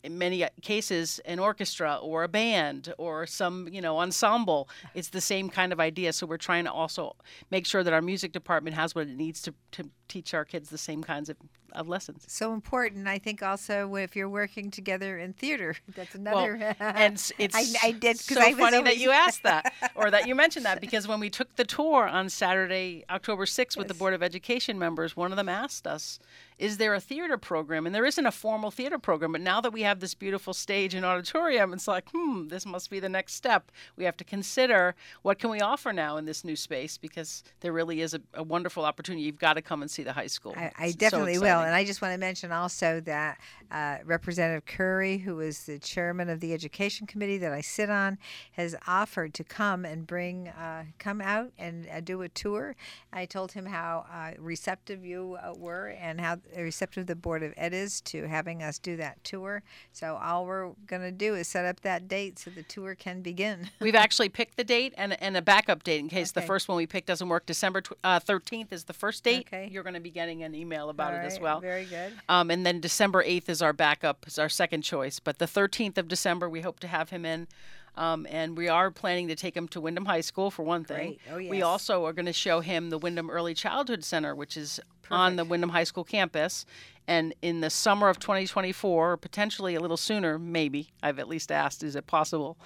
in 0.03 0.19
many 0.19 0.45
uh, 0.45 0.49
cases 0.63 1.21
an 1.25 1.39
orchestra 1.39 1.97
or 2.03 2.25
a 2.25 2.29
band 2.29 2.93
or 2.99 3.27
some 3.27 3.69
you 3.71 3.81
know 3.81 3.99
ensemble 3.99 4.69
it's 4.95 5.09
the 5.09 5.21
same 5.21 5.49
kind 5.49 5.73
of 5.73 5.81
idea 5.81 6.13
so 6.13 6.27
we're 6.27 6.37
trying 6.37 6.65
to 6.65 6.73
also 6.73 7.15
make 7.51 7.67
sure 7.67 7.83
that 7.85 7.93
our 7.93 8.03
music 8.03 8.33
department 8.33 8.75
has 8.75 8.95
what 8.95 9.07
it 9.07 9.17
needs 9.17 9.41
to, 9.43 9.55
to 9.71 9.89
teach 10.09 10.35
our 10.35 10.45
kids 10.45 10.69
the 10.71 10.79
same 10.79 11.03
kinds 11.03 11.29
of, 11.29 11.37
of 11.73 11.89
lessons 11.89 12.25
So 12.29 12.53
important. 12.53 13.09
I 13.09 13.19
think 13.19 13.43
also 13.43 13.95
if 13.95 14.15
you're 14.15 14.29
working 14.29 14.71
together 14.71 15.19
in 15.19 15.33
theater, 15.33 15.75
that's 15.97 16.15
another. 16.15 16.75
and 16.79 17.15
it's 17.39 17.55
I, 17.55 17.89
I 17.89 17.93
did 17.93 18.19
so 18.19 18.41
I 18.41 18.49
was 18.49 18.59
funny 18.59 18.77
always, 18.77 18.95
that 18.95 19.01
you 19.01 19.11
asked 19.11 19.43
that 19.45 19.73
or 19.95 20.11
that 20.11 20.27
you 20.27 20.35
mentioned 20.35 20.67
that 20.67 20.81
because 20.81 21.09
when 21.09 21.21
we 21.21 21.31
took 21.31 21.57
the 21.57 21.65
tour 21.65 22.07
on 22.07 22.29
Saturday, 22.29 23.05
October 23.09 23.47
6th 23.47 23.77
with 23.77 23.89
the 23.89 23.95
Board 23.95 24.13
of 24.13 24.23
Education 24.23 24.79
members, 24.79 25.17
one 25.17 25.33
of 25.33 25.37
them 25.37 25.49
asked 25.49 25.87
us, 25.87 26.19
"Is 26.63 26.79
there 26.79 26.95
a 26.95 27.01
theater 27.01 27.37
program?" 27.37 27.87
And 27.87 27.95
there 27.95 28.07
isn't 28.07 28.27
a 28.27 28.33
formal 28.33 28.71
theater 28.71 28.99
program, 28.99 29.33
but 29.33 29.41
now 29.41 29.61
that 29.61 29.73
we 29.73 29.83
have 29.83 30.01
this 30.01 30.15
beautiful 30.15 30.55
stage 30.55 30.95
and 30.95 31.05
auditorium, 31.05 31.73
it's 31.73 31.89
like, 31.89 32.09
"Hmm, 32.13 32.49
this 32.49 32.65
must 32.65 32.91
be 32.91 33.01
the 33.01 33.09
next 33.09 33.35
step. 33.35 33.73
We 33.97 34.05
have 34.05 34.17
to 34.19 34.25
consider 34.25 34.95
what 35.23 35.39
can 35.39 35.51
we 35.51 35.61
offer 35.61 35.93
now 35.93 36.17
in 36.17 36.25
this 36.25 36.45
new 36.45 36.57
space 36.57 36.99
because 36.99 37.43
there 37.61 37.73
really 37.73 38.01
is 38.01 38.15
a, 38.15 38.21
a 38.35 38.43
wonderful 38.43 38.85
opportunity. 38.85 39.25
You've 39.25 39.39
got 39.39 39.55
to 39.55 39.63
come 39.63 39.83
and 39.83 39.91
see 39.91 40.03
the 40.03 40.13
high 40.13 40.29
school." 40.29 40.55
I, 40.57 40.71
I 40.79 40.85
It's 40.87 40.95
so 40.95 40.99
definitely 40.99 41.39
will. 41.39 41.61
And 41.61 41.75
I 41.75 41.85
just 41.85 42.01
want 42.03 42.15
to 42.15 42.19
mention 42.19 42.53
also 42.53 43.01
that 43.01 43.39
uh, 43.71 43.99
Representative 44.05 44.65
Currey, 44.65 45.21
who 45.23 45.41
is 45.41 45.65
the 45.65 45.79
chairman 45.79 46.29
of 46.29 46.41
the 46.41 46.53
Education 46.53 47.07
Committee 47.07 47.39
that 47.39 47.53
I 47.53 47.61
sit 47.61 47.91
on, 47.91 48.19
has 48.53 48.77
offered 48.87 49.35
to 49.35 49.45
come 49.45 49.85
and 49.85 50.07
bring, 50.07 50.49
uh, 50.49 50.85
come 50.99 51.21
out 51.21 51.51
and 51.59 51.89
uh, 51.89 52.01
do 52.01 52.23
a 52.23 52.29
tour. 52.29 52.77
I 53.13 53.27
told 53.27 53.53
him 53.53 53.67
how 53.67 54.07
uh, 54.13 54.33
receptive 54.39 55.05
you 55.05 55.39
uh, 55.43 55.55
were 55.55 55.89
and 55.99 56.21
how 56.21 56.39
receptive 56.57 57.07
the 57.07 57.17
Board 57.17 57.43
of 57.43 57.55
Ed 57.57 57.73
is 57.73 58.01
to 58.03 58.27
having 58.29 58.63
us 58.63 58.79
do 58.79 58.97
that 58.97 59.23
tour. 59.25 59.63
So 59.93 60.19
all 60.23 60.47
we're 60.47 60.73
going 60.87 61.03
to 61.03 61.13
do 61.13 61.35
is 61.35 61.49
set 61.49 61.65
up 61.65 61.81
that 61.81 62.09
date 62.09 62.39
so 62.39 62.51
the 62.51 62.63
tour 62.63 62.95
can 62.95 63.23
begin. 63.23 63.71
We've 63.81 63.95
actually 63.95 64.29
picked 64.29 64.57
the 64.57 64.65
date 64.65 64.95
and, 64.97 65.21
and 65.23 65.37
a 65.37 65.43
backup 65.43 65.83
date 65.85 66.01
in 66.01 66.09
case 66.09 66.33
the 66.33 66.43
first 66.43 66.69
one 66.69 66.77
we 66.77 66.87
picked 66.87 67.07
doesn't 67.07 67.29
work. 67.29 67.47
December 67.47 67.81
tw- 67.81 67.93
uh, 68.05 68.21
13th 68.21 68.73
is 68.73 68.85
the 68.85 68.93
first 68.93 69.25
date. 69.25 69.47
Okay. 69.47 69.69
You're 69.71 69.83
going 69.83 69.95
to 69.95 70.01
be 70.01 70.11
getting 70.11 70.43
an 70.43 70.55
email 70.55 70.91
about 70.91 71.15
All 71.15 71.21
it 71.21 71.25
as 71.25 71.41
well. 71.41 71.61
Very 71.61 71.85
good. 71.85 72.13
Um, 72.29 72.51
and 72.51 72.67
then 72.67 72.81
December 72.81 73.23
8th 73.25 73.49
is 73.49 73.63
our 73.63 73.73
backup, 73.73 74.27
is 74.27 74.39
our 74.39 74.49
second 74.49 74.83
choice. 74.83 75.19
But 75.19 75.39
the 75.39 75.47
13th 75.47 75.99
of 75.99 76.09
December, 76.09 76.49
we 76.49 76.61
hope 76.61 76.81
to 76.81 76.89
have 76.89 77.11
him 77.11 77.25
in. 77.25 77.49
Um, 77.97 78.27
and 78.31 78.57
we 78.57 78.69
are 78.69 78.91
planning 78.91 79.29
to 79.29 79.37
take 79.37 79.57
him 79.57 79.69
to 79.69 79.81
Windham 79.81 80.07
High 80.07 80.23
School 80.23 80.51
for 80.51 80.63
one 80.63 80.85
thing. 80.85 81.19
Oh, 81.31 81.37
We 81.37 81.63
also 81.63 82.07
are 82.07 82.13
going 82.13 82.27
to 82.27 82.33
show 82.33 82.61
him 82.61 82.91
the 82.91 82.99
Windham 82.99 83.29
Early 83.31 83.55
Childhood 83.55 84.03
Center, 84.05 84.35
which 84.35 84.57
is 84.57 84.81
on 85.11 85.37
the 85.37 85.45
Windham 85.45 85.71
High 85.71 85.85
School 85.85 86.05
campus. 86.05 86.65
And 87.07 87.35
in 87.43 87.61
the 87.61 87.69
summer 87.69 88.09
of 88.09 88.19
2024, 88.19 89.13
or 89.13 89.17
potentially 89.17 89.75
a 89.75 89.81
little 89.81 89.97
sooner, 89.97 90.39
maybe, 90.39 90.89
I've 91.03 91.19
at 91.19 91.29
least 91.29 91.51
asked, 91.51 91.83
is 91.83 91.97
it 91.97 92.07
possible? 92.07 92.57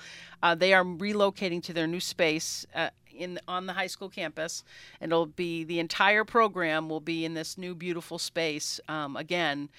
Uh, 0.42 0.54
they 0.54 0.74
are 0.74 0.84
relocating 0.84 1.62
to 1.64 1.72
their 1.72 1.86
new 1.86 2.00
space 2.00 2.66
uh, 2.74 2.90
in 3.16 3.40
on 3.48 3.66
the 3.66 3.72
high 3.72 3.86
school 3.86 4.10
campus, 4.10 4.62
and 5.00 5.10
it'll 5.10 5.26
be 5.26 5.64
the 5.64 5.80
entire 5.80 6.24
program 6.24 6.88
will 6.88 7.00
be 7.00 7.24
in 7.24 7.32
this 7.32 7.56
new 7.56 7.74
beautiful 7.74 8.18
space. 8.18 8.78
Um, 8.88 9.16
again, 9.16 9.70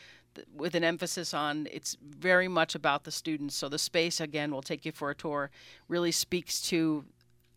with 0.53 0.75
an 0.75 0.83
emphasis 0.83 1.33
on 1.33 1.67
it's 1.71 1.97
very 2.01 2.47
much 2.47 2.75
about 2.75 3.03
the 3.03 3.11
students. 3.11 3.55
So 3.55 3.69
the 3.69 3.79
space 3.79 4.19
again, 4.19 4.51
we'll 4.51 4.61
take 4.61 4.85
you 4.85 4.91
for 4.91 5.09
a 5.09 5.15
tour. 5.15 5.49
Really 5.87 6.11
speaks 6.11 6.61
to 6.63 7.05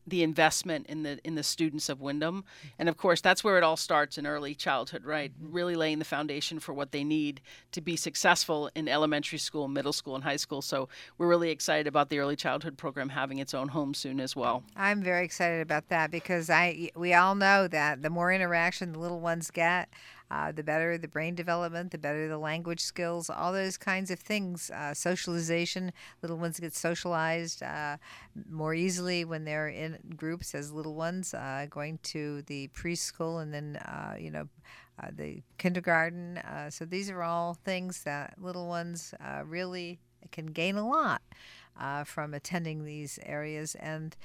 the 0.07 0.23
investment 0.23 0.87
in 0.87 1.03
the 1.03 1.19
in 1.25 1.35
the 1.35 1.43
students 1.43 1.89
of 1.89 2.01
Windham, 2.01 2.45
and 2.79 2.89
of 2.89 2.97
course 2.97 3.21
that's 3.21 3.45
where 3.45 3.59
it 3.59 3.65
all 3.65 3.77
starts 3.77 4.19
in 4.19 4.27
early 4.27 4.55
childhood, 4.55 5.05
right? 5.05 5.33
Mm-hmm. 5.33 5.53
Really 5.53 5.77
laying 5.77 5.99
the 5.99 6.05
foundation 6.05 6.59
for 6.59 6.73
what 6.73 6.93
they 6.93 7.05
need 7.05 7.41
to 7.73 7.81
be 7.81 7.97
successful 7.97 8.71
in 8.75 8.89
elementary 8.89 9.39
school, 9.39 9.69
middle 9.69 9.93
school, 9.93 10.15
and 10.15 10.25
high 10.25 10.37
school. 10.37 10.63
So 10.63 10.89
we're 11.19 11.29
really 11.29 11.51
excited 11.51 11.87
about 11.87 12.09
the 12.09 12.19
early 12.19 12.37
childhood 12.37 12.77
program 12.77 13.11
having 13.11 13.39
its 13.39 13.55
own 13.55 13.69
home 13.69 13.95
soon 13.95 14.21
as 14.21 14.35
well. 14.35 14.63
I'm 14.77 15.03
very 15.03 15.25
excited 15.25 15.61
about 15.61 15.89
that 15.89 16.11
because 16.11 16.51
I 16.51 16.91
we 16.97 17.15
all 17.15 17.35
know 17.35 17.69
that 17.69 18.03
the 18.03 18.11
more 18.11 18.33
interaction 18.33 18.93
the 18.93 18.99
little 18.99 19.21
ones 19.21 19.51
get, 19.51 19.89
uh, 20.31 20.53
the 20.53 20.63
better 20.63 20.97
the 20.97 21.09
brain 21.09 21.35
development, 21.35 21.91
the 21.91 21.99
better 21.99 22.29
the 22.29 22.39
language 22.39 22.81
skills, 22.81 23.29
all 23.29 23.53
those 23.53 23.77
kinds 23.77 24.11
of 24.11 24.19
things. 24.19 24.71
Uh, 24.71 24.95
socialization, 24.95 25.93
little 26.23 26.37
ones 26.37 26.61
get 26.61 26.75
socialized 26.75 27.63
uh, 27.63 27.97
more 28.49 28.75
easily 28.75 29.25
when 29.25 29.45
they're 29.45 29.69
in 29.69 29.99
groups 30.17 30.55
as 30.55 30.73
little 30.73 30.95
ones, 30.95 31.35
uh, 31.35 31.67
going 31.69 31.99
to 32.03 32.43
the 32.43 32.69
preschool 32.69 33.43
and 33.43 33.53
then 33.53 33.77
uh, 33.77 34.15
you 34.19 34.31
know. 34.31 34.49
Uh, 35.03 35.09
the 35.17 35.43
kindergarten. 35.57 36.39
So 36.69 36.85
these 36.85 37.09
are 37.09 37.23
all 37.23 37.55
things 37.55 38.03
that 38.03 38.35
little 38.37 38.69
ones 38.69 39.15
really 39.47 39.99
can 40.31 40.45
gain 40.45 40.77
a 40.77 40.87
lot 40.87 41.23
uh, 41.81 42.05
from 42.05 42.35
attending 42.35 42.85
these 42.85 43.19
areas 43.25 43.75
and 43.77 44.17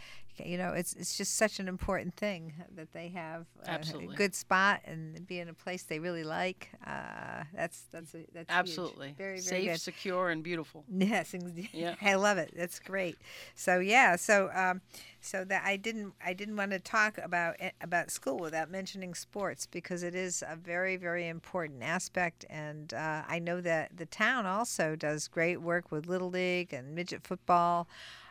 you 0.44 0.58
know 0.58 0.72
it's 0.74 0.94
it's 0.94 1.18
just 1.18 1.36
such 1.36 1.60
an 1.60 1.68
important 1.68 2.16
thing 2.16 2.54
that 2.76 2.92
they 2.92 3.10
have 3.10 3.46
uh, 3.66 3.72
Absolutely. 3.72 4.14
a 4.14 4.18
good 4.18 4.36
spot 4.36 4.82
and 4.86 5.26
be 5.28 5.40
in 5.40 5.50
a 5.50 5.54
place 5.54 5.84
they 5.84 6.00
really 6.00 6.24
like 6.24 6.70
uh, 6.86 7.44
that's 7.54 7.84
that's 7.92 8.14
a, 8.14 8.26
that's 8.34 8.50
huge. 8.50 8.50
Absolutely, 8.50 9.16
very 9.18 9.40
very 9.40 9.42
safe, 9.42 9.72
good 9.72 9.82
secure, 9.82 10.30
and 10.30 10.44
beautiful. 10.44 10.84
Yes, 10.98 11.36
Yeah. 11.74 11.96
I 12.02 12.16
love 12.16 12.38
it. 12.38 12.54
That's 12.56 12.80
great. 12.80 13.18
So 13.56 13.80
yeah, 13.80 14.16
so 14.16 14.50
um, 14.54 14.82
so 15.22 15.44
that 15.46 15.64
I 15.66 15.78
didn't 15.78 16.14
I 16.24 16.34
didn't 16.34 16.56
want 16.58 16.72
to 16.72 16.80
talk 16.80 17.18
about 17.18 17.56
about 17.82 18.12
school 18.12 18.38
without 18.38 18.70
mentioning 18.70 19.14
sports 19.14 19.68
because 19.68 20.04
it 20.04 20.16
is 20.16 20.44
a 20.48 20.56
very 20.56 20.96
very 20.98 21.28
important 21.28 21.84
aspect, 21.84 22.46
and 22.50 22.94
uh, 22.94 23.24
I 23.28 23.40
know 23.40 23.62
that 23.62 23.98
the 23.98 24.06
town 24.06 24.46
also 24.46 24.96
does 24.96 25.28
great 25.28 25.62
work 25.62 25.92
with 25.92 26.08
little 26.08 26.30
league 26.30 26.74
and 26.74 26.94
midget 26.96 27.24
football. 27.24 27.88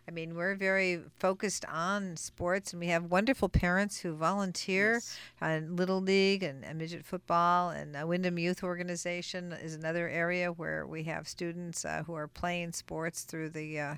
I 0.07 0.11
mean, 0.11 0.35
we're 0.35 0.55
very 0.55 1.01
focused 1.19 1.65
on 1.65 2.17
sports, 2.19 2.73
and 2.73 2.81
we 2.81 2.89
have 2.89 3.05
wonderful 3.05 3.49
parents 3.49 4.01
who 4.01 4.15
volunteer 4.15 4.95
Yes. 4.95 5.19
on 5.41 5.77
Little 5.77 6.01
League 6.01 6.43
and, 6.43 6.63
and 6.63 6.79
midget 6.79 7.07
football, 7.07 7.71
and 7.71 7.97
uh, 7.97 8.07
Windham 8.07 8.39
Youth 8.39 8.63
Organization 8.63 9.53
is 9.53 9.75
another 9.75 10.09
area 10.09 10.53
where 10.53 10.87
we 10.87 11.05
have 11.05 11.27
students 11.27 11.87
uh, 11.87 12.03
who 12.07 12.13
are 12.15 12.29
playing 12.29 12.73
sports 12.73 13.23
through 13.23 13.51
the 13.51 13.81
uh, 13.81 13.95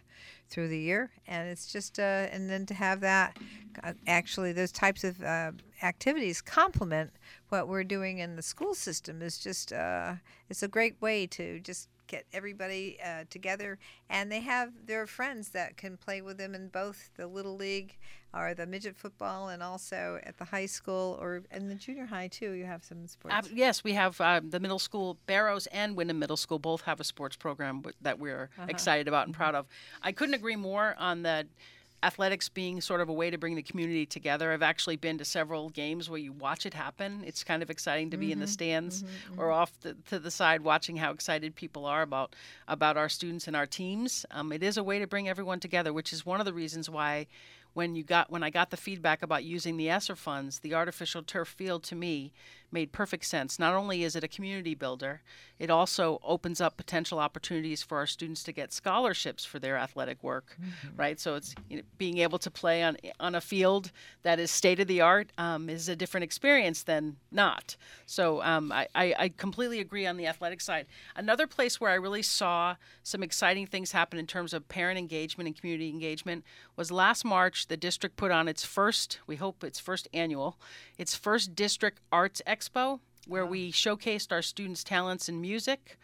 through 0.48 0.68
the 0.68 0.78
year, 0.78 1.10
and 1.26 1.48
it's 1.48 1.66
just 1.72 1.98
uh, 1.98 2.02
and 2.30 2.48
then 2.48 2.66
to 2.66 2.74
have 2.74 3.00
that 3.00 3.36
uh, 3.82 3.92
actually 4.06 4.52
those 4.52 4.70
types 4.70 5.02
of 5.02 5.20
uh, 5.24 5.50
activities 5.82 6.40
complement 6.40 7.10
what 7.48 7.66
we're 7.68 7.84
doing 7.84 8.18
in 8.18 8.36
the 8.36 8.42
school 8.42 8.74
system 8.74 9.22
is 9.22 9.38
just 9.38 9.72
uh, 9.72 10.14
it's 10.48 10.62
a 10.62 10.68
great 10.68 11.00
way 11.00 11.26
to 11.26 11.58
just 11.60 11.88
get 12.06 12.24
everybody 12.32 12.98
uh, 13.04 13.24
together 13.30 13.78
and 14.08 14.30
they 14.30 14.40
have 14.40 14.72
their 14.86 15.06
friends 15.06 15.48
that 15.50 15.76
can 15.76 15.96
play 15.96 16.20
with 16.20 16.38
them 16.38 16.54
in 16.54 16.68
both 16.68 17.10
the 17.16 17.26
little 17.26 17.56
league 17.56 17.96
or 18.34 18.54
the 18.54 18.66
midget 18.66 18.96
football 18.96 19.48
and 19.48 19.62
also 19.62 20.18
at 20.24 20.36
the 20.36 20.44
high 20.44 20.66
school 20.66 21.18
or 21.20 21.42
in 21.50 21.68
the 21.68 21.74
junior 21.74 22.06
high 22.06 22.28
too 22.28 22.52
you 22.52 22.64
have 22.64 22.84
some 22.84 23.06
sports 23.06 23.34
Ab- 23.34 23.46
yes, 23.54 23.82
we 23.82 23.92
have 23.94 24.20
uh, 24.20 24.40
the 24.46 24.60
middle 24.60 24.78
school, 24.78 25.16
Barrows 25.26 25.66
and 25.68 25.96
Windham 25.96 26.18
Middle 26.18 26.36
School 26.36 26.58
both 26.58 26.82
have 26.82 27.00
a 27.00 27.04
sports 27.04 27.36
program 27.36 27.82
that 28.02 28.18
we're 28.18 28.50
Uh-huh. 28.58 28.66
excited 28.68 29.08
about 29.08 29.26
and 29.26 29.34
proud 29.34 29.54
of. 29.54 29.66
I 30.02 30.12
couldn't 30.12 30.34
agree 30.34 30.56
more 30.56 30.94
on 30.98 31.22
the 31.22 31.46
athletics 32.06 32.48
being 32.48 32.80
sort 32.80 33.00
of 33.00 33.08
a 33.08 33.12
way 33.12 33.30
to 33.30 33.38
bring 33.38 33.56
the 33.56 33.62
community 33.62 34.06
together. 34.06 34.52
I've 34.52 34.62
actually 34.62 34.96
been 34.96 35.18
to 35.18 35.24
several 35.24 35.70
games 35.70 36.08
where 36.08 36.20
you 36.20 36.32
watch 36.32 36.64
it 36.64 36.74
happen. 36.74 37.24
It's 37.26 37.42
kind 37.42 37.62
of 37.62 37.70
exciting 37.70 38.10
to 38.10 38.16
be 38.16 38.26
Mm-hmm. 38.26 38.32
in 38.32 38.38
the 38.40 38.46
stands 38.46 39.04
or 39.36 39.50
off 39.50 39.72
the, 39.80 39.94
to 40.10 40.18
the 40.18 40.30
side 40.30 40.60
watching 40.62 40.96
how 40.96 41.10
excited 41.12 41.54
people 41.54 41.84
are 41.84 42.02
about 42.02 42.34
about 42.68 42.96
our 42.96 43.08
students 43.08 43.46
and 43.46 43.54
our 43.56 43.66
teams. 43.66 44.24
Um, 44.30 44.52
it 44.52 44.62
is 44.62 44.76
a 44.76 44.82
way 44.84 44.98
to 44.98 45.06
bring 45.06 45.28
everyone 45.28 45.60
together, 45.60 45.92
which 45.92 46.12
is 46.12 46.24
one 46.26 46.40
of 46.40 46.46
the 46.46 46.52
reasons 46.52 46.88
why 46.90 47.26
when 47.76 47.94
you 47.94 48.02
got 48.02 48.30
when 48.30 48.42
I 48.42 48.48
got 48.48 48.70
the 48.70 48.76
feedback 48.78 49.22
about 49.22 49.44
using 49.44 49.76
the 49.76 49.90
ESSER 49.90 50.16
funds, 50.16 50.60
the 50.60 50.72
artificial 50.72 51.22
turf 51.22 51.48
field 51.48 51.82
to 51.84 51.94
me 51.94 52.32
made 52.72 52.90
perfect 52.90 53.24
sense. 53.26 53.58
Not 53.58 53.74
only 53.74 54.02
is 54.02 54.16
it 54.16 54.24
a 54.24 54.28
community 54.28 54.74
builder, 54.74 55.20
it 55.58 55.70
also 55.70 56.18
opens 56.24 56.60
up 56.60 56.76
potential 56.76 57.18
opportunities 57.20 57.82
for 57.82 57.98
our 57.98 58.06
students 58.06 58.42
to 58.44 58.52
get 58.52 58.72
scholarships 58.72 59.44
for 59.44 59.58
their 59.60 59.76
athletic 59.76 60.22
work, 60.22 60.56
Mm-hmm. 60.60 60.96
right? 60.96 61.20
So 61.20 61.34
it's 61.34 61.54
you 61.68 61.76
know, 61.76 61.82
being 61.98 62.18
able 62.18 62.38
to 62.38 62.50
play 62.50 62.82
on 62.82 62.96
on 63.20 63.34
a 63.34 63.40
field 63.42 63.92
that 64.22 64.40
is 64.40 64.50
state 64.50 64.80
of 64.80 64.86
the 64.86 65.02
art 65.02 65.28
um, 65.36 65.68
is 65.68 65.88
a 65.88 65.94
different 65.96 66.24
experience 66.24 66.82
than 66.82 67.16
not. 67.30 67.76
So 68.06 68.42
um, 68.42 68.72
I, 68.72 68.88
I, 68.94 69.14
I 69.18 69.28
completely 69.28 69.80
agree 69.80 70.06
on 70.06 70.16
the 70.16 70.26
athletic 70.26 70.62
side. 70.62 70.86
Another 71.14 71.46
place 71.46 71.78
where 71.78 71.90
I 71.90 71.94
really 71.94 72.22
saw 72.22 72.76
some 73.02 73.22
exciting 73.22 73.66
things 73.66 73.92
happen 73.92 74.18
in 74.18 74.26
terms 74.26 74.54
of 74.54 74.66
parent 74.68 74.98
engagement 74.98 75.46
and 75.46 75.54
community 75.60 75.90
engagement 75.90 76.42
was 76.74 76.90
last 76.90 77.22
March. 77.24 77.65
The 77.68 77.76
district 77.76 78.16
put 78.16 78.30
on 78.30 78.48
its 78.48 78.64
first, 78.64 79.18
we 79.26 79.36
hope 79.36 79.64
its 79.64 79.78
first 79.78 80.08
annual, 80.12 80.58
its 80.98 81.14
first 81.14 81.54
district 81.54 82.00
arts 82.12 82.40
expo, 82.46 83.00
where 83.26 83.44
we 83.44 83.72
showcased 83.72 84.30
our 84.30 84.42
students' 84.42 84.84
talents 84.84 85.28
in 85.28 85.40
music 85.40 85.98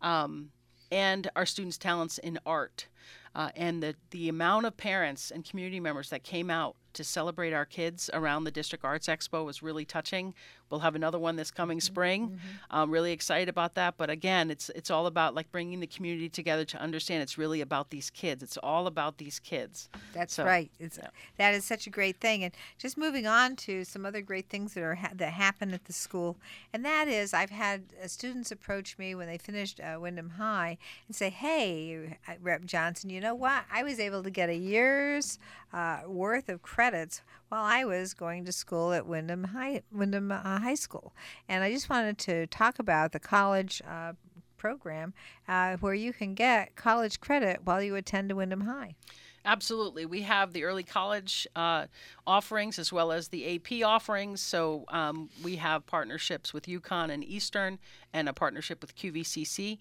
um, 0.00 0.50
and 0.92 1.30
our 1.34 1.46
students' 1.46 1.78
talents 1.78 2.18
in 2.18 2.38
art. 2.46 2.86
Uh, 3.34 3.50
and 3.56 3.82
the, 3.82 3.94
the 4.10 4.28
amount 4.28 4.66
of 4.66 4.76
parents 4.76 5.30
and 5.30 5.44
community 5.44 5.80
members 5.80 6.10
that 6.10 6.22
came 6.22 6.50
out 6.50 6.76
to 6.94 7.04
celebrate 7.04 7.52
our 7.52 7.64
kids 7.64 8.10
around 8.12 8.44
the 8.44 8.50
District 8.50 8.84
Arts 8.84 9.06
Expo 9.06 9.44
was 9.44 9.62
really 9.62 9.84
touching. 9.84 10.34
We'll 10.70 10.80
have 10.80 10.94
another 10.94 11.18
one 11.18 11.36
this 11.36 11.50
coming 11.50 11.80
spring. 11.80 12.38
I'm 12.70 12.90
really 12.90 13.12
excited 13.12 13.48
about 13.48 13.74
that. 13.74 13.96
But 13.96 14.10
again, 14.10 14.50
it's 14.50 14.68
it's 14.70 14.90
all 14.90 15.06
about 15.06 15.34
like 15.34 15.50
bringing 15.50 15.80
the 15.80 15.86
community 15.86 16.28
together 16.28 16.64
to 16.66 16.78
understand 16.78 17.22
it's 17.22 17.38
really 17.38 17.60
about 17.60 17.90
these 17.90 18.10
kids. 18.10 18.42
It's 18.42 18.56
all 18.58 18.86
about 18.86 19.18
these 19.18 19.38
kids. 19.38 19.88
That's 20.12 20.34
So, 20.34 20.44
right. 20.44 20.70
It's 20.78 20.98
yeah. 20.98 21.08
that 21.38 21.54
is 21.54 21.64
such 21.64 21.86
a 21.86 21.90
great 21.90 22.20
thing. 22.20 22.44
And 22.44 22.52
just 22.78 22.98
moving 22.98 23.26
on 23.26 23.56
to 23.56 23.84
some 23.84 24.04
other 24.04 24.20
great 24.20 24.48
things 24.48 24.74
that 24.74 24.82
are 24.82 24.98
that 25.14 25.32
happen 25.32 25.72
at 25.72 25.84
the 25.86 25.92
school, 25.92 26.36
and 26.72 26.84
that 26.84 27.08
is 27.08 27.32
I've 27.32 27.50
had 27.50 27.82
uh, 28.02 28.06
students 28.08 28.50
approach 28.50 28.98
me 28.98 29.14
when 29.14 29.26
they 29.26 29.38
finished 29.38 29.80
uh, 29.80 29.98
Windham 30.00 30.30
High 30.30 30.78
and 31.06 31.16
say, 31.16 31.30
"Hey, 31.30 32.18
Rep 32.40 32.64
Johnson, 32.64 33.10
you 33.10 33.20
know 33.20 33.34
what? 33.34 33.64
I 33.72 33.82
was 33.82 33.98
able 33.98 34.22
to 34.22 34.30
get 34.30 34.48
a 34.48 34.56
year's 34.56 35.38
uh, 35.72 36.00
worth 36.06 36.48
of 36.48 36.62
credits 36.62 37.22
while 37.48 37.64
I 37.64 37.84
was 37.84 38.14
going 38.14 38.44
to 38.44 38.52
school 38.52 38.92
at 38.92 39.06
Windham 39.06 39.44
High 39.44 39.82
Windham 39.92 40.32
uh, 40.32 40.58
High 40.58 40.74
School, 40.74 41.14
and 41.48 41.64
I 41.64 41.72
just 41.72 41.88
wanted 41.88 42.18
to 42.18 42.46
talk 42.46 42.78
about 42.78 43.12
the 43.12 43.20
college." 43.20 43.82
Uh, 43.88 44.12
program 44.58 45.14
uh, 45.46 45.76
where 45.76 45.94
you 45.94 46.12
can 46.12 46.34
get 46.34 46.74
college 46.74 47.20
credit 47.20 47.60
while 47.62 47.80
you 47.80 47.94
attend 47.94 48.32
Windham 48.32 48.62
High. 48.62 48.96
Absolutely. 49.44 50.04
We 50.04 50.22
have 50.22 50.52
the 50.52 50.64
early 50.64 50.82
college 50.82 51.46
uh, 51.56 51.86
offerings 52.26 52.78
as 52.78 52.92
well 52.92 53.12
as 53.12 53.28
the 53.28 53.54
AP 53.54 53.82
offerings. 53.86 54.42
So 54.42 54.84
um, 54.88 55.30
we 55.42 55.56
have 55.56 55.86
partnerships 55.86 56.52
with 56.52 56.66
UConn 56.66 57.10
and 57.10 57.24
Eastern 57.24 57.78
and 58.12 58.28
a 58.28 58.32
partnership 58.32 58.82
with 58.82 58.94
QVCC. 58.94 59.78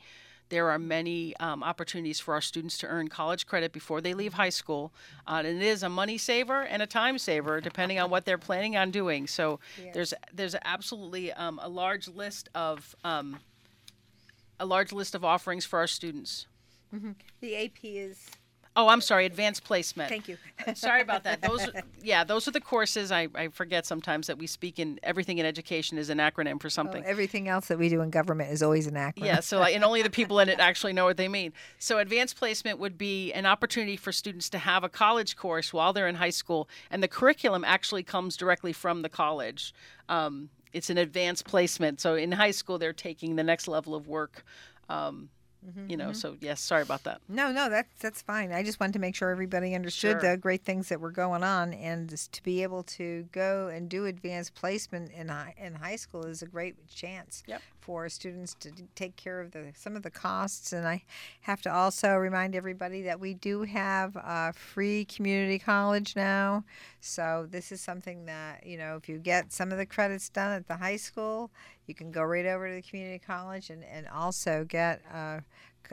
There 0.50 0.70
are 0.70 0.80
many 0.80 1.36
um, 1.38 1.64
opportunities 1.64 2.20
for 2.20 2.34
our 2.34 2.42
students 2.42 2.78
to 2.80 2.88
earn 2.88 3.08
college 3.10 3.46
credit 3.46 3.74
before 3.74 4.02
they 4.02 4.14
leave 4.14 4.34
high 4.34 4.50
school. 4.50 4.92
Uh, 5.28 5.42
and 5.46 5.48
it 5.48 5.62
is 5.62 5.84
a 5.84 5.90
money 5.90 6.18
saver 6.18 6.62
and 6.64 6.82
a 6.82 6.88
time 6.88 7.18
saver, 7.18 7.60
depending 7.62 8.00
on 8.00 8.10
what 8.10 8.26
they're 8.26 8.38
planning 8.38 8.78
on 8.78 8.92
doing. 8.92 9.28
So 9.28 9.60
there's 9.94 10.14
there's 10.34 10.56
absolutely 10.64 11.34
um, 11.34 11.60
a 11.62 11.68
large 11.70 12.08
list 12.08 12.50
of 12.56 12.96
um, 13.04 13.40
a 14.60 14.66
large 14.66 14.92
list 14.92 15.16
of 15.16 15.24
offerings 15.26 15.66
for 15.66 15.80
our 15.80 15.88
students. 15.88 16.48
The 17.42 17.56
AP 17.66 17.84
is. 17.84 18.30
Oh, 18.78 18.90
I'm 18.90 19.02
sorry, 19.02 19.26
advanced 19.26 19.64
placement. 19.64 20.08
Thank 20.08 20.28
you. 20.28 20.38
Sorry 20.76 21.02
about 21.02 21.24
that. 21.24 21.42
Those, 21.42 21.68
yeah, 22.04 22.24
those 22.24 22.48
are 22.48 22.52
the 22.52 22.62
courses. 22.62 23.12
I, 23.12 23.28
I 23.34 23.48
forget 23.48 23.88
sometimes 23.88 24.28
that 24.28 24.38
we 24.38 24.46
speak 24.46 24.78
in 24.78 25.00
everything 25.02 25.40
in 25.40 25.48
education 25.48 25.98
is 25.98 26.12
an 26.12 26.20
acronym 26.20 26.62
for 26.62 26.70
something. 26.70 27.04
Everything 27.04 27.48
else 27.48 27.70
that 27.70 27.80
we 27.80 27.90
do 27.90 28.02
in 28.02 28.12
government 28.12 28.52
is 28.52 28.62
always 28.62 28.86
an 28.86 28.94
acronym. 28.94 29.26
Yeah, 29.26 29.40
so 29.40 29.58
like, 29.58 29.74
and 29.74 29.84
only 29.84 30.04
the 30.04 30.12
people 30.12 30.40
in 30.40 30.48
it 30.48 30.60
actually 30.60 30.94
know 30.94 31.06
what 31.06 31.18
they 31.18 31.28
mean. 31.28 31.54
So 31.80 31.98
advanced 31.98 32.38
placement 32.38 32.78
would 32.78 33.00
be 33.00 33.34
an 33.34 33.48
opportunity 33.48 33.98
for 33.98 34.12
students 34.12 34.48
to 34.52 34.60
have 34.60 34.84
a 34.84 34.90
college 34.90 35.36
course 35.36 35.74
while 35.74 35.92
they're 35.92 36.08
in 36.08 36.16
high 36.16 36.30
school, 36.30 36.70
and 36.92 37.02
the 37.02 37.08
curriculum 37.08 37.64
actually 37.66 38.04
comes 38.04 38.38
directly 38.38 38.74
from 38.74 39.02
the 39.02 39.10
college. 39.10 39.74
Um, 40.08 40.50
it's 40.72 40.92
an 40.92 41.00
advanced 41.00 41.46
placement, 41.46 42.00
so 42.00 42.14
in 42.14 42.34
high 42.34 42.52
school 42.52 42.78
they're 42.78 42.94
taking 42.94 43.38
the 43.38 43.44
next 43.44 43.68
level 43.68 43.96
of 43.96 44.08
work. 44.08 44.46
Um, 44.88 45.30
Mm-hmm, 45.68 45.90
you 45.92 45.98
know, 45.98 46.06
mm-hmm. 46.06 46.14
so 46.14 46.38
yes, 46.40 46.62
sorry 46.62 46.82
about 46.82 47.04
that. 47.04 47.20
No, 47.28 47.52
no, 47.52 47.70
that's 47.70 47.90
that's 48.00 48.22
fine. 48.22 48.54
I 48.54 48.64
just 48.64 48.80
wanted 48.80 48.94
to 48.94 49.00
make 49.00 49.16
sure 49.16 49.30
everybody 49.30 49.76
understood 49.76 50.22
Sure. 50.22 50.32
the 50.32 50.38
great 50.38 50.64
things 50.64 50.88
that 50.90 51.02
were 51.02 51.12
going 51.12 51.44
on, 51.44 51.74
and 51.74 52.10
to 52.10 52.44
be 52.44 52.64
able 52.64 52.84
to 52.84 53.28
go 53.32 53.68
and 53.68 53.90
do 53.90 54.06
advanced 54.06 54.56
placement 54.56 55.12
in 55.12 55.28
high, 55.28 55.54
in 55.58 55.76
high 55.76 55.98
school 55.98 56.26
is 56.26 56.42
a 56.42 56.46
great 56.46 56.76
chance 56.88 57.44
Yep. 57.48 57.62
for 57.82 58.08
students 58.08 58.54
to 58.62 58.72
take 58.96 59.18
care 59.18 59.42
of 59.42 59.52
the 59.52 59.74
some 59.76 59.98
of 59.98 60.04
the 60.04 60.10
costs. 60.12 60.72
And 60.72 60.88
I 60.88 61.04
have 61.42 61.62
to 61.64 61.74
also 61.74 62.16
remind 62.16 62.56
everybody 62.56 63.02
that 63.02 63.20
we 63.20 63.34
do 63.34 63.64
have 63.64 64.16
a 64.16 64.54
free 64.54 65.04
community 65.04 65.60
college 65.60 66.16
now. 66.16 66.64
So 67.02 67.48
this 67.50 67.72
is 67.74 67.82
something 67.82 68.26
that 68.26 68.66
you 68.66 68.78
know, 68.78 68.96
if 68.96 69.10
you 69.10 69.18
get 69.18 69.52
some 69.52 69.72
of 69.74 69.78
the 69.78 69.86
credits 69.86 70.30
done 70.30 70.54
at 70.54 70.68
the 70.68 70.78
high 70.78 70.98
school, 70.98 71.52
you 71.88 71.96
can 71.96 72.12
go 72.12 72.22
right 72.24 72.46
over 72.46 72.70
to 72.70 72.76
the 72.76 72.82
community 72.82 73.20
college 73.20 73.70
and 73.70 73.84
and 73.84 74.08
also 74.08 74.66
get. 74.68 75.02
C- 75.10 75.44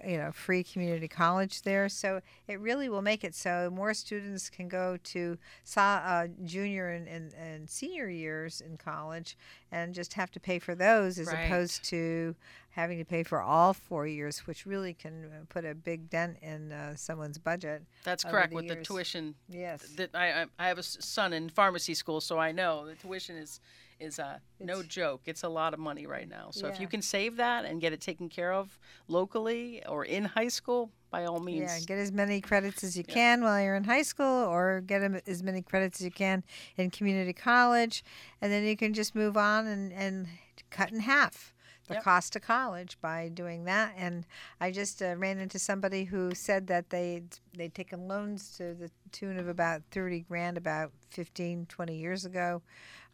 you 0.05 0.19
know 0.19 0.33
free 0.33 0.65
community 0.65 1.07
college 1.07 1.63
there 1.63 1.89
so 1.89 2.21
it 2.49 2.59
really 2.59 2.89
will 2.89 3.01
make 3.01 3.23
it 3.23 3.33
so 3.33 3.71
more 3.73 3.95
students 3.95 4.51
can 4.51 4.67
go 4.67 4.97
to 5.05 5.39
uh, 5.77 6.27
junior 6.45 6.89
and, 6.89 7.07
and, 7.07 7.33
and 7.35 7.71
senior 7.71 8.09
years 8.09 8.61
in 8.61 8.77
college 8.77 9.37
and 9.71 9.95
just 9.95 10.15
have 10.15 10.33
to 10.33 10.41
pay 10.41 10.59
for 10.59 10.75
those 10.75 11.17
as 11.21 11.29
Right. 11.29 11.45
opposed 11.47 11.85
to 11.91 12.35
having 12.71 12.99
to 12.99 13.05
pay 13.05 13.23
for 13.23 13.41
all 13.41 13.73
four 13.73 14.05
years 14.09 14.49
which 14.49 14.67
really 14.67 14.95
can 14.95 15.27
uh, 15.27 15.45
put 15.49 15.65
a 15.65 15.77
big 15.77 16.11
dent 16.11 16.39
in 16.43 16.73
uh, 16.73 16.97
someone's 16.97 17.39
budget 17.39 17.85
That's 18.03 18.25
correct 18.25 18.51
the 18.51 18.57
with 18.57 18.67
the 18.67 18.75
tuition 18.83 19.37
yes 19.49 19.81
that 19.97 20.11
I 20.15 20.47
I 20.59 20.67
have 20.67 20.79
a 20.79 20.83
son 20.83 21.33
in 21.33 21.49
pharmacy 21.51 21.95
school, 21.95 22.21
so 22.21 22.37
I 22.37 22.51
know 22.51 22.85
the 22.85 22.97
tuition 22.97 23.37
is 23.37 23.61
is 24.01 24.19
uh, 24.19 24.39
no 24.61 24.83
joke. 24.83 25.23
It's 25.27 25.43
a 25.43 25.49
lot 25.49 25.75
of 25.75 25.81
money 25.81 26.07
right 26.07 26.29
now. 26.29 26.49
So 26.51 26.67
if 26.67 26.81
you 26.81 26.87
can 26.87 27.03
save 27.03 27.37
that 27.37 27.65
and 27.65 27.81
get 27.81 27.93
it 27.93 28.01
taken 28.01 28.29
care 28.29 28.53
of 28.53 28.79
locally 29.09 29.85
or 29.87 30.05
in 30.05 30.25
high 30.25 30.49
school, 30.49 30.91
by 31.11 31.27
all 31.27 31.39
means. 31.39 31.71
Yeah, 31.71 31.79
get 31.87 31.99
as 31.99 32.11
many 32.11 32.41
credits 32.41 32.83
as 32.83 32.99
you 32.99 33.05
can 33.05 33.43
while 33.43 33.63
you're 33.63 33.77
in 33.77 33.85
high 33.85 34.03
school, 34.03 34.27
or 34.27 34.81
get 34.81 35.01
as 35.29 35.45
many 35.45 35.63
credits 35.63 36.01
as 36.01 36.05
you 36.05 36.11
can 36.11 36.43
in 36.77 36.91
community 36.91 37.33
college, 37.33 38.03
and 38.43 38.53
then 38.53 38.65
you 38.65 38.77
can 38.77 38.93
just 38.93 39.15
move 39.15 39.37
on 39.37 39.67
and, 39.67 39.93
and 39.93 40.27
cut 40.71 40.91
in 40.91 41.01
half 41.01 41.54
the 41.87 41.95
Yep. 41.95 42.03
cost 42.05 42.37
of 42.37 42.43
college 42.43 42.97
by 43.01 43.29
doing 43.29 43.65
that. 43.65 43.93
And 43.97 44.27
I 44.61 44.71
just 44.71 45.03
uh, 45.03 45.17
ran 45.17 45.39
into 45.39 45.59
somebody 45.59 46.05
who 46.05 46.35
said 46.35 46.67
that 46.69 46.91
they 46.91 47.23
they'd 47.57 47.75
taken 47.75 48.09
loans 48.09 48.57
to 48.57 48.75
the 48.75 48.91
tune 49.13 49.39
of 49.39 49.49
about 49.49 49.83
30 49.91 50.21
grand 50.21 50.57
about 50.57 50.93
15, 51.11 51.67
20 51.67 51.97
years 51.97 52.25
ago, 52.25 52.63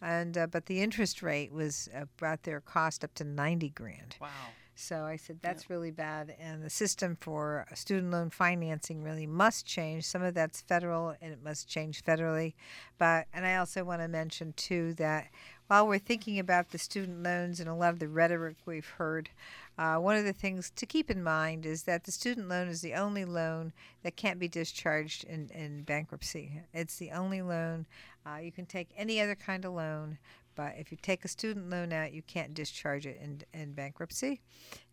and 0.01 0.39
uh, 0.39 0.47
but 0.47 0.67
the 0.67 0.81
interest 0.81 1.23
rate 1.23 1.53
was 1.53 1.89
uh, 1.95 2.05
brought 2.17 2.45
their 2.45 2.61
cost 2.61 3.05
up 3.05 3.13
to 3.15 3.25
90 3.25 3.69
grand. 3.71 4.17
wow. 4.21 4.29
So 4.77 5.05
I 5.05 5.17
said 5.17 5.41
that's 5.43 5.69
really 5.69 5.91
bad, 5.91 6.35
and 6.41 6.63
the 6.63 6.71
system 6.71 7.15
for 7.21 7.67
student 7.75 8.13
loan 8.13 8.31
financing 8.31 9.03
really 9.03 9.27
must 9.27 9.67
change. 9.67 10.05
Some 10.07 10.23
of 10.23 10.33
that's 10.33 10.63
federal, 10.63 11.15
and 11.21 11.33
it 11.35 11.45
must 11.45 11.69
change 11.69 12.03
federally. 12.03 12.55
But 12.97 13.27
and 13.35 13.45
I 13.45 13.57
also 13.57 13.85
want 13.85 14.01
to 14.01 14.09
mention 14.09 14.55
too 14.55 14.95
that 14.95 15.29
while 15.71 15.87
we're 15.87 16.01
thinking 16.01 16.37
about 16.41 16.71
the 16.71 16.79
student 16.79 17.23
loans 17.23 17.61
and 17.61 17.69
a 17.69 17.75
lot 17.75 17.93
of 17.93 18.01
the 18.01 18.09
rhetoric 18.09 18.57
we've 18.67 18.89
heard, 18.99 19.31
uh, 19.79 19.95
one 19.99 20.17
of 20.17 20.25
the 20.25 20.33
things 20.33 20.69
to 20.75 20.85
keep 20.85 21.09
in 21.09 21.23
mind 21.23 21.65
is 21.65 21.85
that 21.85 22.03
the 22.03 22.11
student 22.11 22.49
loan 22.49 22.67
is 22.67 22.81
the 22.81 22.95
only 22.95 23.25
loan 23.25 23.73
that 24.03 24.17
can't 24.17 24.41
be 24.41 24.49
discharged 24.49 25.23
in, 25.23 25.49
in 25.55 25.83
bankruptcy. 25.83 26.61
It's 26.75 26.97
the 26.97 27.13
only 27.13 27.41
loan. 27.41 27.87
Uh, 28.27 28.39
you 28.39 28.51
can 28.51 28.67
take 28.67 28.89
any 28.97 29.21
other 29.21 29.37
kind 29.37 29.65
of 29.65 29.75
loan, 29.75 30.19
but 30.57 30.75
if 30.77 30.91
you 30.91 30.99
take 31.01 31.25
a 31.25 31.29
student 31.29 31.71
loan 31.71 31.93
out, 31.93 32.13
you 32.13 32.23
can't 32.23 32.53
discharge 32.53 33.07
it 33.07 33.21
in, 33.23 33.41
in 33.55 33.73
bankruptcy. 33.73 34.41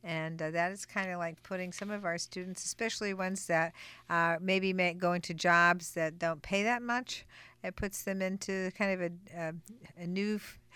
And 0.03 0.39
uh, 0.39 0.51
that 0.51 0.71
is 0.71 0.85
kind 0.85 1.09
of 1.09 1.17
like 1.17 1.41
putting 1.41 1.73
some 1.73 1.89
of 1.89 2.05
our 2.05 2.19
students, 2.19 2.63
especially 2.63 3.15
ones 3.15 3.47
that 3.47 3.73
uh, 4.11 4.37
maybe 4.39 4.73
may 4.73 4.93
go 4.93 5.13
into 5.13 5.33
jobs 5.33 5.93
that 5.93 6.19
don't 6.19 6.43
pay 6.43 6.61
that 6.61 6.83
much, 6.83 7.25
it 7.63 7.75
puts 7.75 8.03
them 8.03 8.21
into 8.21 8.71
kind 8.77 8.93
of 8.93 9.01
a, 9.01 9.11
a, 9.35 9.53
a 10.03 10.07
new 10.07 10.39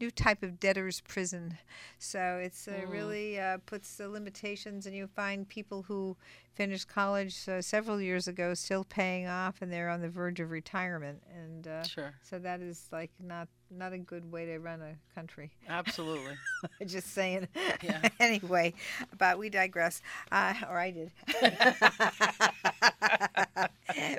new 0.00 0.10
type 0.10 0.42
of 0.42 0.60
debtor's 0.60 1.00
prison. 1.00 1.58
So 1.98 2.40
it's 2.42 2.68
uh, 2.68 2.86
really 2.88 3.38
uh, 3.40 3.58
puts 3.66 3.96
the 3.96 4.08
limitations, 4.08 4.86
and 4.86 4.94
you 4.94 5.06
find 5.06 5.48
people 5.48 5.82
who 5.82 6.16
finished 6.54 6.88
college 6.88 7.48
uh, 7.48 7.62
several 7.62 8.00
years 8.00 8.26
ago 8.26 8.52
still 8.54 8.84
paying 8.84 9.26
off, 9.26 9.62
and 9.62 9.72
they're 9.72 9.88
on 9.88 10.00
the 10.00 10.08
verge 10.08 10.40
of 10.40 10.50
retirement. 10.50 11.22
And 11.34 11.66
uh, 11.66 11.82
Sure. 11.84 12.14
so 12.22 12.38
that 12.40 12.60
is 12.60 12.86
like 12.92 13.10
not 13.20 13.48
not 13.70 13.92
a 13.92 13.98
good 13.98 14.32
way 14.32 14.46
to 14.46 14.58
run 14.58 14.80
a 14.80 14.94
country. 15.14 15.50
Absolutely. 15.68 16.32
Just 16.86 17.12
saying. 17.12 17.48
Yeah. 17.82 18.08
anyway, 18.20 18.72
but 19.18 19.38
we 19.38 19.50
digress. 19.50 20.00
Uh, 20.32 20.54
or 20.70 20.78
I 20.78 20.90
did. 20.90 21.10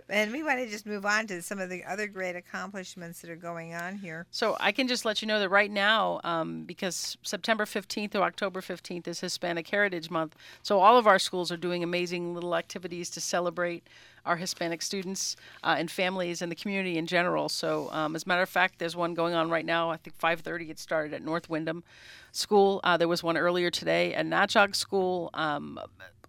and 0.09 0.31
we 0.31 0.43
want 0.43 0.59
to 0.59 0.67
just 0.67 0.85
move 0.85 1.05
on 1.05 1.27
to 1.27 1.41
some 1.41 1.59
of 1.59 1.69
the 1.69 1.83
other 1.83 2.07
great 2.07 2.35
accomplishments 2.35 3.21
that 3.21 3.29
are 3.29 3.35
going 3.35 3.73
on 3.73 3.95
here. 3.95 4.25
So 4.31 4.57
I 4.59 4.71
can 4.71 4.87
just 4.87 5.05
let 5.05 5.21
you 5.21 5.27
know 5.27 5.39
that 5.39 5.49
right 5.49 5.68
now, 5.69 6.19
um, 6.23 6.63
because 6.63 7.17
September 7.23 7.65
15th 7.65 8.11
to 8.11 8.21
October 8.21 8.61
15th 8.61 9.07
is 9.07 9.19
Hispanic 9.19 9.67
Heritage 9.67 10.09
Month, 10.09 10.35
so 10.63 10.79
all 10.79 10.97
of 10.97 11.07
our 11.07 11.19
schools 11.19 11.51
are 11.51 11.57
doing 11.57 11.83
amazing 11.83 12.33
little 12.33 12.55
activities 12.55 13.09
to 13.11 13.21
celebrate 13.21 13.83
our 14.25 14.35
Hispanic 14.35 14.81
students 14.81 15.35
uh, 15.63 15.75
and 15.77 15.89
families 15.89 16.41
and 16.41 16.51
the 16.51 16.55
community 16.55 16.97
in 16.97 17.07
general. 17.07 17.49
So, 17.49 17.89
um, 17.91 18.15
as 18.15 18.23
a 18.23 18.27
matter 18.27 18.41
of 18.41 18.49
fact, 18.49 18.79
there's 18.79 18.95
one 18.95 19.13
going 19.13 19.33
on 19.33 19.49
right 19.49 19.65
now. 19.65 19.89
I 19.89 19.97
think 19.97 20.17
5:30 20.17 20.69
it 20.69 20.79
started 20.79 21.13
at 21.13 21.23
North 21.23 21.49
Windham 21.49 21.83
School. 22.31 22.79
Uh, 22.83 22.97
there 22.97 23.07
was 23.07 23.23
one 23.23 23.37
earlier 23.37 23.71
today 23.71 24.13
at 24.13 24.25
Natchaug 24.25 24.75
School. 24.75 25.29
Um, 25.33 25.79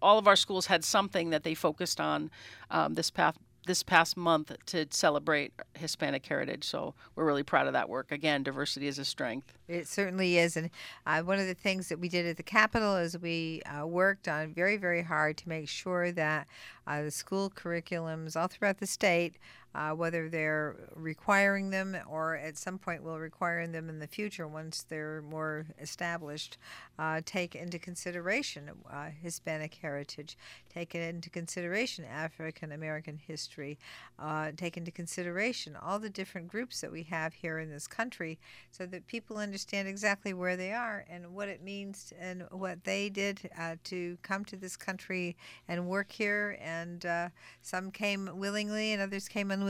all 0.01 0.17
of 0.17 0.27
our 0.27 0.35
schools 0.35 0.65
had 0.65 0.83
something 0.83 1.29
that 1.29 1.43
they 1.43 1.53
focused 1.53 2.01
on 2.01 2.31
um, 2.71 2.95
this 2.95 3.11
past 3.11 3.37
this 3.67 3.83
past 3.83 4.17
month 4.17 4.51
to 4.65 4.87
celebrate 4.89 5.53
Hispanic 5.75 6.25
heritage. 6.25 6.63
So 6.63 6.93
we're 7.15 7.25
really 7.25 7.43
proud 7.43 7.67
of 7.67 7.73
that 7.73 7.89
work. 7.89 8.11
Again, 8.11 8.43
diversity 8.43 8.87
is 8.87 8.97
a 8.97 9.05
strength. 9.05 9.53
It 9.67 9.87
certainly 9.87 10.37
is. 10.37 10.57
And 10.57 10.69
uh, 11.05 11.21
one 11.21 11.39
of 11.39 11.47
the 11.47 11.53
things 11.53 11.89
that 11.89 11.99
we 11.99 12.09
did 12.09 12.25
at 12.25 12.37
the 12.37 12.43
Capitol 12.43 12.95
is 12.95 13.17
we 13.17 13.61
uh, 13.63 13.85
worked 13.85 14.27
on 14.27 14.53
very, 14.53 14.77
very 14.77 15.03
hard 15.03 15.37
to 15.37 15.49
make 15.49 15.69
sure 15.69 16.11
that 16.11 16.47
uh, 16.87 17.03
the 17.03 17.11
school 17.11 17.49
curriculums 17.49 18.35
all 18.35 18.47
throughout 18.47 18.79
the 18.79 18.87
state 18.87 19.35
uh, 19.73 19.91
whether 19.91 20.29
they're 20.29 20.75
requiring 20.95 21.69
them 21.69 21.97
or 22.09 22.35
at 22.35 22.57
some 22.57 22.77
point 22.77 23.03
will 23.03 23.19
require 23.19 23.65
them 23.67 23.89
in 23.89 23.99
the 23.99 24.07
future 24.07 24.47
once 24.47 24.83
they're 24.83 25.21
more 25.21 25.65
established, 25.79 26.57
uh, 26.99 27.21
take 27.25 27.55
into 27.55 27.79
consideration 27.79 28.69
uh, 28.91 29.09
Hispanic 29.21 29.75
heritage, 29.75 30.37
take 30.73 30.93
into 30.93 31.29
consideration 31.29 32.03
African 32.05 32.71
American 32.71 33.17
history, 33.17 33.77
uh, 34.19 34.51
take 34.57 34.75
into 34.75 34.91
consideration 34.91 35.77
all 35.81 35.99
the 35.99 36.09
different 36.09 36.47
groups 36.47 36.81
that 36.81 36.91
we 36.91 37.03
have 37.03 37.33
here 37.33 37.59
in 37.59 37.69
this 37.69 37.87
country 37.87 38.37
so 38.71 38.85
that 38.85 39.07
people 39.07 39.37
understand 39.37 39.87
exactly 39.87 40.33
where 40.33 40.57
they 40.57 40.73
are 40.73 41.05
and 41.09 41.33
what 41.33 41.47
it 41.47 41.63
means 41.63 42.13
and 42.19 42.43
what 42.51 42.83
they 42.83 43.09
did 43.09 43.49
uh, 43.57 43.75
to 43.85 44.17
come 44.21 44.43
to 44.45 44.55
this 44.55 44.75
country 44.75 45.35
and 45.67 45.87
work 45.87 46.11
here. 46.11 46.57
And 46.61 47.05
uh, 47.05 47.29
some 47.61 47.89
came 47.91 48.29
willingly 48.33 48.91
and 48.91 49.01
others 49.01 49.29
came 49.29 49.49
unwillingly. 49.49 49.60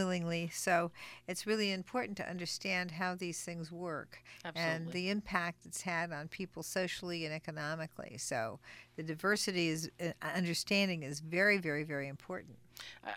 So 0.54 0.92
it's 1.28 1.46
really 1.48 1.72
important 1.72 2.18
to 2.18 2.30
understand 2.30 2.92
how 2.92 3.16
these 3.16 3.42
things 3.42 3.72
work 3.72 4.24
Absolutely. 4.46 4.76
and 4.76 4.92
the 4.92 5.10
impact 5.10 5.66
it's 5.66 5.82
had 5.82 6.12
on 6.12 6.28
people 6.28 6.64
socially 6.64 7.26
and 7.26 7.34
economically. 7.34 8.18
So 8.18 8.60
the 8.96 9.04
diversity 9.04 9.70
is 9.70 9.90
uh, 10.00 10.12
understanding 10.36 11.04
is 11.04 11.20
very, 11.20 11.58
very, 11.58 11.84
very 11.84 12.08
important. 12.08 12.58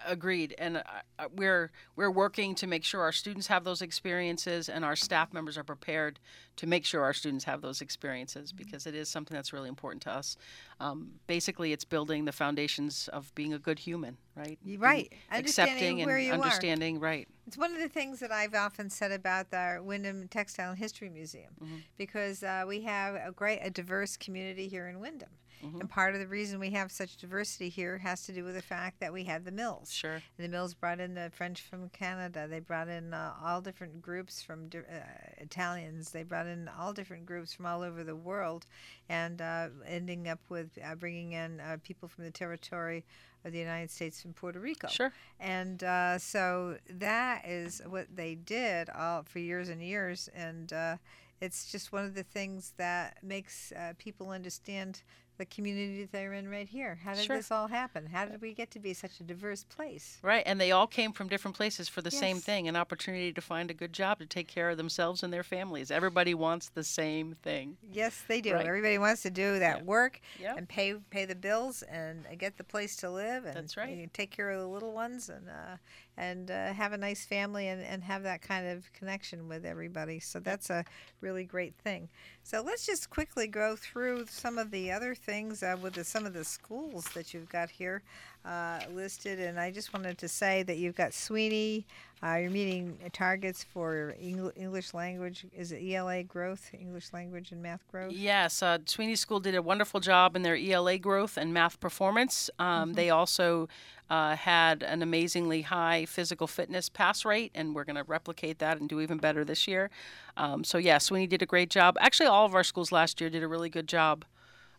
Agreed, 0.06 0.54
and 0.58 0.78
uh, 0.78 0.82
uh, 1.18 1.24
we're 1.36 1.70
we're 1.94 2.10
working 2.10 2.54
to 2.54 2.66
make 2.66 2.84
sure 2.84 3.02
our 3.02 3.12
students 3.12 3.48
have 3.48 3.64
those 3.64 3.82
experiences, 3.82 4.68
and 4.70 4.84
our 4.84 4.96
staff 4.96 5.32
members 5.34 5.58
are 5.58 5.64
prepared 5.64 6.18
to 6.56 6.66
make 6.66 6.84
sure 6.86 7.02
our 7.02 7.12
students 7.12 7.44
have 7.44 7.60
those 7.60 7.80
experiences 7.80 8.50
Mm-hmm. 8.52 8.56
because 8.64 8.86
it 8.86 8.94
is 8.94 9.08
something 9.08 9.34
that's 9.34 9.52
really 9.52 9.68
important 9.68 10.02
to 10.02 10.10
us. 10.10 10.36
Um, 10.80 11.12
basically, 11.26 11.72
it's 11.72 11.84
building 11.84 12.24
the 12.24 12.32
foundations 12.32 13.08
of 13.08 13.34
being 13.34 13.52
a 13.52 13.58
good 13.58 13.78
human, 13.78 14.16
right? 14.36 14.58
Right. 14.78 15.12
And 15.30 15.44
accepting 15.44 16.00
and 16.02 16.10
you 16.22 16.30
are. 16.30 16.34
understanding, 16.34 16.98
right? 17.00 17.28
It's 17.46 17.58
one 17.58 17.72
of 17.74 17.80
the 17.80 17.88
things 17.88 18.20
that 18.20 18.32
I've 18.32 18.54
often 18.54 18.88
said 18.88 19.12
about 19.12 19.50
the 19.50 19.80
Windham 19.82 20.28
Textile 20.28 20.74
History 20.74 21.10
Museum 21.10 21.52
Mm-hmm. 21.62 21.76
because 21.98 22.42
uh, 22.42 22.64
we 22.66 22.80
have 22.82 23.14
a 23.14 23.32
great, 23.32 23.60
a 23.62 23.70
diverse 23.70 24.16
community 24.16 24.66
here 24.68 24.88
in 24.88 24.98
Windham. 25.00 25.28
Mm-hmm. 25.62 25.80
And 25.80 25.90
part 25.90 26.14
of 26.14 26.20
the 26.20 26.26
reason 26.26 26.58
we 26.58 26.70
have 26.70 26.90
such 26.90 27.16
diversity 27.16 27.68
here 27.68 27.98
has 27.98 28.24
to 28.26 28.32
do 28.32 28.44
with 28.44 28.54
the 28.54 28.62
fact 28.62 29.00
that 29.00 29.12
we 29.12 29.24
had 29.24 29.44
the 29.44 29.52
mills. 29.52 29.92
Sure. 29.92 30.14
And 30.14 30.22
the 30.38 30.48
mills 30.48 30.74
brought 30.74 31.00
in 31.00 31.14
the 31.14 31.30
French 31.34 31.62
from 31.62 31.88
Canada. 31.90 32.46
They 32.48 32.60
brought 32.60 32.88
in 32.88 33.14
uh, 33.14 33.34
all 33.42 33.60
different 33.60 34.02
groups 34.02 34.42
from 34.42 34.68
di- 34.68 34.78
uh, 34.78 35.34
Italians. 35.38 36.10
They 36.10 36.22
brought 36.22 36.46
in 36.46 36.68
all 36.78 36.92
different 36.92 37.26
groups 37.26 37.52
from 37.52 37.66
all 37.66 37.82
over 37.82 38.04
the 38.04 38.16
world, 38.16 38.66
and 39.08 39.40
uh, 39.40 39.68
ending 39.86 40.28
up 40.28 40.40
with 40.48 40.78
uh, 40.84 40.94
bringing 40.94 41.32
in 41.32 41.60
uh, 41.60 41.76
people 41.82 42.08
from 42.08 42.24
the 42.24 42.30
territory 42.30 43.04
of 43.44 43.52
the 43.52 43.58
United 43.58 43.90
States 43.90 44.24
and 44.24 44.34
Puerto 44.34 44.58
Rico. 44.58 44.88
Sure. 44.88 45.12
And 45.38 45.82
uh, 45.84 46.18
so 46.18 46.78
that 46.88 47.46
is 47.46 47.82
what 47.86 48.06
they 48.14 48.34
did 48.34 48.88
all 48.90 49.22
for 49.22 49.38
years 49.38 49.68
and 49.68 49.82
years, 49.82 50.28
and 50.34 50.72
uh, 50.72 50.96
it's 51.40 51.70
just 51.70 51.92
one 51.92 52.04
of 52.04 52.14
the 52.14 52.22
things 52.22 52.72
that 52.78 53.18
makes 53.22 53.72
uh, 53.72 53.92
people 53.98 54.30
understand 54.30 55.02
the 55.36 55.44
community 55.46 56.08
they're 56.10 56.32
in 56.32 56.48
right 56.48 56.68
here. 56.68 57.00
How 57.04 57.14
did 57.14 57.24
Sure. 57.24 57.36
this 57.36 57.50
all 57.50 57.66
happen? 57.68 58.06
How 58.06 58.24
did 58.24 58.40
we 58.40 58.54
get 58.54 58.70
to 58.72 58.78
be 58.78 58.94
such 58.94 59.18
a 59.20 59.24
diverse 59.24 59.64
place? 59.64 60.18
Right, 60.22 60.42
and 60.46 60.60
they 60.60 60.70
all 60.70 60.86
came 60.86 61.12
from 61.12 61.28
different 61.28 61.56
places 61.56 61.88
for 61.88 62.02
the 62.02 62.10
same 62.10 62.38
thing 62.38 62.68
an 62.68 62.76
opportunity 62.76 63.32
to 63.32 63.40
find 63.40 63.70
a 63.70 63.74
good 63.74 63.92
job 63.92 64.18
to 64.20 64.26
take 64.26 64.46
care 64.48 64.70
of 64.70 64.76
themselves 64.76 65.22
and 65.22 65.32
their 65.32 65.42
families. 65.42 65.90
Everybody 65.90 66.34
wants 66.34 66.68
the 66.68 66.84
same 66.84 67.34
thing. 67.42 67.76
Yes, 67.92 68.22
they 68.28 68.40
do. 68.40 68.54
Right. 68.54 68.66
Everybody 68.66 68.98
wants 68.98 69.22
to 69.22 69.30
do 69.30 69.58
that 69.58 69.78
Yeah. 69.78 69.82
work 69.84 70.20
Yep. 70.40 70.56
and 70.58 70.68
pay 70.68 70.94
pay 71.10 71.24
the 71.24 71.34
bills 71.34 71.82
and 71.82 72.26
get 72.38 72.56
the 72.56 72.64
place 72.64 72.96
to 72.96 73.10
live 73.10 73.44
and 73.44 73.56
That's 73.56 73.76
right. 73.76 73.96
you 73.96 74.08
take 74.12 74.30
care 74.30 74.50
of 74.50 74.60
the 74.60 74.68
little 74.68 74.92
ones 74.92 75.28
and 75.28 75.48
uh, 75.48 75.76
and 76.16 76.50
uh, 76.50 76.72
have 76.72 76.92
a 76.92 76.96
nice 76.96 77.24
family 77.24 77.68
and, 77.68 77.82
and 77.82 78.02
have 78.04 78.22
that 78.22 78.42
kind 78.42 78.66
of 78.66 78.92
connection 78.92 79.48
with 79.48 79.64
everybody. 79.64 80.20
So 80.20 80.40
that's 80.40 80.70
a 80.70 80.84
really 81.20 81.44
great 81.44 81.74
thing. 81.74 82.08
So 82.42 82.62
let's 82.62 82.86
just 82.86 83.10
quickly 83.10 83.46
go 83.46 83.76
through 83.76 84.26
some 84.26 84.58
of 84.58 84.70
the 84.70 84.92
other 84.92 85.14
things 85.14 85.62
uh, 85.62 85.76
with 85.80 85.94
the, 85.94 86.04
some 86.04 86.26
of 86.26 86.32
the 86.32 86.44
schools 86.44 87.04
that 87.14 87.34
you've 87.34 87.48
got 87.48 87.70
here 87.70 88.02
uh, 88.44 88.80
listed. 88.92 89.40
And 89.40 89.58
I 89.58 89.70
just 89.70 89.92
wanted 89.92 90.18
to 90.18 90.28
say 90.28 90.62
that 90.64 90.76
you've 90.76 90.94
got 90.94 91.14
Sweeney. 91.14 91.86
Uh, 92.22 92.36
you're 92.36 92.50
meeting 92.50 92.96
targets 93.12 93.64
for 93.64 94.14
Engl- 94.22 94.52
English 94.56 94.94
language. 94.94 95.44
Is 95.54 95.72
it 95.72 95.82
ELA 95.82 96.22
growth, 96.22 96.70
English 96.78 97.12
language 97.12 97.52
and 97.52 97.62
math 97.62 97.86
growth? 97.90 98.12
Yes, 98.12 98.62
uh, 98.62 98.78
Sweeney 98.86 99.16
School 99.16 99.40
did 99.40 99.54
a 99.54 99.60
wonderful 99.62 100.00
job 100.00 100.34
in 100.34 100.42
their 100.42 100.56
ELA 100.56 100.98
growth 100.98 101.36
and 101.36 101.52
math 101.52 101.78
performance. 101.80 102.48
Um, 102.58 102.94
They 102.94 103.10
also 103.10 103.68
uh, 104.08 104.36
had 104.36 104.82
an 104.82 105.02
amazingly 105.02 105.62
high 105.62 106.06
physical 106.06 106.46
fitness 106.46 106.88
pass 106.88 107.24
rate, 107.26 107.50
and 107.54 107.74
we're 107.74 107.84
going 107.84 107.96
to 107.96 108.04
replicate 108.04 108.58
that 108.58 108.78
and 108.78 108.88
do 108.88 109.00
even 109.00 109.18
better 109.18 109.44
this 109.44 109.68
year. 109.68 109.90
Um, 110.36 110.64
so, 110.64 110.78
yeah, 110.78 110.98
Sweeney 110.98 111.26
did 111.26 111.42
a 111.42 111.46
great 111.46 111.68
job. 111.68 111.96
Actually, 112.00 112.26
all 112.26 112.46
of 112.46 112.54
our 112.54 112.64
schools 112.64 112.90
last 112.90 113.20
year 113.20 113.28
did 113.28 113.42
a 113.42 113.48
really 113.48 113.68
good 113.70 113.86
job 113.86 114.24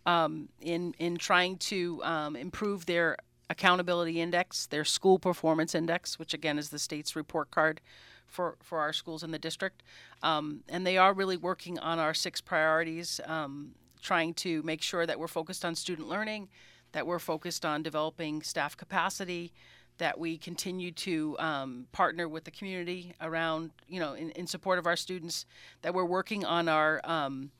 um, 0.06 0.50
in 0.62 0.96
in 1.00 1.18
trying 1.18 1.58
to 1.58 2.04
um, 2.04 2.36
improve 2.36 2.86
their 2.86 3.18
accountability 3.50 4.22
index, 4.22 4.66
their 4.68 4.84
school 4.86 5.20
performance 5.20 5.76
index, 5.76 6.18
which 6.18 6.34
again 6.34 6.58
is 6.58 6.70
the 6.70 6.80
state's 6.80 7.16
report 7.16 7.52
card 7.52 7.82
for 8.28 8.58
for 8.62 8.80
our 8.80 8.94
schools 8.94 9.24
in 9.24 9.32
the 9.32 9.40
district. 9.40 9.84
Um, 10.24 10.64
and 10.70 10.86
they 10.86 10.98
are 10.98 11.14
really 11.14 11.38
working 11.38 11.80
on 11.80 12.00
our 12.00 12.14
six 12.14 12.42
priorities, 12.42 13.22
um, 13.26 13.72
trying 14.02 14.34
to 14.36 14.64
make 14.64 14.82
sure 14.82 15.06
that 15.06 15.20
we're 15.20 15.28
focused 15.28 15.64
on 15.64 15.76
student 15.76 16.08
learning, 16.08 16.50
that 16.92 17.06
we're 17.06 17.20
focused 17.20 17.66
on 17.66 17.84
developing 17.84 18.42
staff 18.42 18.76
capacity. 18.76 19.54
That 19.98 20.20
we 20.20 20.38
continue 20.38 20.92
to 20.92 21.38
um, 21.40 21.88
partner 21.94 22.28
with 22.28 22.44
the 22.44 22.52
community 22.52 23.14
around, 23.22 23.72
you 23.88 24.02
know, 24.02 24.14
in, 24.14 24.32
in 24.32 24.46
support 24.46 24.78
of 24.78 24.86
our 24.86 24.98
students. 24.98 25.46
That 25.84 25.94
we're 25.94 26.04
working 26.04 26.44
on 26.44 26.68
our 26.68 27.00
um, 27.06 27.52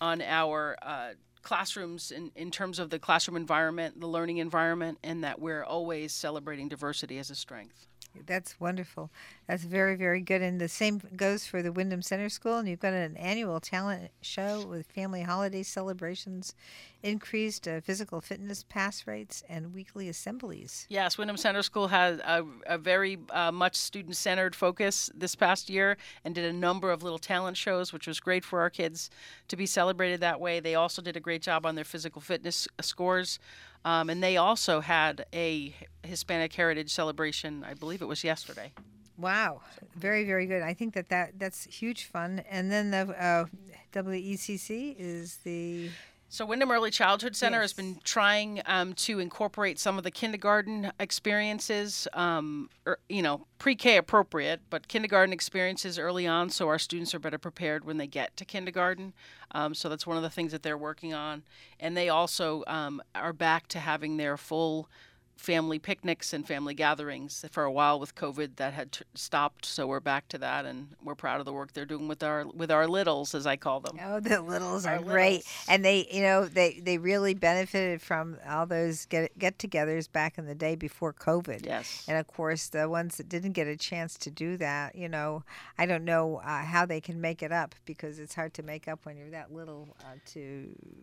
on 0.00 0.22
our 0.22 0.76
uh, 0.80 1.10
classrooms 1.42 2.10
in, 2.10 2.30
in 2.36 2.50
terms 2.50 2.78
of 2.78 2.90
the 2.90 2.98
classroom 2.98 3.36
environment, 3.36 4.00
the 4.00 4.06
learning 4.06 4.38
environment, 4.38 4.98
and 5.02 5.24
that 5.24 5.40
we're 5.40 5.64
always 5.64 6.12
celebrating 6.12 6.68
diversity 6.68 7.18
as 7.18 7.30
a 7.30 7.34
strength. 7.34 7.86
That's 8.26 8.60
wonderful. 8.60 9.10
That's 9.46 9.64
very, 9.64 9.96
very 9.96 10.20
good. 10.20 10.42
And 10.42 10.60
the 10.60 10.68
same 10.68 11.00
goes 11.16 11.46
for 11.46 11.62
the 11.62 11.72
Windham 11.72 12.02
Center 12.02 12.28
School. 12.28 12.58
And 12.58 12.68
you've 12.68 12.80
got 12.80 12.92
an 12.92 13.16
annual 13.16 13.60
talent 13.60 14.10
show 14.20 14.64
with 14.66 14.86
family 14.86 15.22
holiday 15.22 15.62
celebrations, 15.62 16.54
increased 17.02 17.66
uh, 17.66 17.80
physical 17.80 18.20
fitness 18.20 18.64
pass 18.68 19.06
rates, 19.06 19.42
and 19.48 19.74
weekly 19.74 20.08
assemblies. 20.08 20.86
Yes, 20.88 21.18
Windham 21.18 21.36
Center 21.36 21.62
School 21.62 21.88
had 21.88 22.20
a, 22.20 22.44
a 22.66 22.78
very 22.78 23.18
uh, 23.30 23.52
much 23.52 23.76
student 23.76 24.16
centered 24.16 24.54
focus 24.54 25.10
this 25.14 25.34
past 25.34 25.68
year 25.68 25.96
and 26.24 26.34
did 26.34 26.44
a 26.44 26.52
number 26.52 26.90
of 26.90 27.02
little 27.02 27.18
talent 27.18 27.56
shows, 27.56 27.92
which 27.92 28.06
was 28.06 28.20
great 28.20 28.44
for 28.44 28.60
our 28.60 28.70
kids 28.70 29.10
to 29.48 29.56
be 29.56 29.66
celebrated 29.66 30.20
that 30.20 30.40
way. 30.40 30.60
They 30.60 30.74
also 30.74 31.02
did 31.02 31.16
a 31.16 31.20
great 31.20 31.42
job 31.42 31.66
on 31.66 31.74
their 31.74 31.84
physical 31.84 32.20
fitness 32.20 32.68
uh, 32.78 32.82
scores. 32.82 33.38
Um, 33.84 34.10
and 34.10 34.22
they 34.22 34.36
also 34.36 34.80
had 34.80 35.26
a 35.32 35.74
Hispanic 36.04 36.52
Heritage 36.52 36.92
celebration, 36.92 37.64
I 37.64 37.74
believe 37.74 38.02
it 38.02 38.06
was 38.06 38.22
yesterday. 38.22 38.72
Wow, 39.18 39.60
very, 39.94 40.24
very 40.24 40.46
good. 40.46 40.62
I 40.62 40.74
think 40.74 40.94
that, 40.94 41.08
that 41.10 41.38
that's 41.38 41.64
huge 41.64 42.04
fun. 42.04 42.42
And 42.50 42.70
then 42.70 42.90
the 42.90 42.98
uh, 43.22 43.44
WECC 43.92 44.96
is 44.98 45.36
the 45.38 45.90
So 46.32 46.46
Windham 46.46 46.70
Early 46.70 46.90
Childhood 46.90 47.36
Center 47.36 47.60
has 47.60 47.74
been 47.74 47.98
trying 48.04 48.62
um, 48.64 48.94
to 48.94 49.18
incorporate 49.18 49.78
some 49.78 49.98
of 49.98 50.02
the 50.02 50.10
kindergarten 50.10 50.90
experiences, 50.98 52.08
um, 52.14 52.70
er, 52.86 52.98
you 53.10 53.20
know, 53.20 53.46
pre-K 53.58 53.98
appropriate, 53.98 54.62
but 54.70 54.88
kindergarten 54.88 55.34
experiences 55.34 55.98
early 55.98 56.26
on, 56.26 56.48
so 56.48 56.68
our 56.68 56.78
students 56.78 57.14
are 57.14 57.18
better 57.18 57.36
prepared 57.36 57.84
when 57.84 57.98
they 57.98 58.06
get 58.06 58.34
to 58.38 58.46
kindergarten. 58.46 59.12
Um, 59.50 59.74
so 59.74 59.90
that's 59.90 60.06
one 60.06 60.16
of 60.16 60.22
the 60.22 60.30
things 60.30 60.52
that 60.52 60.62
they're 60.62 60.78
working 60.78 61.12
on, 61.12 61.42
and 61.78 61.94
they 61.94 62.08
also 62.08 62.64
um, 62.66 63.02
are 63.14 63.34
back 63.34 63.68
to 63.68 63.78
having 63.78 64.16
their 64.16 64.38
full 64.38 64.88
family 65.36 65.78
picnics 65.78 66.32
and 66.32 66.46
family 66.46 66.72
gatherings 66.74 67.44
for 67.50 67.64
a 67.64 67.72
while 67.72 67.98
with 67.98 68.14
COVID 68.14 68.56
that 68.56 68.72
had 68.74 68.92
t- 68.92 69.04
stopped. 69.14 69.64
So 69.66 69.86
we're 69.86 69.98
back 70.00 70.28
to 70.28 70.38
that, 70.38 70.64
and 70.66 70.88
we're 71.02 71.14
proud 71.16 71.40
of 71.40 71.46
the 71.46 71.52
work 71.52 71.72
they're 71.72 71.84
doing 71.84 72.06
with 72.06 72.22
our 72.22 72.46
with 72.46 72.70
our 72.70 72.86
littles, 72.86 73.34
as 73.34 73.46
I 73.46 73.56
call 73.56 73.80
them. 73.80 73.98
Oh, 74.02 74.20
the 74.20 74.40
littles 74.40 74.86
Our 74.86 74.96
are 74.96 75.02
great, 75.02 75.44
and 75.68 75.84
they, 75.84 76.06
you 76.10 76.22
know, 76.22 76.44
they 76.46 76.80
they 76.80 76.98
really 76.98 77.34
benefited 77.34 78.00
from 78.00 78.38
all 78.48 78.66
those 78.66 79.06
get 79.06 79.36
get-togethers 79.38 80.10
back 80.12 80.38
in 80.38 80.46
the 80.46 80.54
day 80.54 80.76
before 80.76 81.12
COVID. 81.12 81.64
Yes. 81.66 82.04
And 82.06 82.16
of 82.18 82.26
course, 82.26 82.68
the 82.68 82.88
ones 82.88 83.16
that 83.16 83.28
didn't 83.28 83.52
get 83.52 83.66
a 83.66 83.76
chance 83.76 84.16
to 84.18 84.30
do 84.30 84.56
that, 84.58 84.94
you 84.94 85.08
know, 85.08 85.42
I 85.76 85.86
don't 85.86 86.04
know 86.04 86.36
uh, 86.44 86.64
how 86.64 86.86
they 86.86 87.00
can 87.00 87.20
make 87.20 87.42
it 87.42 87.50
up 87.52 87.74
because 87.84 88.18
it's 88.18 88.34
hard 88.34 88.54
to 88.54 88.62
make 88.62 88.86
up 88.86 89.04
when 89.04 89.16
you're 89.16 89.30
that 89.30 89.52
little 89.52 89.96
uh, 90.00 90.14
to, 90.34 90.40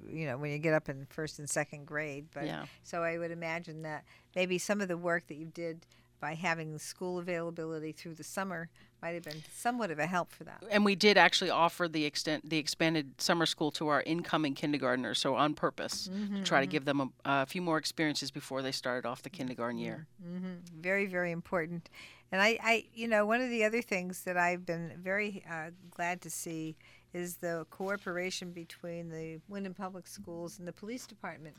you 0.10 0.26
know, 0.26 0.38
when 0.38 0.52
you 0.52 0.60
get 0.60 0.74
up 0.74 0.88
in 0.88 1.06
first 1.10 1.40
and 1.40 1.50
second 1.50 1.86
grade. 1.86 2.28
But 2.34 2.46
Yeah. 2.46 2.66
so 2.84 3.04
I 3.04 3.18
would 3.18 3.32
imagine 3.32 3.82
that 3.82 4.06
maybe 4.36 4.58
some 4.58 4.82
of 4.82 4.88
the 4.88 4.98
work 4.98 5.28
that 5.28 5.36
you 5.36 5.46
did 5.46 5.86
by 6.20 6.34
having 6.34 6.74
the 6.74 6.80
school 6.80 7.18
availability 7.18 7.92
through 7.92 8.14
the 8.14 8.24
summer 8.24 8.70
might 9.02 9.12
have 9.12 9.24
been 9.24 9.42
somewhat 9.54 9.90
of 9.92 10.00
a 10.00 10.06
help 10.06 10.30
for 10.32 10.44
that. 10.44 10.62
and 10.70 10.84
we 10.84 10.94
did 10.94 11.18
actually 11.18 11.50
offer 11.50 11.88
the 11.88 12.04
extent 12.04 12.50
the 12.50 12.58
expanded 12.58 13.10
summer 13.22 13.46
school 13.46 13.72
to 13.72 13.88
our 13.88 14.02
incoming 14.02 14.54
kindergartners, 14.54 15.18
so 15.18 15.36
on 15.36 15.54
purpose 15.54 16.10
to 16.10 16.44
try 16.44 16.60
to 16.60 16.66
mm-hmm. 16.66 16.72
give 16.72 16.86
them 16.86 17.00
a, 17.00 17.10
a 17.26 17.46
few 17.46 17.62
more 17.62 17.78
experiences 17.78 18.30
before 18.30 18.62
they 18.62 18.74
started 18.74 19.08
off 19.08 19.22
the 19.22 19.30
kindergarten 19.30 19.78
year. 19.78 20.08
Mm-hmm. 20.22 20.46
Mm-hmm. 20.46 20.82
very 20.82 21.06
very 21.06 21.32
important. 21.32 21.90
And 22.32 22.42
I, 22.42 22.60
I 22.62 22.86
you 22.94 23.08
know 23.08 23.26
one 23.26 23.42
of 23.42 23.50
the 23.50 23.64
other 23.64 23.82
things 23.82 24.24
that 24.24 24.38
i've 24.38 24.66
been 24.66 24.92
very 25.02 25.44
uh, 25.50 25.72
glad 25.90 26.22
to 26.22 26.30
see 26.30 26.76
is 27.14 27.38
the 27.38 27.66
cooperation 27.72 28.52
between 28.52 29.10
the 29.10 29.40
Windham 29.48 29.74
Public 29.74 30.08
Schools 30.08 30.60
and 30.60 30.68
the 30.68 30.74
police 30.74 31.08
department, 31.08 31.56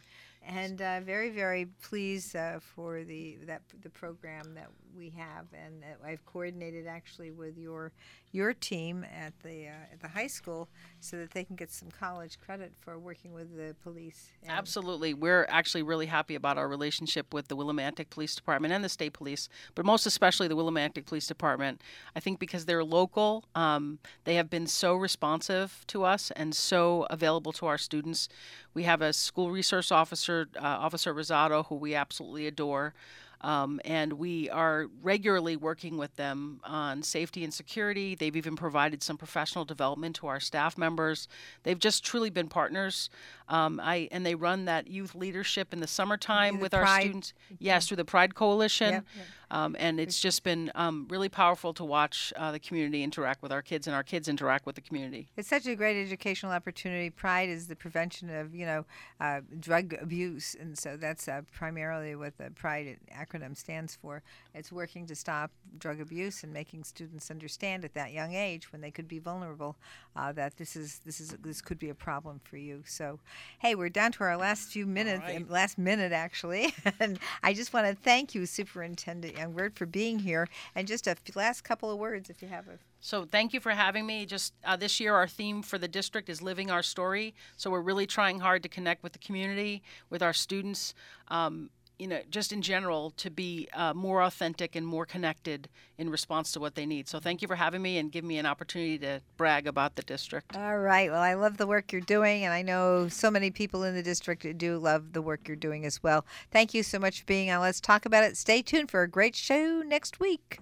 and 0.46 0.80
uh, 0.80 1.00
very 1.00 1.30
very 1.30 1.66
pleased 1.82 2.34
uh, 2.34 2.60
for 2.60 3.04
the 3.04 3.38
that 3.46 3.62
the 3.82 3.90
program 3.90 4.54
that 4.54 4.70
we 4.96 5.10
have, 5.10 5.46
and 5.52 5.82
that 5.82 5.98
I've 6.04 6.24
coordinated 6.26 6.86
actually 6.86 7.30
with 7.30 7.56
your 7.56 7.92
your 8.32 8.52
team 8.52 9.04
at 9.04 9.32
the 9.42 9.66
uh, 9.66 9.92
at 9.92 10.00
the 10.00 10.08
high 10.08 10.26
school 10.26 10.68
so 11.00 11.16
that 11.16 11.32
they 11.32 11.44
can 11.44 11.56
get 11.56 11.70
some 11.70 11.88
college 11.90 12.38
credit 12.44 12.72
for 12.80 12.98
working 12.98 13.32
with 13.32 13.56
the 13.56 13.74
police. 13.82 14.30
Absolutely. 14.48 15.14
We're 15.14 15.46
actually 15.48 15.82
really 15.82 16.06
happy 16.06 16.34
about 16.34 16.58
our 16.58 16.68
relationship 16.68 17.34
with 17.34 17.48
the 17.48 17.56
Willimantic 17.56 18.10
Police 18.10 18.34
Department 18.34 18.72
and 18.72 18.84
the 18.84 18.88
state 18.88 19.12
police, 19.12 19.48
but 19.74 19.84
most 19.84 20.06
especially 20.06 20.48
the 20.48 20.56
Willimantic 20.56 21.06
Police 21.06 21.26
Department. 21.26 21.82
I 22.14 22.20
think 22.20 22.38
because 22.38 22.66
they're 22.66 22.84
local, 22.84 23.44
um, 23.54 23.98
they 24.24 24.36
have 24.36 24.48
been 24.48 24.66
so 24.66 24.94
responsive 24.94 25.84
to 25.88 26.04
us 26.04 26.30
and 26.36 26.54
so 26.54 27.06
available 27.10 27.52
to 27.52 27.66
our 27.66 27.78
students. 27.78 28.28
We 28.74 28.84
have 28.84 29.02
a 29.02 29.12
school 29.12 29.50
resource 29.50 29.90
officer, 29.90 30.29
uh, 30.38 30.60
Officer 30.60 31.14
Rosado, 31.14 31.66
who 31.66 31.76
we 31.76 31.94
absolutely 31.94 32.46
adore. 32.46 32.94
Um, 33.42 33.80
and 33.86 34.14
we 34.14 34.50
are 34.50 34.88
regularly 35.02 35.56
working 35.56 35.96
with 35.96 36.14
them 36.16 36.60
on 36.62 37.02
safety 37.02 37.42
and 37.42 37.54
security. 37.54 38.14
They've 38.14 38.36
even 38.36 38.54
provided 38.54 39.02
some 39.02 39.16
professional 39.16 39.64
development 39.64 40.16
to 40.16 40.26
our 40.26 40.40
staff 40.40 40.76
members. 40.76 41.26
They've 41.62 41.78
just 41.78 42.04
truly 42.04 42.28
been 42.28 42.48
partners. 42.48 43.08
Um, 43.48 43.80
I 43.82 44.08
and 44.12 44.26
they 44.26 44.34
run 44.34 44.66
that 44.66 44.88
youth 44.88 45.14
leadership 45.14 45.72
in 45.72 45.80
the 45.80 45.86
summertime 45.86 46.56
the 46.56 46.60
with 46.60 46.74
our 46.74 46.82
Pride- 46.82 47.00
students. 47.00 47.32
Yes, 47.58 47.88
through 47.88 47.96
the 47.96 48.04
Pride 48.04 48.34
Coalition. 48.34 48.92
Yep, 48.92 49.04
yep. 49.16 49.26
Um, 49.50 49.74
and 49.78 49.98
it's 49.98 50.20
just 50.20 50.44
been 50.44 50.70
um, 50.74 51.06
really 51.10 51.28
powerful 51.28 51.74
to 51.74 51.84
watch 51.84 52.32
uh, 52.36 52.52
the 52.52 52.60
community 52.60 53.02
interact 53.02 53.42
with 53.42 53.50
our 53.50 53.62
kids 53.62 53.86
and 53.86 53.96
our 53.96 54.02
kids 54.02 54.28
interact 54.28 54.66
with 54.66 54.76
the 54.76 54.80
community. 54.80 55.28
It's 55.36 55.48
such 55.48 55.66
a 55.66 55.74
great 55.74 56.00
educational 56.00 56.52
opportunity. 56.52 57.10
Pride 57.10 57.48
is 57.48 57.66
the 57.66 57.74
prevention 57.74 58.30
of, 58.30 58.54
you 58.54 58.64
know, 58.64 58.84
uh, 59.20 59.40
drug 59.58 59.94
abuse, 60.00 60.54
and 60.58 60.78
so 60.78 60.96
that's 60.96 61.26
uh, 61.26 61.42
primarily 61.52 62.14
what 62.14 62.38
the 62.38 62.50
Pride 62.50 62.98
acronym 63.12 63.56
stands 63.56 63.96
for. 63.96 64.22
It's 64.54 64.70
working 64.70 65.06
to 65.06 65.14
stop 65.14 65.50
drug 65.78 66.00
abuse 66.00 66.44
and 66.44 66.52
making 66.52 66.84
students 66.84 67.30
understand 67.30 67.84
at 67.84 67.94
that 67.94 68.12
young 68.12 68.34
age, 68.34 68.72
when 68.72 68.80
they 68.80 68.90
could 68.90 69.08
be 69.08 69.18
vulnerable, 69.18 69.76
uh, 70.14 70.32
that 70.32 70.56
this 70.56 70.76
is 70.76 71.00
this 71.04 71.20
is 71.20 71.30
this 71.42 71.60
could 71.60 71.78
be 71.78 71.88
a 71.88 71.94
problem 71.94 72.40
for 72.44 72.56
you. 72.56 72.82
So, 72.86 73.18
hey, 73.58 73.74
we're 73.74 73.88
down 73.88 74.12
to 74.12 74.24
our 74.24 74.36
last 74.36 74.68
few 74.70 74.86
minutes, 74.86 75.22
right. 75.22 75.50
last 75.50 75.78
minute 75.78 76.12
actually, 76.12 76.72
and 77.00 77.18
I 77.42 77.52
just 77.52 77.72
want 77.72 77.86
to 77.86 77.94
thank 77.94 78.34
you, 78.34 78.46
Superintendent 78.46 79.39
Youngberg, 79.40 79.76
for 79.76 79.86
being 79.86 80.18
here. 80.18 80.48
And 80.74 80.86
just 80.86 81.06
a 81.06 81.16
last 81.34 81.64
couple 81.64 81.90
of 81.90 81.98
words, 81.98 82.30
if 82.30 82.42
you 82.42 82.48
have 82.48 82.68
a 82.68 82.78
So 83.00 83.24
thank 83.24 83.52
you 83.54 83.60
for 83.60 83.70
having 83.70 84.06
me. 84.06 84.26
Just 84.26 84.52
uh, 84.64 84.76
this 84.76 85.00
year, 85.00 85.14
our 85.14 85.26
theme 85.26 85.62
for 85.62 85.78
the 85.78 85.88
district 85.88 86.28
is 86.28 86.42
living 86.42 86.70
our 86.70 86.82
story. 86.82 87.34
So 87.56 87.70
we're 87.70 87.80
really 87.80 88.06
trying 88.06 88.40
hard 88.40 88.62
to 88.62 88.68
connect 88.68 89.02
with 89.02 89.12
the 89.12 89.18
community, 89.18 89.82
with 90.10 90.22
our 90.22 90.34
students. 90.34 90.94
Um, 91.28 91.70
you 92.00 92.08
know, 92.08 92.20
just 92.30 92.52
in 92.52 92.62
general, 92.62 93.10
to 93.18 93.30
be 93.30 93.68
uh, 93.74 93.92
more 93.92 94.22
authentic 94.22 94.74
and 94.74 94.86
more 94.86 95.04
connected 95.04 95.68
in 95.98 96.08
response 96.08 96.50
to 96.52 96.60
what 96.60 96.74
they 96.74 96.86
need. 96.86 97.08
So, 97.08 97.20
thank 97.20 97.42
you 97.42 97.48
for 97.48 97.56
having 97.56 97.82
me 97.82 97.98
and 97.98 98.10
give 98.10 98.24
me 98.24 98.38
an 98.38 98.46
opportunity 98.46 98.98
to 98.98 99.20
brag 99.36 99.66
about 99.66 99.96
the 99.96 100.02
district. 100.02 100.56
All 100.56 100.78
right. 100.78 101.10
Well, 101.10 101.22
I 101.22 101.34
love 101.34 101.58
the 101.58 101.66
work 101.66 101.92
you're 101.92 102.00
doing, 102.00 102.44
and 102.44 102.54
I 102.54 102.62
know 102.62 103.08
so 103.08 103.30
many 103.30 103.50
people 103.50 103.84
in 103.84 103.94
the 103.94 104.02
district 104.02 104.46
do 104.56 104.78
love 104.78 105.12
the 105.12 105.22
work 105.22 105.46
you're 105.46 105.56
doing 105.56 105.84
as 105.84 106.02
well. 106.02 106.24
Thank 106.50 106.72
you 106.72 106.82
so 106.82 106.98
much 106.98 107.20
for 107.20 107.26
being 107.26 107.50
on. 107.50 107.60
Let's 107.60 107.80
talk 107.80 108.06
about 108.06 108.24
it. 108.24 108.36
Stay 108.38 108.62
tuned 108.62 108.90
for 108.90 109.02
a 109.02 109.08
great 109.08 109.36
show 109.36 109.82
next 109.82 110.18
week. 110.20 110.58